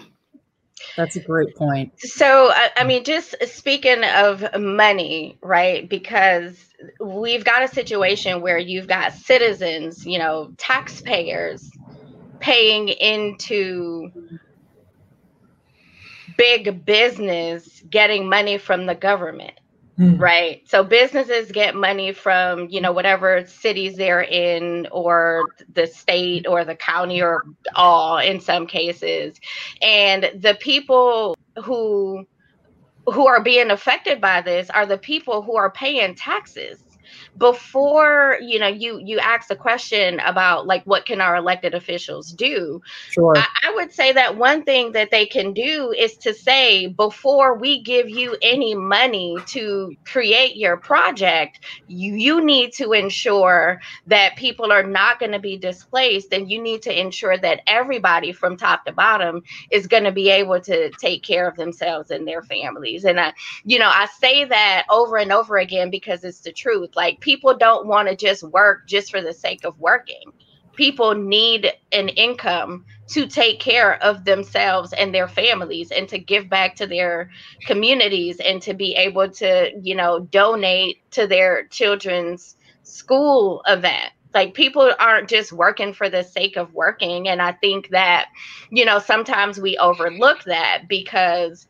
That's 0.98 1.16
a 1.16 1.20
great 1.20 1.56
point. 1.56 1.94
So, 2.00 2.50
I, 2.52 2.70
I 2.78 2.84
mean, 2.86 3.04
just 3.04 3.36
speaking 3.48 4.04
of 4.04 4.46
money, 4.60 5.38
right? 5.42 5.88
Because 5.90 6.58
we've 7.00 7.44
got 7.44 7.64
a 7.64 7.68
situation 7.68 8.42
where 8.42 8.58
you've 8.58 8.88
got 8.88 9.14
citizens, 9.14 10.06
you 10.06 10.20
know, 10.20 10.52
taxpayers 10.58 11.70
paying 12.40 12.90
into 12.90 14.12
big 16.38 16.86
business 16.86 17.82
getting 17.90 18.30
money 18.30 18.58
from 18.58 18.86
the 18.86 18.96
government. 18.96 19.60
Mm. 19.98 20.20
Right. 20.20 20.62
So 20.68 20.84
businesses 20.84 21.52
get 21.52 21.74
money 21.74 22.12
from, 22.12 22.68
you 22.70 22.82
know, 22.82 22.92
whatever 22.92 23.46
cities 23.48 23.96
they're 23.96 24.24
in 24.24 24.88
or 24.92 25.46
the 25.74 25.88
state 25.88 26.48
or 26.48 26.66
the 26.66 26.76
county 26.76 27.22
or 27.22 27.46
all 27.76 28.18
in 28.18 28.42
some 28.42 28.68
cases. 28.68 29.40
And 29.82 30.32
the 30.36 30.58
people 30.60 31.38
who 31.64 32.26
who 33.08 33.28
are 33.28 33.44
being 33.44 33.70
affected 33.72 34.20
by 34.20 34.42
this 34.42 34.70
are 34.72 34.86
the 34.86 34.98
people 34.98 35.44
who 35.44 35.56
are 35.56 35.72
paying 35.72 36.16
taxes 36.16 36.85
before 37.38 38.38
you 38.42 38.60
know 38.60 38.68
you 38.68 39.00
you 39.04 39.20
ask 39.20 39.48
the 39.48 39.56
question 39.56 40.20
about 40.22 40.68
like 40.68 40.84
what 40.86 41.06
can 41.06 41.22
our 41.22 41.36
elected 41.36 41.74
officials 41.74 42.32
do 42.32 42.82
Sure. 43.12 43.34
I, 43.38 43.46
I 43.64 43.76
would 43.76 43.92
say 43.92 44.12
that 44.14 44.38
one 44.38 44.64
thing 44.64 44.92
that 44.94 45.12
they 45.12 45.26
can 45.26 45.54
do 45.54 45.94
is 45.98 46.18
to 46.18 46.34
say 46.34 46.88
before 46.88 47.58
we 47.58 47.82
give 47.82 48.10
you 48.10 48.38
any 48.42 48.76
money 48.76 49.38
to 49.48 49.96
create 50.06 50.56
your 50.56 50.78
project 50.78 51.60
you 51.88 52.16
you 52.16 52.44
need 52.44 52.74
to 52.74 52.92
ensure 52.92 53.80
that 54.08 54.36
people 54.36 54.72
are 54.72 54.84
not 54.84 55.20
going 55.20 55.32
to 55.32 55.40
be 55.40 55.58
displaced 55.58 56.34
and 56.34 56.50
you 56.50 56.62
need 56.62 56.82
to 56.82 57.00
ensure 57.00 57.38
that 57.38 57.62
everybody 57.68 58.32
from 58.32 58.58
top 58.58 58.86
to 58.86 58.92
bottom 58.92 59.44
is 59.72 59.88
going 59.88 60.04
to 60.04 60.12
be 60.12 60.30
able 60.30 60.60
to 60.60 60.90
take 60.92 61.24
care 61.24 61.48
of 61.48 61.56
themselves 61.56 62.12
and 62.12 62.28
their 62.28 62.42
families 62.42 63.06
and 63.06 63.20
i 63.20 63.34
you 63.64 63.78
know 63.78 63.90
i 63.90 64.08
say 64.20 64.46
that 64.46 64.86
over 64.90 65.18
and 65.18 65.32
over 65.32 65.58
again 65.58 65.90
because 65.90 66.24
it's 66.24 66.40
the 66.40 66.52
truth 66.52 66.95
like 66.96 67.20
people 67.20 67.58
don't 67.58 67.88
want 67.88 68.08
to 68.08 68.16
just 68.16 68.44
work 68.44 68.88
just 68.88 69.12
for 69.12 69.22
the 69.22 69.34
sake 69.34 69.66
of 69.66 69.80
working. 69.80 70.32
People 70.76 71.16
need 71.16 71.72
an 71.92 72.10
income 72.10 72.86
to 73.08 73.28
take 73.28 73.60
care 73.60 74.02
of 74.04 74.26
themselves 74.26 74.92
and 74.94 75.14
their 75.14 75.28
families 75.28 75.92
and 75.92 76.10
to 76.10 76.20
give 76.20 76.50
back 76.50 76.76
to 76.76 76.88
their 76.88 77.30
communities 77.66 78.40
and 78.40 78.62
to 78.62 78.74
be 78.74 78.96
able 78.96 79.30
to 79.30 79.72
you 79.82 79.96
know 79.96 80.20
donate 80.20 80.98
to 81.12 81.28
their 81.28 81.68
children's 81.68 82.56
school 82.84 83.62
event. 83.68 84.12
Like 84.34 84.54
people 84.54 84.92
aren't 85.00 85.30
just 85.30 85.54
working 85.54 85.94
for 85.94 86.10
the 86.10 86.24
sake 86.24 86.58
of 86.58 86.74
working 86.74 87.30
and 87.30 87.42
i 87.42 87.54
think 87.54 87.90
that 87.92 88.28
you 88.70 88.84
know 88.84 89.00
sometimes 89.00 89.60
we 89.62 89.78
overlook 89.78 90.44
that 90.44 90.84
because 90.90 91.68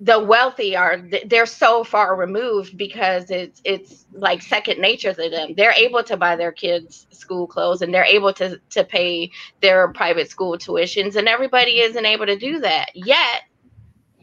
the 0.00 0.18
wealthy 0.18 0.74
are 0.74 1.02
they're 1.26 1.44
so 1.46 1.84
far 1.84 2.16
removed 2.16 2.76
because 2.78 3.30
it's 3.30 3.60
it's 3.64 4.06
like 4.12 4.40
second 4.42 4.80
nature 4.80 5.12
to 5.12 5.28
them. 5.28 5.54
They're 5.56 5.72
able 5.72 6.02
to 6.04 6.16
buy 6.16 6.36
their 6.36 6.52
kids 6.52 7.06
school 7.10 7.46
clothes 7.46 7.82
and 7.82 7.92
they're 7.92 8.04
able 8.04 8.32
to 8.34 8.58
to 8.70 8.84
pay 8.84 9.30
their 9.60 9.88
private 9.92 10.30
school 10.30 10.56
tuitions 10.56 11.16
and 11.16 11.28
everybody 11.28 11.80
isn't 11.80 12.06
able 12.06 12.26
to 12.26 12.38
do 12.38 12.60
that. 12.60 12.90
Yet 12.94 13.42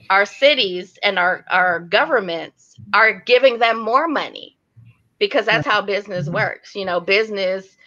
our 0.10 0.26
cities 0.26 0.98
and 1.04 1.20
our 1.20 1.46
our 1.50 1.80
governments 1.80 2.76
are 2.94 3.22
giving 3.22 3.60
them 3.60 3.80
more 3.80 4.08
money 4.08 4.58
because 5.20 5.46
that's 5.46 5.68
how 5.68 5.82
business 5.84 6.28
works. 6.28 6.76
You 6.76 6.86
know 6.86 7.00
business 7.00 7.78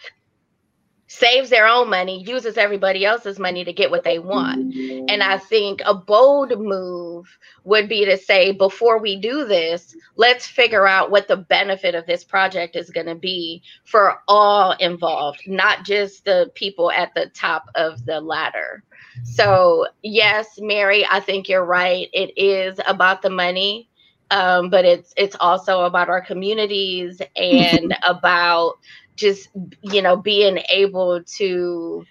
saves 1.11 1.49
their 1.49 1.67
own 1.67 1.89
money, 1.89 2.23
uses 2.23 2.57
everybody 2.57 3.03
else's 3.03 3.37
money 3.37 3.65
to 3.65 3.73
get 3.73 3.91
what 3.91 4.05
they 4.05 4.17
want. 4.17 4.73
And 5.09 5.21
I 5.21 5.37
think 5.37 5.81
a 5.85 5.93
bold 5.93 6.57
move 6.57 7.37
would 7.65 7.89
be 7.89 8.05
to 8.05 8.17
say, 8.17 8.53
before 8.53 8.97
we 8.97 9.17
do 9.17 9.43
this, 9.43 9.93
let's 10.15 10.47
figure 10.47 10.87
out 10.87 11.11
what 11.11 11.27
the 11.27 11.35
benefit 11.35 11.95
of 11.95 12.05
this 12.05 12.23
project 12.23 12.77
is 12.77 12.89
going 12.89 13.07
to 13.07 13.15
be 13.15 13.61
for 13.83 14.21
all 14.29 14.71
involved, 14.79 15.41
not 15.47 15.83
just 15.83 16.23
the 16.23 16.49
people 16.55 16.89
at 16.91 17.13
the 17.13 17.29
top 17.33 17.65
of 17.75 18.05
the 18.05 18.21
ladder. 18.21 18.81
So, 19.23 19.87
yes, 20.03 20.59
Mary, 20.61 21.05
I 21.11 21.19
think 21.19 21.49
you're 21.49 21.65
right. 21.65 22.07
It 22.13 22.31
is 22.37 22.79
about 22.87 23.21
the 23.21 23.29
money. 23.29 23.89
Um, 24.31 24.69
but 24.69 24.85
it's 24.85 25.13
it's 25.17 25.35
also 25.41 25.81
about 25.81 26.07
our 26.07 26.21
communities 26.21 27.21
and 27.35 27.93
about 28.07 28.75
just 29.15 29.49
you 29.81 30.01
know 30.01 30.15
being 30.15 30.59
able 30.69 31.21
to 31.23 32.05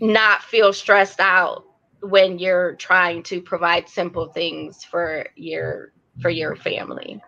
not 0.00 0.42
feel 0.42 0.72
stressed 0.72 1.20
out 1.20 1.64
when 2.00 2.38
you're 2.38 2.74
trying 2.74 3.22
to 3.22 3.40
provide 3.40 3.88
simple 3.88 4.26
things 4.28 4.84
for 4.84 5.26
your 5.36 5.92
for 6.20 6.30
your 6.30 6.54
family 6.56 7.20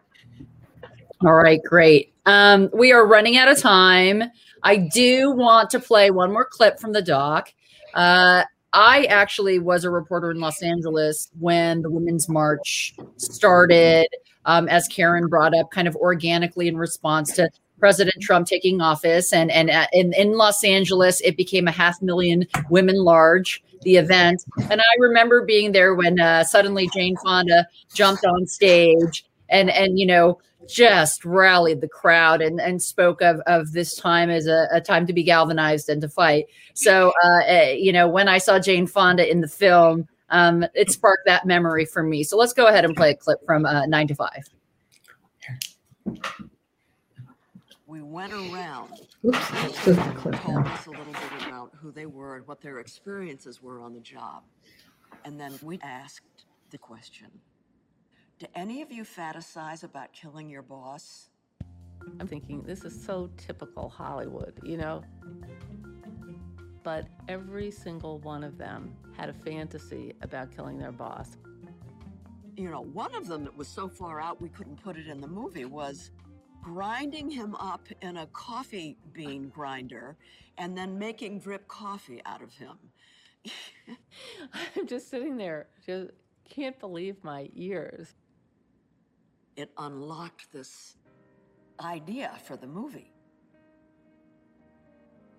All 1.23 1.35
right, 1.35 1.61
great. 1.65 2.13
Um, 2.27 2.69
we 2.75 2.93
are 2.93 3.07
running 3.07 3.37
out 3.37 3.49
of 3.49 3.59
time. 3.59 4.25
I 4.63 4.77
do 4.77 5.31
want 5.31 5.71
to 5.71 5.81
play 5.81 6.11
one 6.11 6.33
more 6.33 6.45
clip 6.45 6.79
from 6.79 6.93
the 6.93 7.03
doc. 7.03 7.53
Uh, 7.95 8.43
I 8.73 9.05
actually 9.05 9.59
was 9.59 9.85
a 9.85 9.91
reporter 9.91 10.31
in 10.31 10.41
Los 10.41 10.63
Angeles 10.63 11.31
when 11.39 11.81
the 11.81 11.91
Women's 11.91 12.29
March 12.29 12.95
started, 13.17 14.07
um, 14.45 14.69
as 14.69 14.87
Karen 14.89 15.29
brought 15.29 15.55
up, 15.57 15.71
kind 15.71 15.89
of 15.89 15.97
organically 15.97 16.69
in 16.69 16.77
response 16.77 17.33
to 17.37 17.49
President 17.79 18.17
Trump 18.23 18.47
taking 18.47 18.81
office. 18.81 19.33
And, 19.33 19.51
and 19.51 19.71
uh, 19.71 19.87
in, 19.93 20.13
in 20.15 20.33
Los 20.33 20.65
Angeles, 20.65 21.21
it 21.21 21.37
became 21.37 21.69
a 21.69 21.73
half 21.73 22.01
million 22.01 22.47
women 22.71 22.97
large, 22.97 23.63
the 23.83 23.97
event. 23.97 24.43
And 24.71 24.81
I 24.81 24.95
remember 24.99 25.45
being 25.45 25.73
there 25.73 25.95
when 25.95 26.19
uh, 26.19 26.45
suddenly 26.45 26.89
Jane 26.95 27.17
Fonda 27.23 27.67
jumped 27.95 28.25
on 28.25 28.47
stage 28.47 29.25
and, 29.49 29.71
and, 29.71 29.99
you 29.99 30.07
know, 30.07 30.39
just 30.69 31.25
rallied 31.25 31.81
the 31.81 31.89
crowd 31.89 32.43
and, 32.43 32.61
and 32.61 32.83
spoke 32.83 33.23
of, 33.23 33.39
of 33.47 33.71
this 33.73 33.95
time 33.95 34.31
as 34.31 34.47
a, 34.47 34.67
a 34.73 34.81
time 34.81 35.07
to 35.07 35.13
be 35.13 35.23
galvanized 35.23 35.89
and 35.89 36.01
to 36.01 36.09
fight. 36.09 36.47
So, 36.75 37.13
uh, 37.23 37.53
uh, 37.53 37.71
you 37.71 37.93
know, 37.93 38.09
when 38.09 38.27
I 38.27 38.39
saw 38.39 38.59
Jane 38.59 38.89
Fonda 38.89 39.31
in 39.31 39.43
the 39.43 39.49
film, 39.49 40.09
um, 40.31 40.65
it 40.75 40.91
sparked 40.91 41.27
that 41.27 41.47
memory 41.47 41.85
for 41.85 42.03
me. 42.03 42.25
So 42.25 42.37
let's 42.37 42.53
go 42.53 42.67
ahead 42.67 42.85
and 42.85 42.97
play 42.97 43.11
a 43.11 43.15
clip 43.15 43.39
from 43.47 43.65
uh, 43.65 43.87
Nine 43.87 44.09
to 44.09 44.15
Five. 44.17 44.49
We 47.97 48.03
went 48.03 48.35
around. 48.35 48.93
Oops, 49.25 49.51
that's 49.51 49.85
just 49.87 50.17
clip 50.17 50.35
told 50.43 50.67
now. 50.67 50.75
us 50.75 50.85
a 50.85 50.91
little 50.91 51.15
bit 51.15 51.47
about 51.47 51.73
who 51.81 51.91
they 51.91 52.05
were 52.05 52.37
and 52.37 52.47
what 52.47 52.61
their 52.61 52.79
experiences 52.79 53.63
were 53.63 53.81
on 53.81 53.95
the 53.95 54.01
job. 54.01 54.43
And 55.25 55.41
then 55.41 55.59
we 55.63 55.79
asked 55.83 56.45
the 56.69 56.77
question 56.77 57.29
Do 58.39 58.47
any 58.55 58.83
of 58.83 58.93
you 58.93 59.03
fantasize 59.03 59.83
about 59.83 60.13
killing 60.13 60.51
your 60.51 60.61
boss? 60.61 61.31
I'm 62.21 62.29
thinking 62.29 62.63
this 62.65 62.85
is 62.85 63.03
so 63.03 63.31
typical 63.39 63.89
Hollywood, 63.89 64.61
you 64.63 64.77
know? 64.77 65.03
But 66.83 67.07
every 67.29 67.71
single 67.71 68.19
one 68.19 68.45
of 68.45 68.59
them 68.59 68.95
had 69.17 69.31
a 69.31 69.35
fantasy 69.35 70.13
about 70.21 70.55
killing 70.55 70.77
their 70.77 70.93
boss. 70.93 71.39
You 72.59 72.69
know, 72.71 72.83
one 72.83 73.15
of 73.15 73.27
them 73.27 73.45
that 73.45 73.57
was 73.57 73.69
so 73.69 73.89
far 73.89 74.21
out 74.21 74.43
we 74.43 74.51
couldn't 74.51 74.83
put 74.83 74.99
it 74.99 75.07
in 75.07 75.23
the 75.23 75.29
movie 75.29 75.65
was 75.65 76.11
grinding 76.67 77.31
him 77.31 77.55
up 77.55 77.87
in 78.03 78.17
a 78.17 78.27
coffee 78.33 78.97
bean 79.13 79.49
grinder 79.55 80.17
and 80.59 80.77
then 80.77 80.99
making 80.99 81.39
drip 81.39 81.69
coffee 81.69 82.21
out 82.27 82.43
of 82.43 82.53
him. 82.55 82.77
I'm 84.77 84.85
just 84.89 85.09
sitting 85.09 85.37
there, 85.37 85.69
just 85.87 86.11
can't 86.51 86.77
believe 86.81 87.23
my 87.23 87.49
ears. 87.55 88.17
It 89.55 89.71
unlocked 89.79 90.53
this 90.53 90.97
idea 91.79 92.33
for 92.45 92.57
the 92.57 92.67
movie. 92.67 93.13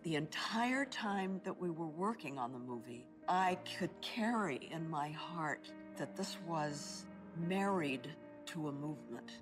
The 0.03 0.15
entire 0.15 0.86
time 0.86 1.41
that 1.43 1.59
we 1.59 1.69
were 1.69 1.89
working 1.89 2.39
on 2.39 2.53
the 2.53 2.59
movie, 2.59 3.05
I 3.28 3.57
could 3.78 3.91
carry 3.99 4.69
in 4.71 4.89
my 4.89 5.09
heart 5.09 5.73
that 5.97 6.15
this 6.15 6.38
was 6.47 7.05
married 7.36 8.07
to 8.45 8.69
a 8.69 8.71
movement. 8.71 9.34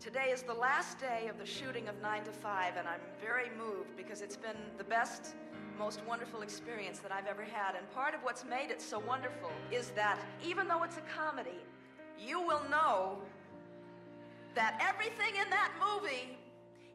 Today 0.00 0.30
is 0.32 0.42
the 0.42 0.54
last 0.54 1.00
day 1.00 1.26
of 1.28 1.38
the 1.38 1.44
shooting 1.44 1.88
of 1.88 2.00
9 2.00 2.22
to 2.22 2.30
5, 2.30 2.76
and 2.76 2.86
I'm 2.86 3.00
very 3.20 3.50
moved 3.58 3.96
because 3.96 4.20
it's 4.20 4.36
been 4.36 4.56
the 4.76 4.84
best, 4.84 5.34
most 5.76 6.02
wonderful 6.06 6.42
experience 6.42 7.00
that 7.00 7.10
I've 7.10 7.26
ever 7.26 7.42
had. 7.42 7.74
And 7.74 7.90
part 7.90 8.14
of 8.14 8.20
what's 8.22 8.44
made 8.44 8.70
it 8.70 8.80
so 8.80 9.00
wonderful 9.00 9.50
is 9.72 9.90
that 9.96 10.20
even 10.46 10.68
though 10.68 10.84
it's 10.84 10.98
a 10.98 11.02
comedy, 11.12 11.58
you 12.16 12.40
will 12.40 12.62
know 12.70 13.18
that 14.54 14.80
everything 14.80 15.34
in 15.42 15.50
that 15.50 15.72
movie 15.80 16.38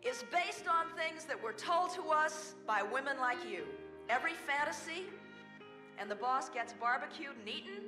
is 0.02 0.24
based 0.32 0.70
on 0.70 0.86
things 0.96 1.26
that 1.26 1.44
were 1.44 1.52
told 1.52 1.94
to 1.96 2.04
us 2.04 2.56
by 2.66 2.84
women 2.84 3.18
like 3.20 3.44
you. 3.52 3.66
Every 4.08 4.34
fantasy, 4.34 5.08
and 5.98 6.10
the 6.10 6.16
boss 6.16 6.48
gets 6.48 6.72
barbecued 6.72 7.36
and 7.38 7.50
eaten. 7.50 7.84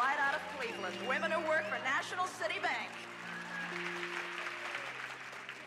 Right 0.00 0.18
out 0.18 0.34
of 0.34 0.40
Cleveland. 0.58 0.96
Women 1.06 1.30
who 1.30 1.46
work 1.46 1.64
for 1.66 1.76
National 1.84 2.24
City 2.24 2.58
Bank. 2.62 2.88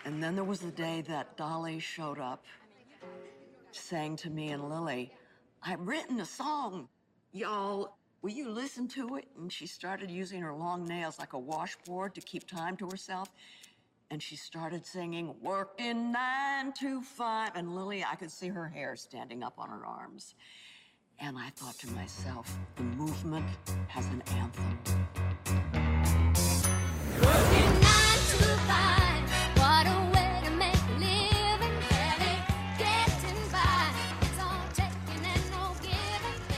And 0.05 0.23
then 0.23 0.33
there 0.33 0.43
was 0.43 0.59
the 0.59 0.71
day 0.71 1.03
that 1.07 1.37
Dolly 1.37 1.77
showed 1.77 2.17
up, 2.17 2.43
saying 3.69 4.15
to 4.17 4.31
me 4.31 4.49
and 4.49 4.67
Lily, 4.67 5.11
I've 5.61 5.81
written 5.81 6.19
a 6.19 6.25
song. 6.25 6.87
Y'all, 7.31 7.95
will 8.23 8.31
you 8.31 8.49
listen 8.49 8.87
to 8.87 9.17
it? 9.17 9.27
And 9.37 9.53
she 9.53 9.67
started 9.67 10.09
using 10.09 10.41
her 10.41 10.55
long 10.55 10.87
nails 10.87 11.19
like 11.19 11.33
a 11.33 11.39
washboard 11.39 12.15
to 12.15 12.21
keep 12.21 12.47
time 12.47 12.75
to 12.77 12.89
herself. 12.89 13.29
And 14.09 14.21
she 14.21 14.35
started 14.35 14.83
singing, 14.83 15.35
Working 15.43 16.11
nine 16.11 16.73
to 16.79 17.03
five. 17.03 17.51
And 17.53 17.75
Lily, 17.75 18.03
I 18.03 18.15
could 18.15 18.31
see 18.31 18.47
her 18.47 18.67
hair 18.67 18.95
standing 18.95 19.43
up 19.43 19.59
on 19.59 19.69
her 19.69 19.85
arms. 19.85 20.33
And 21.19 21.37
I 21.37 21.49
thought 21.55 21.77
to 21.79 21.91
myself, 21.91 22.57
the 22.75 22.83
movement 22.83 23.45
has 23.87 24.05
an 24.07 24.21
anthem. 24.27 24.79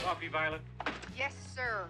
Coffee, 0.04 0.28
Violet. 0.28 0.60
Yes, 1.16 1.34
sir. 1.54 1.88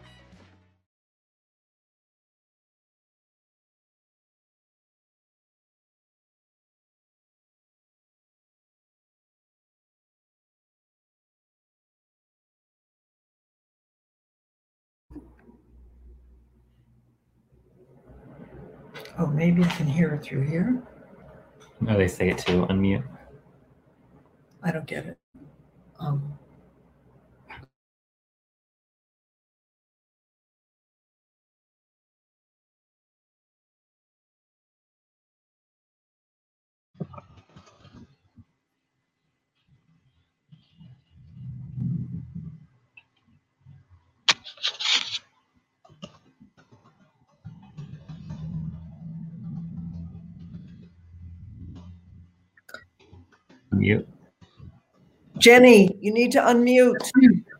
Oh, 19.18 19.26
maybe 19.26 19.64
I 19.64 19.68
can 19.68 19.86
hear 19.86 20.14
it 20.14 20.22
through 20.22 20.42
here. 20.42 20.82
No, 21.80 21.96
they 21.96 22.08
say 22.08 22.28
it 22.28 22.38
too. 22.38 22.66
Unmute. 22.66 23.04
I 24.62 24.72
don't 24.72 24.86
get 24.86 25.06
it. 25.06 25.18
Um, 25.98 26.38
Mute. 53.86 54.08
Jenny, 55.38 55.96
you 56.00 56.12
need 56.12 56.32
to 56.32 56.40
unmute. 56.40 57.08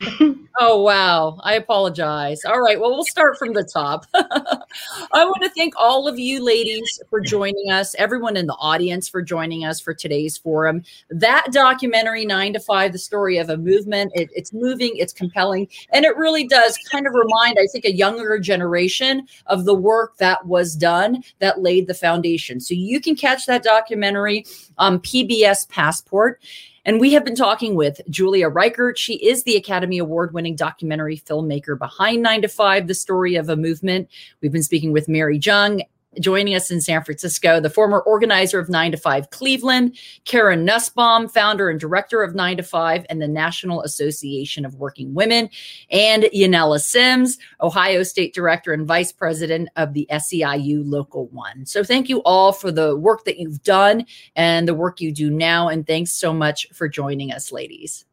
Oh, 0.60 0.82
wow. 0.82 1.38
I 1.44 1.54
apologize. 1.54 2.44
All 2.44 2.60
right. 2.60 2.80
Well, 2.80 2.90
we'll 2.90 3.04
start 3.04 3.38
from 3.38 3.52
the 3.52 3.62
top. 3.62 4.06
I 4.14 5.24
want 5.24 5.40
to 5.44 5.50
thank 5.50 5.74
all 5.76 6.08
of 6.08 6.18
you 6.18 6.44
ladies 6.44 7.00
for 7.08 7.20
joining 7.20 7.70
us, 7.70 7.94
everyone 7.96 8.36
in 8.36 8.48
the 8.48 8.56
audience 8.56 9.08
for 9.08 9.22
joining 9.22 9.64
us 9.64 9.78
for 9.78 9.94
today's 9.94 10.36
forum. 10.36 10.82
That 11.10 11.52
documentary, 11.52 12.26
Nine 12.26 12.54
to 12.54 12.60
Five, 12.60 12.90
the 12.90 12.98
story 12.98 13.38
of 13.38 13.50
a 13.50 13.56
movement, 13.56 14.10
it, 14.16 14.30
it's 14.34 14.52
moving, 14.52 14.96
it's 14.96 15.12
compelling, 15.12 15.68
and 15.92 16.04
it 16.04 16.16
really 16.16 16.48
does 16.48 16.76
kind 16.90 17.06
of 17.06 17.14
remind, 17.14 17.56
I 17.60 17.68
think, 17.70 17.84
a 17.84 17.94
younger 17.94 18.40
generation 18.40 19.28
of 19.46 19.64
the 19.64 19.74
work 19.74 20.16
that 20.16 20.44
was 20.44 20.74
done 20.74 21.22
that 21.38 21.62
laid 21.62 21.86
the 21.86 21.94
foundation. 21.94 22.58
So 22.58 22.74
you 22.74 23.00
can 23.00 23.14
catch 23.14 23.46
that 23.46 23.62
documentary 23.62 24.44
on 24.76 24.98
PBS 24.98 25.68
Passport. 25.68 26.40
And 26.84 27.00
we 27.00 27.12
have 27.12 27.24
been 27.24 27.34
talking 27.34 27.74
with 27.74 28.00
Julia 28.08 28.48
Reichert. 28.48 28.98
She 28.98 29.14
is 29.14 29.44
the 29.44 29.56
Academy 29.56 29.98
Award 29.98 30.32
winning 30.32 30.56
documentary 30.56 31.18
filmmaker 31.18 31.78
behind 31.78 32.22
Nine 32.22 32.42
to 32.42 32.48
Five, 32.48 32.86
the 32.86 32.94
story 32.94 33.34
of 33.34 33.48
a 33.48 33.56
movement. 33.56 34.08
We've 34.40 34.52
been 34.52 34.62
speaking 34.62 34.92
with 34.92 35.08
Mary 35.08 35.38
Jung. 35.38 35.82
Joining 36.20 36.54
us 36.54 36.70
in 36.70 36.80
San 36.80 37.04
Francisco, 37.04 37.60
the 37.60 37.70
former 37.70 38.00
organizer 38.00 38.58
of 38.58 38.68
Nine 38.68 38.90
to 38.92 38.96
Five 38.96 39.30
Cleveland, 39.30 39.96
Karen 40.24 40.64
Nussbaum, 40.64 41.28
founder 41.28 41.68
and 41.68 41.78
director 41.78 42.22
of 42.22 42.34
Nine 42.34 42.56
to 42.56 42.62
Five 42.62 43.06
and 43.08 43.22
the 43.22 43.28
National 43.28 43.82
Association 43.82 44.64
of 44.64 44.74
Working 44.74 45.14
Women, 45.14 45.48
and 45.90 46.24
Yanela 46.34 46.80
Sims, 46.80 47.38
Ohio 47.60 48.02
State 48.02 48.34
Director 48.34 48.72
and 48.72 48.86
Vice 48.86 49.12
President 49.12 49.68
of 49.76 49.92
the 49.92 50.08
SEIU 50.10 50.82
Local 50.84 51.28
One. 51.28 51.66
So, 51.66 51.84
thank 51.84 52.08
you 52.08 52.22
all 52.22 52.52
for 52.52 52.72
the 52.72 52.96
work 52.96 53.24
that 53.24 53.38
you've 53.38 53.62
done 53.62 54.06
and 54.34 54.66
the 54.66 54.74
work 54.74 55.00
you 55.00 55.12
do 55.12 55.30
now. 55.30 55.68
And 55.68 55.86
thanks 55.86 56.12
so 56.12 56.32
much 56.32 56.66
for 56.72 56.88
joining 56.88 57.32
us, 57.32 57.52
ladies. 57.52 58.04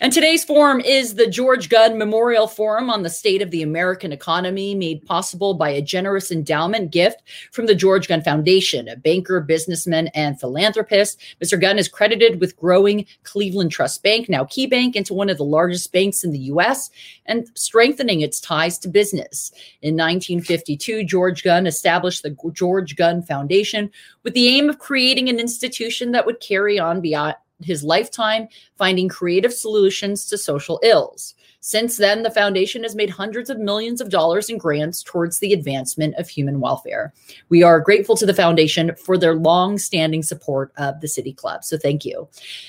And 0.00 0.12
today's 0.12 0.44
forum 0.44 0.80
is 0.80 1.14
the 1.14 1.26
George 1.26 1.68
Gund 1.68 1.98
Memorial 1.98 2.46
Forum 2.46 2.90
on 2.90 3.02
the 3.02 3.10
State 3.10 3.42
of 3.42 3.50
the 3.50 3.62
American 3.62 4.12
Economy, 4.12 4.74
made 4.74 5.04
possible 5.04 5.54
by 5.54 5.70
a 5.70 5.82
generous 5.82 6.30
endowment 6.30 6.90
gift 6.90 7.22
from 7.52 7.66
the 7.66 7.74
George 7.74 8.08
Gund 8.08 8.24
Foundation, 8.24 8.88
a 8.88 8.96
banker, 8.96 9.40
businessman, 9.40 10.08
and 10.08 10.38
philanthropist. 10.40 11.20
Mr. 11.42 11.60
Gund 11.60 11.78
is 11.78 11.88
credited 11.88 12.40
with 12.40 12.56
growing 12.56 13.06
Cleveland 13.24 13.70
Trust 13.70 14.02
Bank, 14.02 14.28
now 14.28 14.44
KeyBank, 14.44 14.96
into 14.96 15.14
one 15.14 15.28
of 15.28 15.36
the 15.36 15.44
largest 15.44 15.92
banks 15.92 16.24
in 16.24 16.32
the 16.32 16.38
U.S. 16.38 16.90
and 17.26 17.50
strengthening 17.54 18.20
its 18.20 18.40
ties 18.40 18.78
to 18.78 18.88
business. 18.88 19.50
In 19.82 19.94
1952, 19.94 21.04
George 21.04 21.42
Gund 21.42 21.68
established 21.68 22.22
the 22.22 22.36
George 22.52 22.96
Gund 22.96 23.26
Foundation 23.26 23.90
with 24.22 24.34
the 24.34 24.48
aim 24.48 24.68
of 24.68 24.78
creating 24.78 25.28
an 25.28 25.38
institution 25.38 26.12
that 26.12 26.26
would 26.26 26.40
carry 26.40 26.78
on 26.78 27.00
beyond 27.00 27.34
his 27.62 27.84
lifetime 27.84 28.48
finding 28.76 29.08
creative 29.08 29.52
solutions 29.52 30.26
to 30.26 30.38
social 30.38 30.80
ills. 30.82 31.34
Since 31.60 31.96
then, 31.96 32.22
the 32.22 32.30
foundation 32.30 32.84
has 32.84 32.94
made 32.94 33.10
hundreds 33.10 33.50
of 33.50 33.58
millions 33.58 34.00
of 34.00 34.10
dollars 34.10 34.48
in 34.48 34.58
grants 34.58 35.02
towards 35.02 35.40
the 35.40 35.52
advancement 35.52 36.14
of 36.14 36.28
human 36.28 36.60
welfare. 36.60 37.12
We 37.48 37.64
are 37.64 37.80
grateful 37.80 38.16
to 38.16 38.26
the 38.26 38.32
foundation 38.32 38.94
for 38.94 39.18
their 39.18 39.34
long-standing 39.34 40.22
support 40.22 40.72
of 40.76 41.00
the 41.00 41.08
City 41.08 41.32
Club. 41.32 41.64
So 41.64 41.76
thank 41.76 42.04
you. 42.04 42.28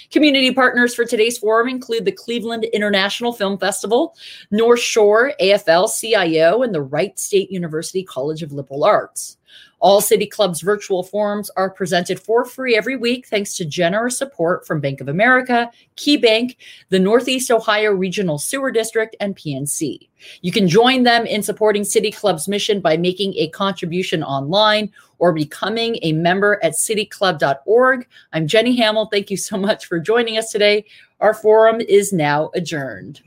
Community 0.10 0.52
partners 0.52 0.96
for 0.96 1.06
today's 1.06 1.38
forum 1.38 1.70
include 1.70 2.06
the 2.06 2.12
Cleveland 2.12 2.64
International 2.66 3.32
Film 3.32 3.60
Festival, 3.60 4.16
North 4.50 4.80
Shore 4.80 5.34
AFL-CIO, 5.40 6.64
and 6.64 6.74
the 6.74 6.82
Wright 6.82 7.18
State 7.20 7.52
University 7.52 8.04
College 8.04 8.42
of 8.42 8.54
Liberal 8.54 8.84
Arts. 8.84 9.38
All 9.80 10.02
City 10.02 10.28
Club's 10.28 10.62
virtual 10.62 11.04
forums 11.04 11.50
are 11.56 11.70
presented 11.70 12.20
for 12.20 12.44
free 12.44 12.76
every 12.76 12.98
week 12.98 13.28
thanks 13.28 13.56
to 13.56 13.66
generous 13.66 14.18
support 14.18 14.68
from 14.68 14.82
Bank 14.82 15.00
of 15.00 15.08
America, 15.08 15.72
KeyBank, 15.96 16.58
the 16.90 17.00
Northeast 17.00 17.50
Ohio 17.50 17.92
Regional 17.92 18.38
Sewer 18.38 18.72
District, 18.72 19.16
and 19.20 19.36
PNC. 19.36 20.10
You 20.42 20.52
can 20.52 20.68
join 20.68 21.04
them 21.04 21.26
in 21.26 21.42
supporting 21.42 21.84
City 21.84 22.12
Club's 22.12 22.48
mission 22.48 22.82
by 22.82 22.98
making 22.98 23.36
a 23.36 23.48
contribution 23.50 24.24
online 24.24 24.92
or 25.18 25.32
becoming 25.32 25.98
a 26.02 26.14
member 26.14 26.60
at 26.64 26.74
cityclub.org. 26.74 28.08
I'm 28.34 28.48
Jenny 28.48 28.76
Hamel. 28.78 29.08
Thank 29.08 29.30
you 29.30 29.38
so 29.38 29.58
much 29.58 29.86
for 29.86 30.00
joining 30.00 30.38
us 30.38 30.52
today. 30.52 30.86
Our 31.20 31.34
forum 31.34 31.82
is 31.82 32.12
now 32.12 32.52
adjourned. 32.54 33.22